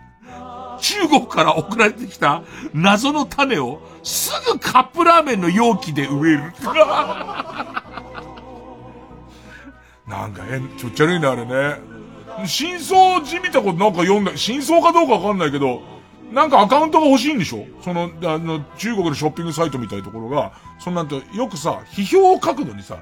[0.80, 2.42] 中国から送られてきた
[2.74, 6.42] 謎の種をすぐカップラーメンの容器で植える。
[10.06, 11.91] なんか変、ちょっちゃるいね、あれね。
[12.46, 15.82] 真相じみたことなんか読んだ、真相かどうかわかんないけど、
[16.32, 17.66] なんかアカウントが欲しいんでしょ？
[17.82, 22.98] その、あの、中国のショッピングサイトみたいなところが、そんなんと、よくさ、批評を書くのにさ、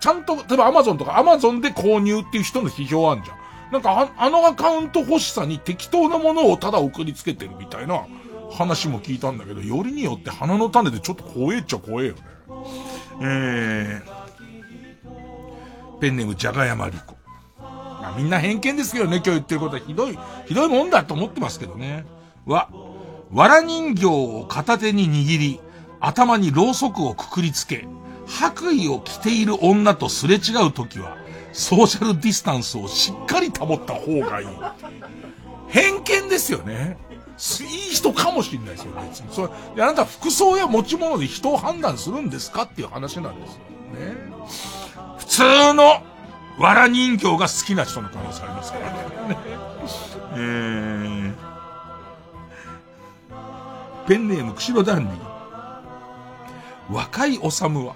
[0.00, 3.36] ちゃんと、例えばアマゾンとかアマゾンで購入っていう人の批評あんじゃん。
[3.70, 8.06] なんかあ、あのアカウント欲しさに適当なものをただ送りつけてるみたいな
[8.50, 12.20] 話も聞いたんだけど、よりによって花の種でちょっと怖えっちゃ怖えよね。
[13.22, 17.14] えー、ペンネームじゃがやまりこ。
[18.00, 22.04] まあみんな偏見ですけどね、今日言ってることはひどい、ひどいもんだと思ってますけどね。
[22.46, 22.68] わ、
[23.32, 25.60] わら人形を片手に握り、
[26.00, 27.86] 頭にろうそくをくくりつけ、
[28.26, 31.16] 白衣を着ている女とすれ違うときは、
[31.52, 34.46] ソーシャルディスタンスをしっかり保った方がいい。
[35.68, 36.96] 偏見ですよね。
[37.60, 39.32] いい人かもしれないですよ、ね別に。
[39.32, 39.42] そ
[39.76, 43.58] れ、あなた服装や持ち物で人を判断するんですかっていう話なんですよ。
[43.94, 45.16] ね。
[45.18, 46.02] 普通の、
[46.60, 48.98] わら人形が好きな人の可能性ありますからね。
[50.36, 51.34] えー、
[54.06, 55.30] ペンネーム、釧路ダンディ。
[56.90, 57.94] 若いおさむは、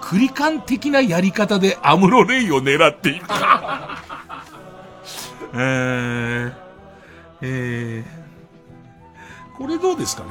[0.00, 3.26] クリカン的なやり方でアムロレイを狙っている。
[5.54, 6.52] えー、
[7.40, 10.28] えー、これどうですかね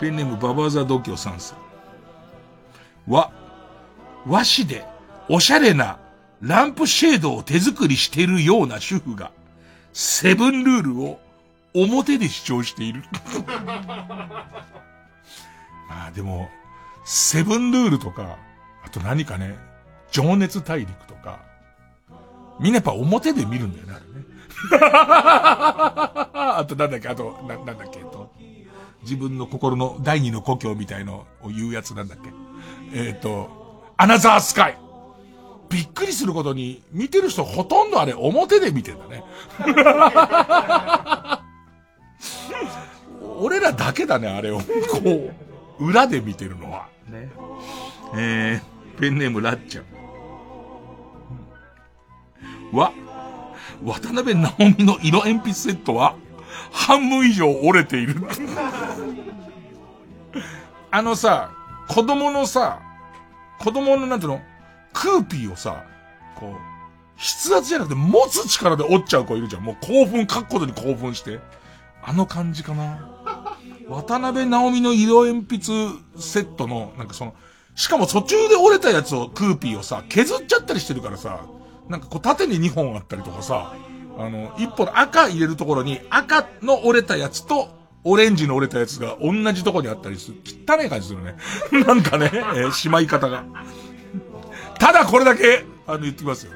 [0.00, 1.54] ペンネームババザ度胸三世。
[3.08, 3.30] 和、
[4.26, 4.86] 和紙で
[5.30, 5.98] おしゃれな
[6.46, 9.32] ランプシェードを手作りしているような主婦が、
[9.92, 11.18] セブンルールを
[11.74, 13.02] 表で主張している。
[15.88, 16.48] ま あでも、
[17.04, 18.38] セブンルールとか、
[18.84, 19.56] あと何かね、
[20.12, 21.40] 情熱大陸とか、
[22.60, 24.26] みんなやっぱ表で見るんだよね、あれね。
[26.58, 28.32] あとなんだっけ、あと、な、なんだっけ、と。
[29.02, 32.30] 自分の心の第二の故郷みたいのを言うやつなんだっけ。
[32.92, 34.85] えっ、ー、と、アナザースカイ。
[35.68, 39.24] びっくりすることに、見てる人ほとんどあれ表で見てんだね。
[43.38, 44.60] 俺らだけだね、あれを。
[44.60, 44.64] こ
[45.78, 46.88] う、裏で見てるのは。
[47.08, 47.30] ね。
[48.16, 52.76] えー、ペンネームラッチャン。
[52.76, 52.92] わ、
[53.84, 56.16] 渡辺直美の色鉛筆セットは、
[56.72, 58.16] 半分以上折れている。
[60.90, 61.50] あのさ、
[61.88, 62.80] 子供のさ、
[63.58, 64.40] 子供のなんていうの？
[64.96, 65.84] クーピーをさ、
[66.36, 66.76] こう、
[67.18, 69.62] 筆圧じゃなくて持つ力で折っちゃう子いるじゃん。
[69.62, 71.38] もう興奮、書くことに興奮して。
[72.02, 73.16] あの感じかな。
[73.88, 77.34] 渡辺直美の色鉛筆セットの、なんかその、
[77.74, 81.44] しかも途中で折れたやつを、クーピーをさ、削っちゃったりしてるからさ、
[81.88, 83.74] なんかこう縦に2本あったりとかさ、
[84.18, 90.36] あの、1本赤入れるところに赤の折れたやつと、オレンジの折れたやつが同じとこにあったりする。
[90.44, 91.36] 汚い感じするね。
[91.86, 93.44] なんかね、えー、しまい方が。
[94.78, 96.52] ただこれだけ、あの、言ってきますよ。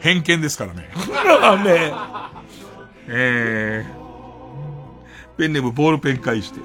[0.00, 0.88] 偏見ですからね。
[1.64, 1.92] ね
[3.08, 6.60] えー、ペンネームボールペン返して。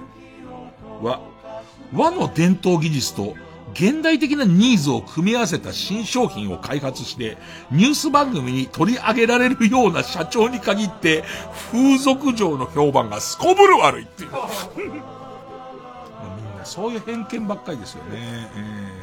[1.01, 1.19] 和、
[1.93, 3.35] 和の伝統技術と
[3.75, 7.37] 現代的なニーズを組み合わせた新商品を開発して、
[7.71, 11.25] ニュース番組に取り上げられるような社長に限って、
[11.71, 14.29] 風俗嬢の評判がすこぶる悪いっていう。
[14.79, 14.87] みん
[16.57, 18.11] なそういう偏見ばっかりですよね。
[18.13, 18.94] えー、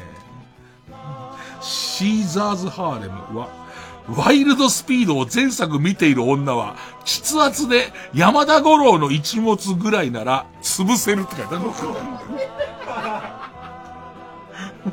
[1.63, 3.47] シーザーズ・ハーレムは、
[4.09, 6.75] ワイルドスピードを前作見ている女は、
[7.05, 11.65] 筆圧で山田五郎の一物ぐらいなら潰せるって書いてある。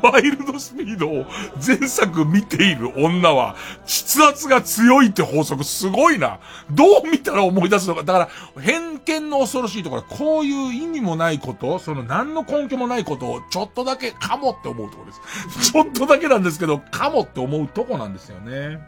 [0.01, 1.25] ワイルドスピードを
[1.65, 3.55] 前作見ている女は、
[3.85, 6.39] 筆圧が強いって法則すごいな。
[6.71, 8.03] どう見たら思い出すのか。
[8.03, 8.19] だか
[8.55, 15.13] ら、偏見の恐ろしいところ、こういう意味もないこと、その何の根拠もないことを、ちょっとだけかもって思うところで
[15.61, 15.71] す。
[15.71, 18.79] ちょっとだけなんですけど、かもって思うとこなんですよね。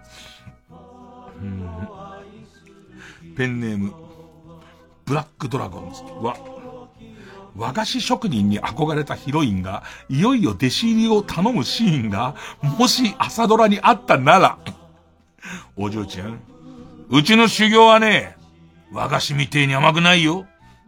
[1.41, 1.69] うん。
[3.35, 3.93] ペンネーム、
[5.05, 6.37] ブラックドラゴンズは、
[7.55, 14.57] 和菓子職人に憧れたヒロインが、いよいよ弟子入りを頼むシーンが、もし朝ドラにあったなら、
[15.77, 16.39] お嬢ちゃん、
[17.09, 18.37] うちの修行はね、
[18.91, 20.45] 和菓子みてえに甘くないよ。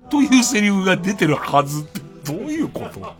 [0.10, 3.16] というセリフが出てるはずって、どういうこと？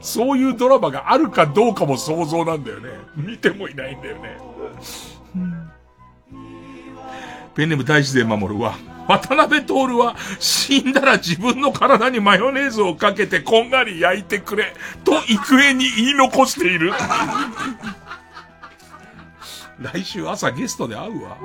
[0.00, 2.88] そういうドラマがあるかどうかも想像なんだよね。
[3.16, 4.36] 見てもいないんだよね。
[7.54, 8.76] ペンネーム大自然守るは、
[9.08, 14.74] 渡辺徹は死んだら自分の体にマヨネーズをかけてこんがり焼いてくれ
[15.04, 16.92] と幾重に言い残している。
[19.80, 21.36] 来週朝ゲストで会うわ。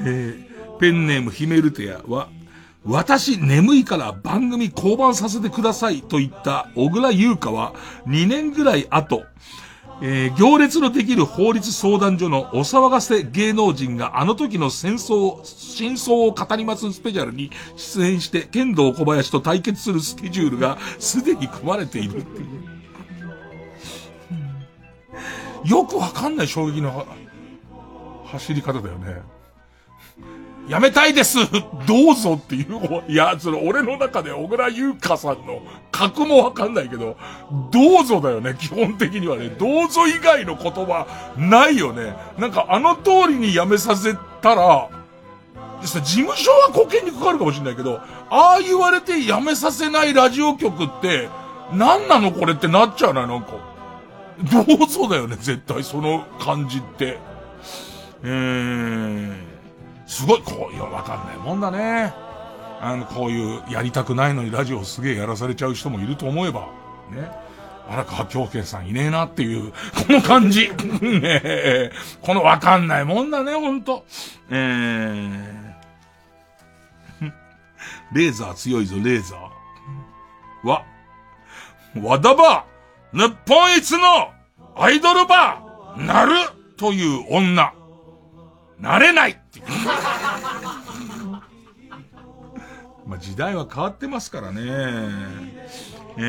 [0.00, 2.28] えー、ペンネームヒメルテアは、
[2.84, 7.74] 私眠いから番組降板させてくださいと言った小倉優香は
[8.06, 9.24] 2年ぐらい後、
[10.04, 22.62] えー、行列のできる法律相談所のお騒がせ芸能人があの時の戦争、真相を語りますスペシャルに出演して剣道小林と対決するスケジュールがすでに組まれているっていう。
[25.64, 27.06] よくわかんない衝撃の
[28.24, 29.22] 走り方だよね。
[30.68, 31.38] やめたいです
[31.86, 35.60] どうぞっていう、いや、その俺の中で小倉優香さんの
[35.90, 37.16] 格もわかんないけど、
[37.72, 39.48] どうぞだよね、基本的にはね。
[39.48, 41.06] どうぞ以外の言葉
[41.36, 42.14] ないよね。
[42.38, 44.88] なんかあの通りにやめさせたら、
[45.82, 51.28] 事務所は保険にかかるかもしれないけど、ああ言われてやめさせないラジオ局って、
[51.72, 53.72] 何なのこれってなっちゃうな、なんか。
[54.38, 57.18] どうぞだよね、絶対その感じって。
[58.22, 59.51] えー。
[60.06, 62.12] すごい、こう、いや、わかんないもんだね。
[62.80, 66.68] あの、こういうやりたくないのにラジオすげえやらされちゃう人もいると思えば、
[67.10, 67.30] ね。
[67.88, 69.72] 荒川京慶さんいねえなっていう、
[70.06, 70.70] この感じ。
[71.00, 71.90] ね。
[72.22, 74.04] このわかんないもんだね、ほんと。
[74.50, 75.72] えー。
[78.12, 80.68] レーザー強いぞ、レーザー。
[80.68, 80.84] わ、
[82.00, 84.30] 和田バー、日本一の
[84.76, 86.32] アイドルバー、なる
[86.76, 87.72] という女。
[88.78, 89.41] なれない
[93.06, 94.62] まあ時代は変わってますからね。
[96.16, 96.20] え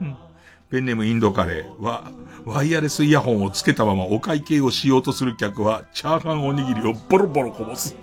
[0.00, 0.14] ー、
[0.70, 2.10] ペンネームインドカレーは、
[2.44, 7.96] ワイヤレスイヤホンをつけたままお会計をしようとする客は、チャーハンおにぎりをボロボロこぼす。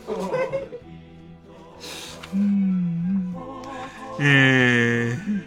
[4.19, 5.43] えー、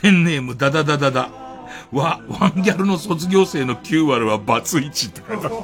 [0.00, 1.47] ペンネームダダダダダ
[1.92, 5.54] は、ワンギャルの卒業生の9割はバツイチって書いてある。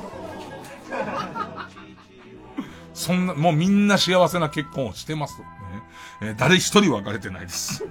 [2.94, 5.46] そんな、もうみんな幸せな結婚をしてますね。
[6.22, 7.84] えー、誰一人別れてないです。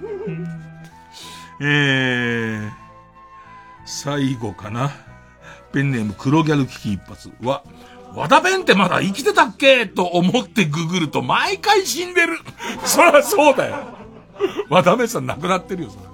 [1.60, 2.70] えー、
[3.84, 4.92] 最後かな。
[5.72, 7.62] ペンネーム黒ギャル危機一発は、
[8.14, 12.38] 和田弁ってまだ生きてたっけと思ってググると毎回死んでる。
[12.84, 13.76] そりゃそうだよ。
[14.68, 16.13] 和田弁さん亡くなってるよ、それ。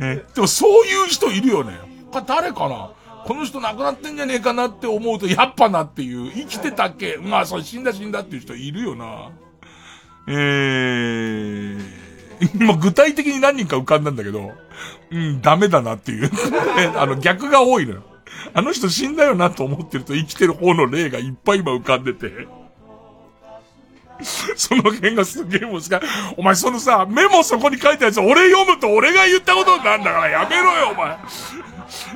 [0.00, 1.78] でもそういう人いるよね。
[2.26, 2.90] 誰かな？
[3.26, 7.18] この人亡くなってんじゃねえかなって思うと、やっぱなっていう、生きてたっけ？
[7.20, 9.30] まあ、そう、死んだ死んだっていう人いるよな。
[10.26, 11.80] えー、
[12.58, 14.52] 今具体的に何人か浮かんだんだけど、
[15.10, 16.30] うん、ダメだなっていう
[16.96, 18.02] あの、逆が多いのよ。
[18.54, 22.48] あの人死んだよなと思ってると生きてる方の例がいっぱい今浮かんでて。
[24.56, 25.90] その辺がすげえ難しい。
[26.36, 31.16] お前そのさ、メモそこに書いたやつ俺読むと俺が言ったことになんだからやめろよお前。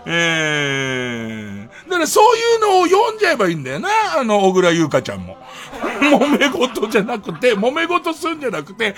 [0.07, 3.89] えー、だからそういうのを読んじゃえばいいんだよな、
[4.19, 5.37] あの、小倉優香ちゃんも。
[6.01, 8.95] 揉め事じゃなくて、揉め事すんじゃなくて、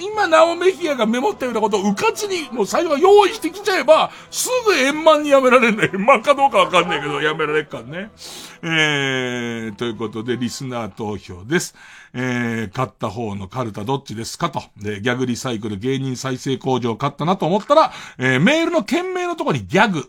[0.00, 5.90] 今、ナオメヒアがメモったようなことをうかつに、もう最初は用意してきちゃえば、すぐ円満にやめられるんだよ。
[5.94, 8.10] 円満かどうかわかんないけど、やめられるからね。
[8.62, 11.74] えー、ということで、リスナー投票です。
[12.14, 14.48] えー、買った方のカルタどっちですか？
[14.48, 14.62] と。
[14.78, 20.05] で、ギャグリサイクル芸人再生工場買ったなと思ったら、えー、メールの件名のところにギャグ。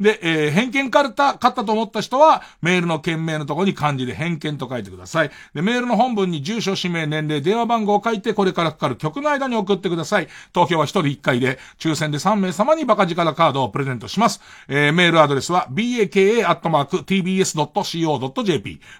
[0.00, 5.30] で、えー、偏見カルタ買ったと思った人は、メールの件名のところに漢字で偏見と書いてください。
[5.54, 10.28] で、メールの本文に住所、氏名、年齢、電話番号を書いて、これからかかる曲の間に送ってください。
[10.52, 14.40] 投票は1人1回で、抽選で3名様にバカ力カードをプレゼントします。
[14.68, 16.40] えー、メールアドレスは、baka.tbs.co.jp。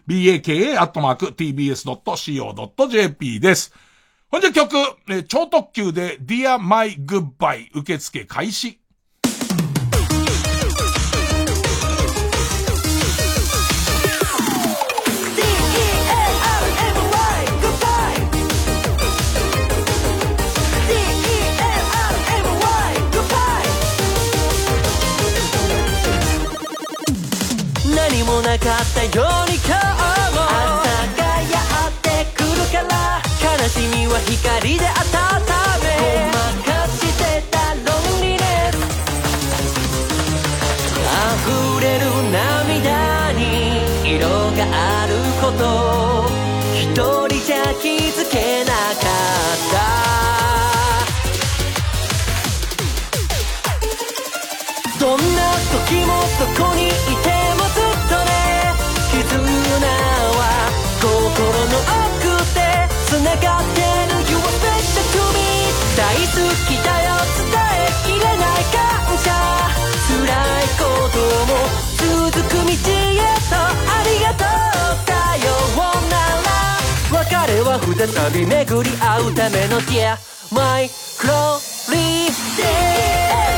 [0.06, 1.30] baka.tbs.co.jp
[3.40, 3.72] です。
[4.30, 4.76] ほんじゃ曲、
[5.08, 8.79] えー、超特急で Dear My Goodbye 受付開始。
[28.60, 29.80] かったように今日
[30.36, 30.44] も。
[30.44, 30.84] 朝
[31.16, 31.56] がや
[31.88, 32.06] って
[32.36, 32.92] くるから
[33.40, 34.92] 悲しみは光で温
[35.82, 35.88] め。
[36.30, 37.20] ごまかして
[37.50, 37.88] たロ
[38.18, 38.38] ンリネ
[38.70, 38.76] ス。
[41.32, 43.40] 溢れる涙に
[44.16, 45.10] 色がある
[45.40, 45.64] こと。
[46.74, 49.74] 一人じゃ気づけなかった。
[55.00, 55.24] どんな
[55.88, 57.09] 時もそこにい
[78.00, 80.16] 再び巡り合うための Dear
[80.50, 80.88] My
[81.18, 83.49] Glory Day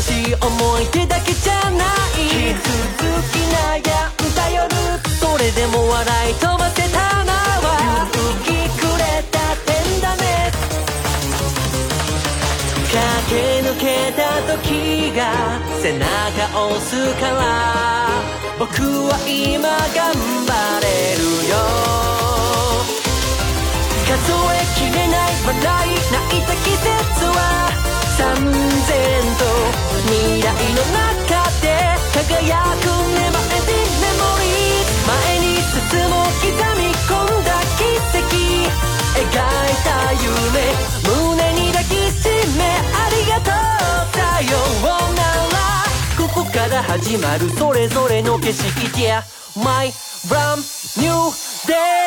[0.00, 2.24] 楽しい思い出だけじゃない。
[2.32, 2.56] 傷
[2.96, 3.84] つき悩ん
[4.34, 4.64] だ夜
[5.20, 8.08] それでも笑い飛ばせたなは。
[8.08, 8.48] 勇気
[8.80, 9.36] くれた
[9.68, 10.24] 点だね
[12.88, 13.84] 駆け抜け
[14.16, 15.20] た時が
[15.82, 16.08] 背中
[16.64, 17.44] 押すから。
[18.58, 20.50] 僕は今頑張
[20.80, 21.20] れる
[21.50, 21.52] よ。
[24.08, 24.16] 数
[24.56, 26.88] えきれない笑い泣いた季節
[27.36, 27.89] は。
[28.20, 28.44] 三千
[29.40, 29.48] と
[30.04, 31.64] 未来の中で
[32.12, 32.84] 輝く
[33.16, 35.72] ネバエディメモリー前に進
[36.04, 37.48] む刻み込んだ
[37.78, 38.28] 奇跡。
[39.16, 40.60] 描いた夢。
[41.08, 42.28] 胸に抱きし
[42.58, 42.60] め
[42.92, 44.12] ありがとう。
[44.12, 44.52] さよ
[44.82, 44.84] う
[45.14, 45.18] な
[45.48, 45.56] ら。
[46.18, 48.68] ここから始まるそれぞれの景色
[48.98, 49.22] Yeah
[49.64, 49.90] My
[50.28, 50.62] brand
[51.00, 51.32] new
[51.66, 52.00] day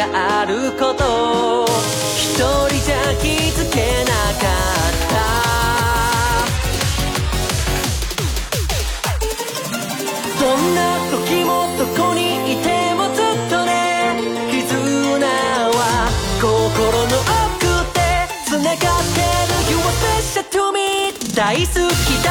[0.00, 1.66] があること
[2.16, 5.14] 一人じゃ気づけなかった。
[10.40, 12.18] どんな時もどこに
[12.54, 13.70] いてもずっとね
[14.50, 14.58] 絆
[15.20, 15.78] は
[16.40, 16.48] 心
[16.96, 17.18] の
[17.48, 18.00] 奥で
[18.46, 18.88] 繋がってる。
[19.68, 22.29] You are special to me 大好きだ。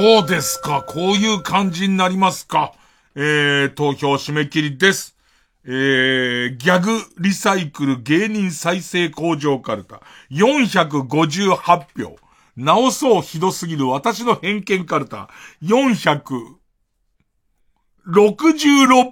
[0.00, 0.84] そうですか。
[0.86, 2.72] こういう感じになりますか。
[3.16, 5.16] えー、投票締め切りです。
[5.64, 10.00] えー、ギャグリサイクル芸人再生工場カルタ。
[10.30, 11.56] 458
[12.00, 12.16] 票。
[12.56, 15.30] 直そうひどすぎる私の偏見カルタ。
[15.64, 16.46] 466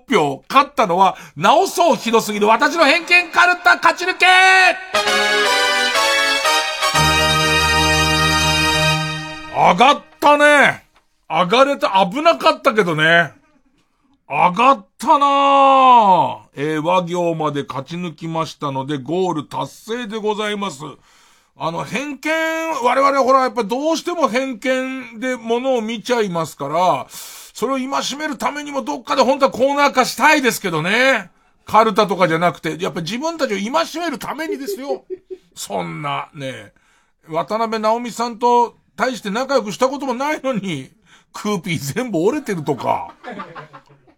[0.09, 0.45] 票。
[0.49, 4.27] 勝ったのは、直そうひどすぎる私の偏見カルタ勝ち抜け
[9.53, 10.83] 上がったね。
[11.29, 13.33] 上がれた、危なかったけどね。
[14.29, 16.39] 上がったなぁ。
[16.57, 20.83] えー、和行まで勝ち抜きましたので、ゴール達成でございます。
[21.57, 22.33] あの、偏見、
[22.83, 31.31] 我々ほら、やっぱどうしても偏見で物を見ちゃいますから、それを戒めるためにもどっかで本当はコーナー化したいですけどね。
[31.65, 35.05] カルタとかじゃなくて、やっぱ自分たちを戒めるためにですよ。
[35.55, 36.73] そんな、ね、
[37.29, 40.91] 渡辺直美さんと大して仲良くしたこともないのに、
[41.33, 43.15] クーピー全部折れてるとか。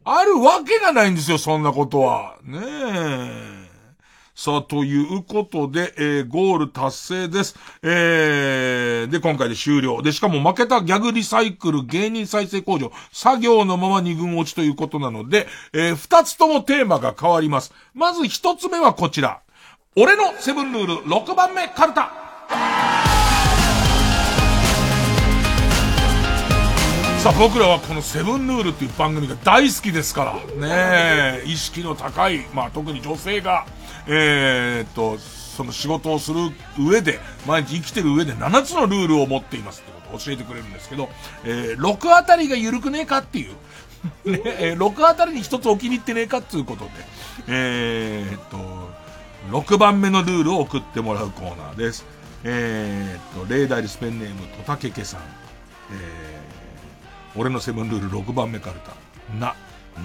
[0.05, 2.37] あるわけがないんですよ、そんなことは。
[2.45, 3.69] ねえ。
[4.35, 7.57] さあ、ということで、えー、ゴール達成です。
[7.83, 10.01] えー、で、今回で終了。
[10.01, 17.75] で、しかも負けたギャグリサイクル芸人再生工場、作業のまま二軍落ちということなので、えー、二つともテーマが変わります。
[17.95, 19.41] まず一つ目はこちら。
[19.97, 23.18] 俺のセブンルール6番目カルタ。
[27.29, 33.67] さあ僕らはこのセブンルールっていう番組が大好きですから、ね、意識の高い、まあ特に女性が、
[34.07, 36.39] えー、っと、その仕事をする
[36.79, 41.11] 上で、毎日生きてる上で7つのルールを持っていますってことを教えてくれるんですけど、
[41.45, 43.53] えー、6あたりが緩くねえかっていう、
[44.25, 46.91] ね、え、6あたりに一つお気に入ってねえかっていうことで、
[47.49, 48.57] え、っと、
[49.51, 52.07] 6番目のルールを送ってもらうコーナーです。
[52.45, 55.21] え、っと、例題でスペンネーム、トタケケさん。
[55.91, 56.28] えー
[57.39, 58.93] 俺のセブンルール6番目カルタ。
[59.39, 59.55] な、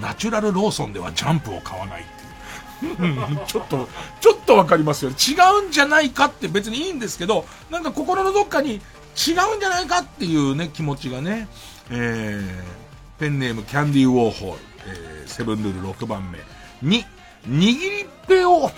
[0.00, 3.40] ナチュラルローソンではジャンプを買わないっていう。
[3.46, 3.88] ちょっと、
[4.20, 5.10] ちょっとわかりますよ。
[5.10, 5.34] 違
[5.64, 11.48] うんじゃないかって別にいいんですけど、なんか心のどっかに違うんじゃないかっていうね、気持ちがね、
[11.90, 16.38] えー、ペンネームキャンディーウォーホール、えー、セブンルール6番目。
[16.82, 17.04] に、
[17.48, 18.70] 握りっぺを、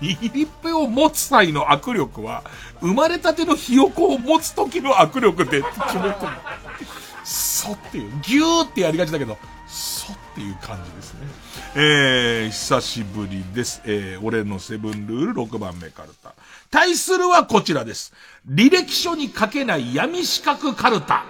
[0.00, 2.44] 握りっぺを持つ際の握力は、
[2.80, 6.32] 生まれたてのひよこを持つ時の握力で決めてる。
[7.24, 11.20] そっていう、ギューってやりがちだけど、そっていう感じですね。
[11.74, 13.80] えー、久しぶりです。
[13.84, 16.34] えー、俺のセブンルール6番目カルタ。
[16.70, 18.12] 対するはこちらです。
[18.48, 21.24] 履歴書に書けない闇四角カルタ。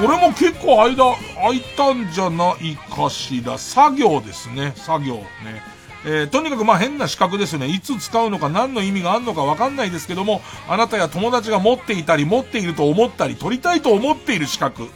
[0.00, 3.58] これも結構間空いたんじゃないかしら。
[3.58, 4.72] 作業ですね。
[4.76, 5.77] 作業ね。
[6.04, 7.68] えー、とにかくまあ変な資格ですよね。
[7.68, 14.88] いつ使うのか何の意味があるのかわかんないですけども、あなたや友達が持っていたり、持っていると思ったり、取りたいと思っている資格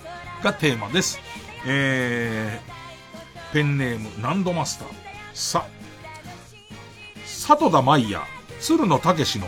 [0.43, 1.21] がテーマです。
[1.67, 4.89] えー、ペンネーム、ナンドマスター。
[5.35, 5.67] さ、
[7.25, 8.23] 里田舞や
[8.61, 9.47] 鶴野武の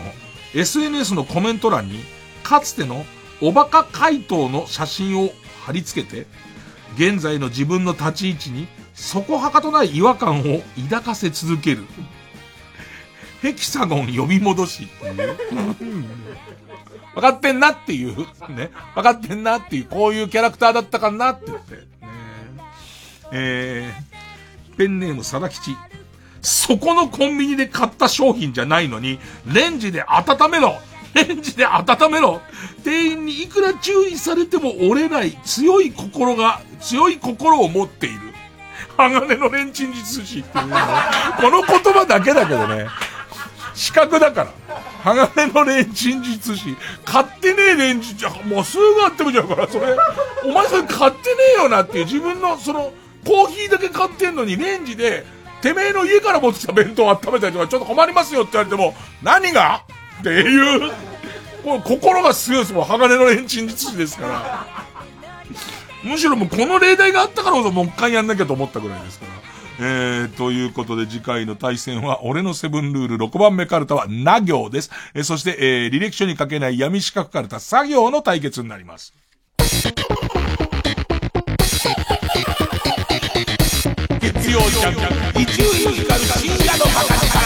[0.53, 2.03] SNS のコメント欄に、
[2.43, 3.05] かつての
[3.41, 5.31] おバカ回答の写真を
[5.65, 6.27] 貼り付けて、
[6.95, 11.83] 現在の自分の立ち位置に、そこはかとない違和感を抱かせ続ける。
[13.41, 15.37] ヘキサゴン呼び戻しっていう。
[17.13, 18.17] 分かってんなっていう、
[18.49, 18.71] ね。
[18.95, 21.75] 分かってんなっていう、こういうキャラクターだったかなって言って。
[21.75, 21.81] ね、
[23.31, 25.75] えー、ペンネームさだきち。
[26.41, 30.75] そこのコンビニで買った商品じゃないのに、レンジで温めろ
[31.15, 32.41] レンジで温めろ
[32.83, 38.24] 店員にいくら注意されても折れない強い心が、強い心を持っている。
[38.97, 40.75] 鋼のレンチン術師っていうの。
[41.39, 42.87] この言葉だけだけどね。
[43.73, 44.51] 資格だから。
[45.03, 46.75] 鋼のレンチン術師。
[47.03, 49.95] 買ってねえレンチン、もうすぐあってもじゃうから、それ、
[50.43, 52.93] お前それ買ってねえよなっていう自分の、その、
[53.25, 55.25] コーヒーだけ買ってんのにレンジで、
[55.61, 59.83] てめえの家から持ってきた弁当を温めたりとか、ちょっと困りますよって言われても、何が？
[60.21, 60.91] っていう、
[61.65, 64.67] もう心が強いですもん、鋼のレンチン術師ですから。
[66.05, 69.31] むしろもうこの例題があったからこそもう一回やんなきゃと思ったぐらいですから。
[69.77, 74.89] えー、ということで次回の対戦は、俺のセブンルール6番目カルタは、な行です。
[75.13, 79.13] えー、そして、えー、履歴書に書けない闇四角カルタ、作業の対決になります。
[84.21, 87.44] 月曜ジャンク、伊集院光深夜の博士か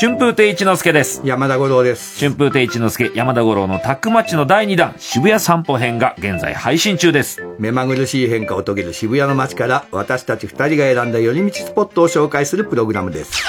[0.00, 1.22] 春風亭一之輔です。
[1.24, 2.20] 山田五郎です。
[2.20, 7.44] 春風亭一之輔、山田五郎のタックマッチの第2弾、渋谷散歩編が現在配信中です。
[7.58, 13.42] 目まぐるしい変化を遂げる渋谷の街から、私たち二人が選んだ寄り道スポットを紹介するプログラムです。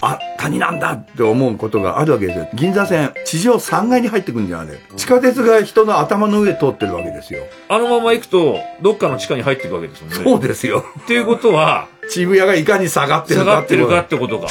[0.00, 2.48] あ、谷なんだって思うことがあるわけですよ。
[2.52, 4.76] 銀座線、地上3階に入ってくるんじゃない？
[4.96, 7.44] 地下鉄が人の頭の上通ってるわけですよ。
[7.68, 10.16] あのまま行くと、どっかの地下に入っていくわけですもんね。
[10.16, 10.84] そうですよ。
[11.04, 14.48] っていうことは、渋谷がいかに下がってるか下がってるかってことか。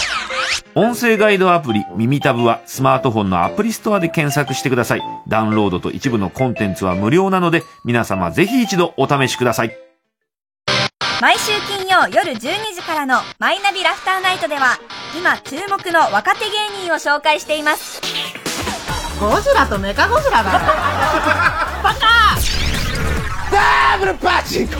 [0.74, 5.02] 音声ガイドアプリ耳タブはスマートフォンのアプリストアで検索してください。
[5.28, 9.76] ダウンロードと一部のコンテンツは無料なので皆様ぜひ一度お試しください。
[11.20, 12.40] 毎週金曜夜12
[12.74, 14.80] 時からのマイナビラフターナイトでは
[15.16, 18.02] 今注目の若手芸人を紹介しています。
[19.20, 20.52] ゴジラとメカゴジラが
[21.84, 22.38] バカ
[23.52, 24.76] ダブルパチンコ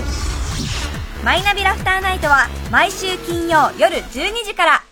[1.24, 4.84] マイナビラフターナイトは毎週金曜夜12時から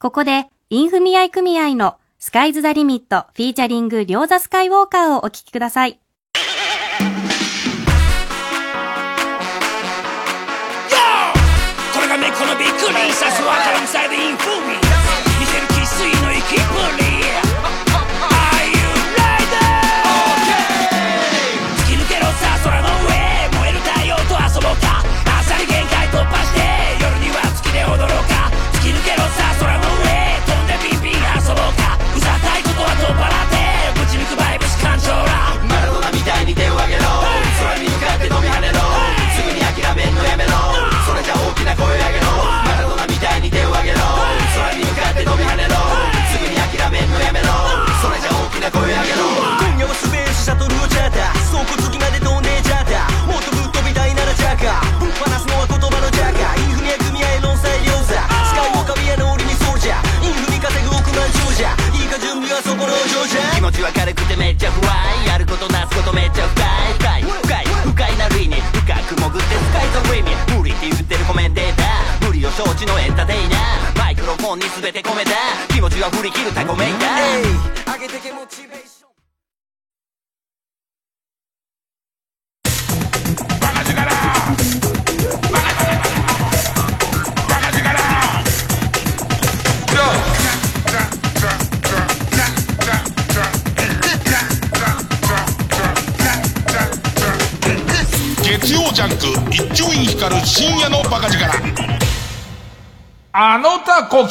[0.00, 6.00] ここで、インフミアイ組合のスカイズ・ザ・リミットフィーチャリング・リョーザ・スカイウォーカーをお聴きください。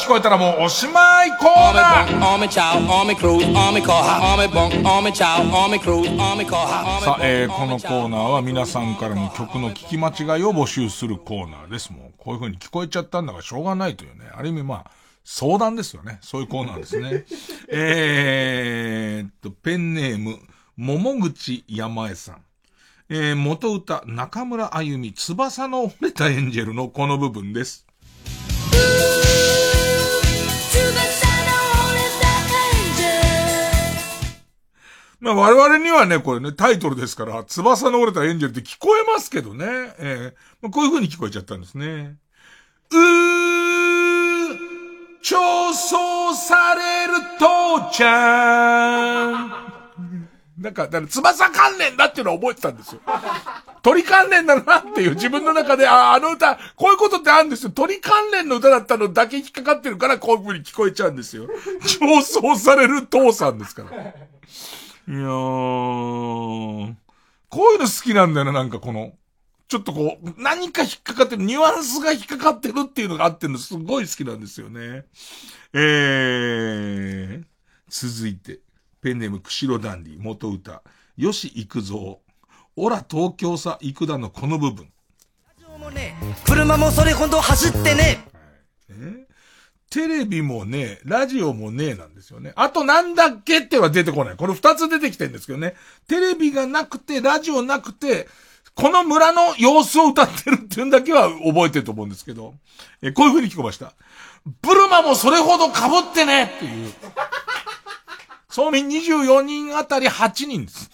[0.00, 2.20] 聞こえたらもうおしまいコーナー.
[7.04, 11.92] さあ、えーこのコーナーは皆さんからの曲の聞き間違いを募集するコーナーです。
[11.92, 14.24] もう、こういう風に聞こえちゃったんだからしょうがないというね。
[14.34, 14.90] ある意味まあ、
[15.22, 16.18] 相談ですよね。
[16.22, 17.26] そういうコーナーですね。
[17.68, 20.38] えーっと、ペンネーム、
[20.76, 22.42] 桃口山江さん。
[23.10, 27.86] えー、元歌、中村あゆみ、翼の折れたエンジェルのこの部分です。
[35.20, 39.66] まあ我々にはね、これね、タイトルですから、翼の折れたエンジェルって聞こえますけどね。
[39.98, 42.16] ええまあ、こういう風に聞こえちゃったんですね。
[42.90, 44.56] うー、
[45.22, 49.28] 調創される父ちゃ
[49.66, 49.70] ん。
[50.58, 53.00] なんか、だから翼関連だっていうのは覚えてたんですよ。
[53.82, 57.70] 鳥関連だなっていう自分の中で、あ、あの歌、こういうことってあるんですよ。
[57.70, 61.46] 鳥関連の歌だったのだけ引っかかってるから、こういう風に聞こえちゃうんですよ。
[62.00, 63.90] 調創される父さんですから。
[65.08, 66.94] いやー、
[67.48, 69.12] こういうの好きなんだよな、なんかこの、
[69.68, 75.04] ちょっとこう、何か引っかかってる、ニュアンスが引っかかってるっていうのがあってるのすごい好きなんですよね。
[75.72, 77.44] えー、
[77.88, 78.60] 続いて、
[79.00, 80.82] ペンネーム、釧路ダンディ、元歌、
[81.18, 82.18] 吉幾三、
[82.76, 84.90] オラ東京さ、幾田のこの部分。
[86.46, 88.24] 車もそれほど走ってね。
[89.90, 92.52] テレビもね、ラジオもねえなんですよね。
[92.54, 94.36] あとなんだっけっては出てこない。
[94.36, 95.74] これ二つ出てきてるんですけどね。
[96.06, 98.28] テレビがなくて、ラジオなくて、
[98.74, 102.54] この村の様子を歌ってるっていうんだけは覚えてると思うんですけど、
[103.02, 103.92] えこういう風に聞こえました。
[104.62, 106.92] ブルマもそれほど被ってねっていう。
[108.48, 110.90] 総民24人あたり8人です。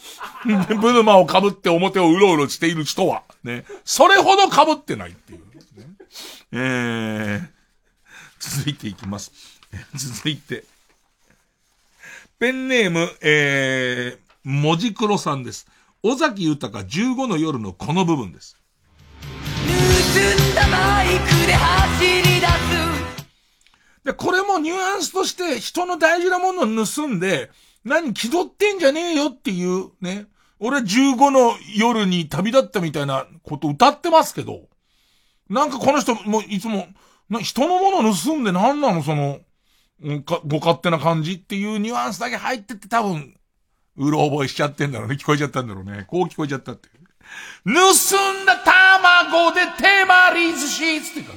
[0.81, 5.47] ブルマを被って表をうろうろしている人は、ね、それほど被ってないっていう、ね。
[6.53, 7.56] えー、
[8.51, 9.33] 続いていきます。
[9.95, 10.65] 続いて。
[12.39, 15.67] ペンネーム、えー、文字黒さんです。
[16.03, 18.57] 尾崎豊15の夜のこの部分です。
[19.67, 22.51] 盗んだバイクで走り出す。
[24.05, 27.51] で、これもニュアンスとして人の大事なものを盗んで、
[27.85, 30.27] 何気取ってんじゃねえよっていうね。
[30.59, 34.69] 俺15の夜に旅立ったみたいなこと歌ってますけど、
[35.49, 36.87] なんかこの人もいつも、
[37.29, 39.03] な人のもの盗んで何なの？
[39.03, 39.41] その、
[40.47, 43.35] ご勝手な感じっていうニュアンスだけ入ってて多分、
[43.97, 45.17] うろ覚えしちゃってんだろうね。
[45.17, 46.05] 聞こえちゃったんだろうね。
[46.07, 46.89] こう聞こえちゃったって。
[47.65, 47.75] 盗ん
[48.47, 51.33] だ卵で手まり寿司つってか。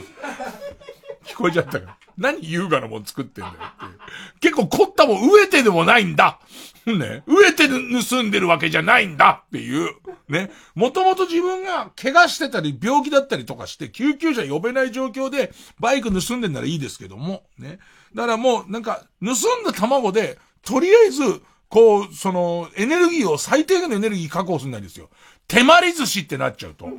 [1.25, 1.97] 聞こえちゃったから。
[2.19, 3.95] 何優雅なもん作ってんだよって。
[4.41, 6.39] 結構凝ったもん飢えてでもないんだ。
[6.85, 7.23] ね。
[7.27, 9.95] 飢えて盗んでるわけじゃないんだっていう。
[10.27, 10.51] ね。
[10.75, 17.43] もともと自分が怪我してたり病気だったりとかして救急車呼べない状況でバイク盗んでんならいいですけども。
[17.57, 17.79] ね。
[18.13, 19.31] だからもうなんか盗
[19.61, 25.09] んだ卵でとりあえずこう、その、エネルギーを最低限のエネルギー確保するんないですよ。
[25.47, 26.89] 手まり寿司ってなっちゃうと。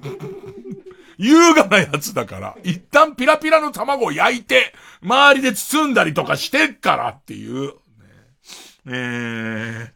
[1.20, 4.72] 優雅なやつだから、一旦ピラピラの卵を焼いて、
[5.02, 7.74] 周りで包んだりとかしてっからっていう。
[8.86, 9.90] えー、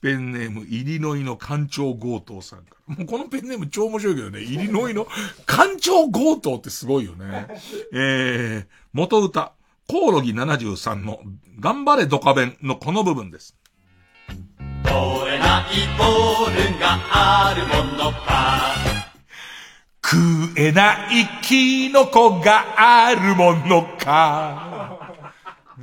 [0.00, 2.96] ペンネーム、イリノイの艦長強盗さんから。
[2.96, 5.06] もうこのペンネーム超面白いけどね、イリノイの
[5.44, 7.48] 艦長強盗ってすごいよね。
[7.92, 9.52] えー、元歌、
[9.86, 11.20] コオロギ73の、
[11.60, 13.54] 頑張れドカベンのこの部分です。
[14.82, 15.64] 取れない
[15.98, 18.87] ボールがあるものか
[20.10, 20.16] 食
[20.56, 25.12] えないキノコがあるものか。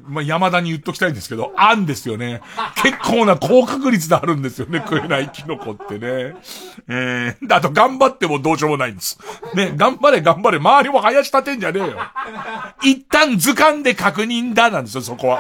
[0.08, 2.42] まあ、山田に言っときたいんですけど、あんですよね。
[2.82, 6.36] 結構な高確率であるんですよね、食えないキノコってね。
[6.88, 9.18] えー、あと頑張ってもどうしようもないんです。
[9.54, 11.98] ね、頑張れ頑張れ、周りも林立てんじゃねえよ。
[12.84, 15.40] 一旦図鑑で確認だなんですよ、そこは。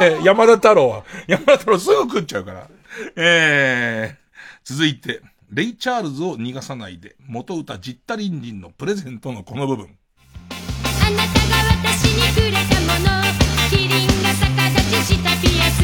[0.00, 1.04] ね、山田太郎は。
[1.26, 2.66] 山田太郎すぐ食っちゃうから。
[3.16, 5.20] えー、続いて、
[5.54, 9.98] レイ・チャールズを逃がさないで、元歌ジッタリンリンのプレゼントのこの部分。
[10.48, 11.56] あなたが
[11.90, 13.22] 私にくれたもの
[13.68, 15.82] キリンが逆立ちしたピアス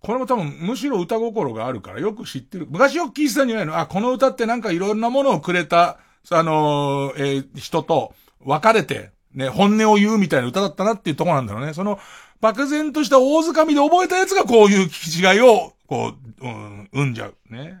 [0.00, 2.66] これも多分、むしろ歌心があるからよく知ってる。
[2.68, 5.98] 昔よく聞いてたんじゃないのあ、この歌ってなんかいろんなものをくれた、
[6.30, 8.12] あのーえー人と
[8.44, 11.72] 別れて、ね、本音を言うみたいな歌だったなっていうところなんだろうね。
[11.72, 11.98] その、
[12.42, 17.34] 漠然とした大掴みで覚えたやつがこういう聞き違いを、こう、うん、生んじゃう。
[17.48, 17.80] ね。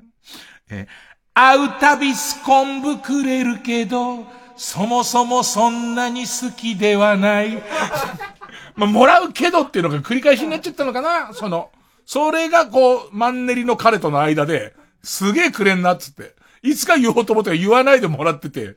[0.70, 0.86] え
[1.34, 4.26] 会うたびすこんぶくれるけど、
[4.56, 7.62] そもそもそんなに好きではない。
[8.74, 11.70] まあ、もらうけどっていうのが繰り返しになっちゃったのかなその、
[12.04, 16.34] それがこう、マンネリの彼との間で、すげえくれんなっつって。
[16.62, 18.76] いつか言おうと思って言わないでもらってて、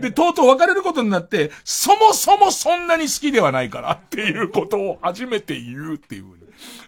[0.00, 6.39] で、とうとう別れることになって、そもそもそんなに好きではないからっていうことを初めて言うっていう。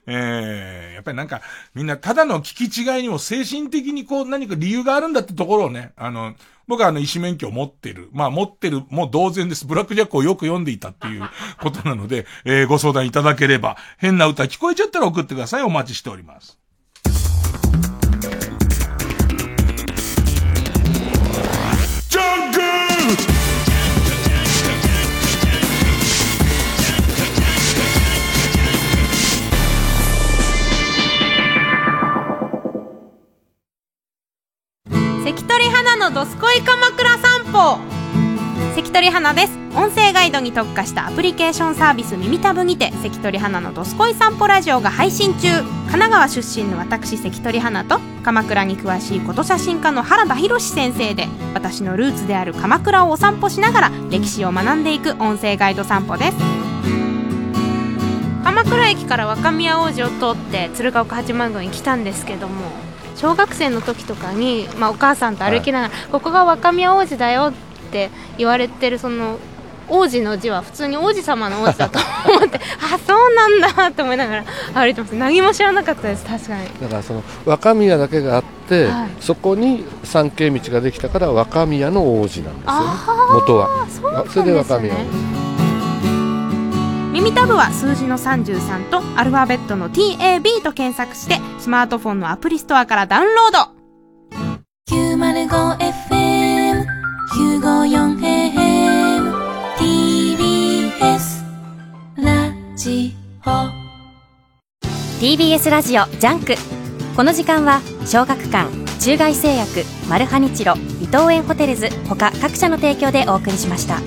[0.07, 1.43] えー、やっぱりなんか、
[1.75, 6.35] みんなただの聞き違いにも精神的にこう何か理由があるんだってところをね、あの、
[6.67, 8.09] 僕はあの、医師免許を持ってる。
[8.13, 9.67] まあ、持ってる、もう同然です。
[9.67, 11.29] ブラックジャックをよく読んでいたっていう
[11.61, 15.63] ことなので、えー、ご相談いただければ、変な歌聞こえちゃったら送ってください。
[15.63, 16.59] お待ちしております。
[35.33, 37.79] 関取花のどすこい鎌倉散歩。
[38.75, 39.59] 関取花です。
[39.75, 45.49] 音声ガイドに特化したアプリケーションサービス耳たぶにて関取花のどすこい散歩ラジオが配信中。
[45.63, 56.37] 神奈川出身の私関取花と鎌倉に詳しいこと写真家の原田博先生で私のルーツである鎌倉をお散歩しながら歴史を学んでいく音声ガイド散歩です。
[58.45, 62.92] 鎌倉駅から若宮王子を通って鶴岡八幡宮に来たんですけども
[63.23, 67.53] 小学生の時とかに、まあ、お母さんと歩きながら、ここが若宮王子だよっ
[67.93, 69.39] て言われてるその
[69.89, 74.45] 王子の字は普通に王子様の王子だと思って あそうなんだって思いながら
[74.75, 76.65] 歩いてます何も知らなかったです確かに。
[76.81, 79.11] だからその若宮だけがあって、はい。
[79.21, 82.89] そこに参詣道ができたから若宮の王子なんですよね。
[83.35, 83.87] 元は。
[83.89, 84.31] そね。
[84.31, 85.42] それで若宮王子
[87.13, 93.59] 耳タブは数字の33とアルファベットの TAB と検索してスマートフォンのアプリストアからダウンロード。
[94.89, 96.87] 905FM
[97.61, 99.33] 954AM
[99.77, 101.45] TBS
[102.17, 103.15] ラジ
[103.45, 103.51] オ。
[105.21, 106.55] TBS ラジオジャンク。
[107.15, 108.71] この時間は小学館
[109.01, 114.01] 中外製薬マルハニチロ伊藤園ホテルズ他各社の提供でお送りしました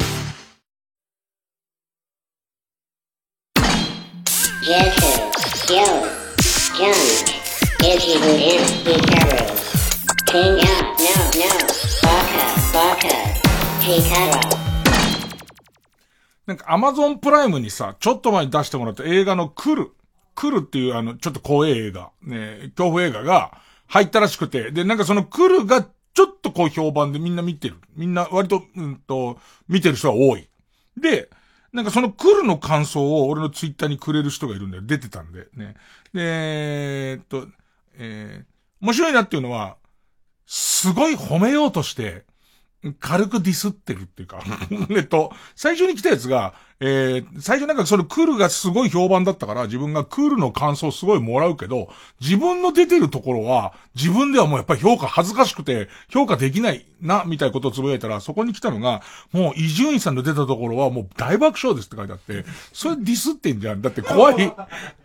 [16.46, 19.92] なんかアマゾンプライムにさ、ちょっと前に出してもらった映画の来る。
[20.36, 23.58] 来るっていうあの、ちょっと怖い映画、ね、恐怖映画が
[23.88, 27.76] 入ったらしくて、で、なんかその来るがちょっとこう評判でみんな見てる。
[27.96, 30.48] みんな割と、うんと、見てる人が多い。
[30.98, 31.30] で、
[31.74, 34.84] なんかその来るの感想を俺のツイッターにくれる人がいるんだよ。
[34.86, 35.76] 出てたんで、ね。
[36.14, 37.48] で、えーっと、
[37.96, 38.46] えー、
[38.82, 39.78] 面白いなっていうのは、
[40.46, 42.24] すごい褒めようとして、
[43.00, 44.44] 軽くディスってるっていうか、
[44.92, 51.88] えっと、最初に来たやつが、えー、最初なんかそのクールがすごい評判だったから、自分がクールの感想すごいもらうけど、
[52.20, 59.02] 自分の出てるところは、自分ではもうやっぱり評価恥ずかしくて、評価できないな、みたいなことをつぶやいたら、そこに来たのが、
[59.32, 63.82] もう伊集院さんの出たところはもう大爆笑ですって書いてあって、それディスってんじゃん。
[63.82, 64.54] だって怖い、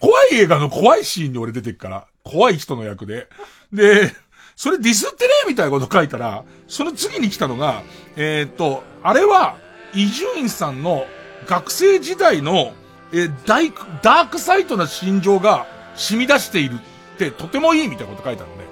[0.00, 3.28] 怖い映画の怖いシーンに俺出てくから、怖い人の役で。
[3.72, 4.12] で、
[4.60, 5.30] それディスってね？
[5.48, 7.82] みたいなこと書いたら、その次に来たのが、
[8.16, 9.56] えーっと、あれは、
[9.94, 11.06] 伊集院さんの
[11.46, 12.74] 学生時代の、
[13.10, 13.72] えーダイ
[14.02, 15.66] ダークサイトな心情が
[15.96, 18.64] 染み出しているってとてもいいみたいなこと書いてあるのね。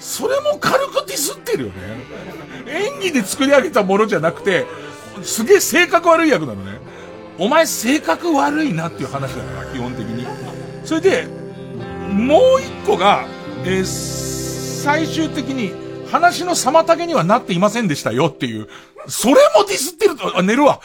[0.00, 1.74] それも軽くディスってるよね。
[2.66, 4.66] 演技で作り上げたものじゃなくて、
[5.22, 6.80] すげえ性格悪い役なのね。
[7.38, 10.26] お前性格悪いなっていう話だから、基本的に。
[10.84, 11.28] それで、
[12.10, 13.24] もう一個が、
[13.64, 14.37] えー
[14.78, 15.72] 最終的に
[16.10, 18.68] 話の妨げにはなっていませんでしたよっていう、
[19.08, 20.80] それもディスってると、あ、寝るわ。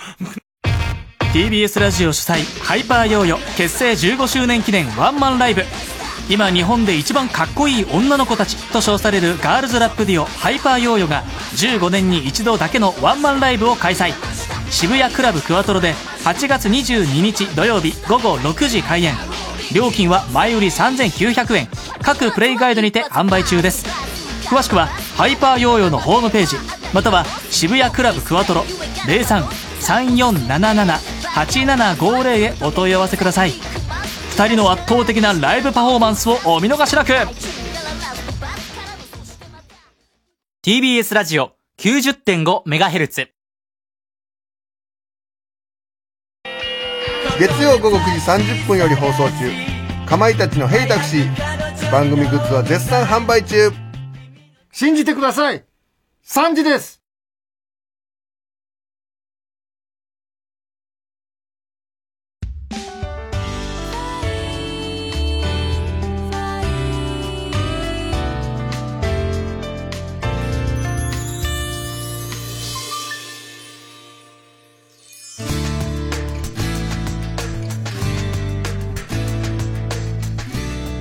[1.34, 5.64] TBS ラジオ主催ハイパーヨーヨ結成15周年記念ワンマンライブ。
[6.30, 11.24] 今日本で一番かっこいい女の子たちと称されるガールズラップデュオハイパーヨーヨが
[11.58, 14.14] 15年に一度だけのワンマンライブを開催。
[14.72, 15.94] 渋谷クラブクワトロで
[16.24, 19.14] 8月22日土曜日午後6時開演。
[19.74, 21.68] 料金は前売り3900円。
[22.02, 23.86] 各プレイガイドにて販売中です。
[24.48, 24.88] 詳しくは
[25.18, 26.56] ハイパーヨーヨーのホームページ。
[26.94, 28.64] または渋谷クラブクワトロ。
[29.82, 33.52] 0334778750へお問い合わせください。
[33.52, 37.14] 2人の圧倒的なライブパフォーマンスをお見逃しなく。
[40.64, 43.28] TBS ラジオ 90.5MHz
[47.40, 49.50] 月曜午後9時30分より放送中
[50.08, 51.32] かまいたちの「ヘイタクシー」
[51.92, 53.72] 番組グッズは絶賛販売中
[54.72, 55.64] 信じてください
[56.26, 57.03] !3 時です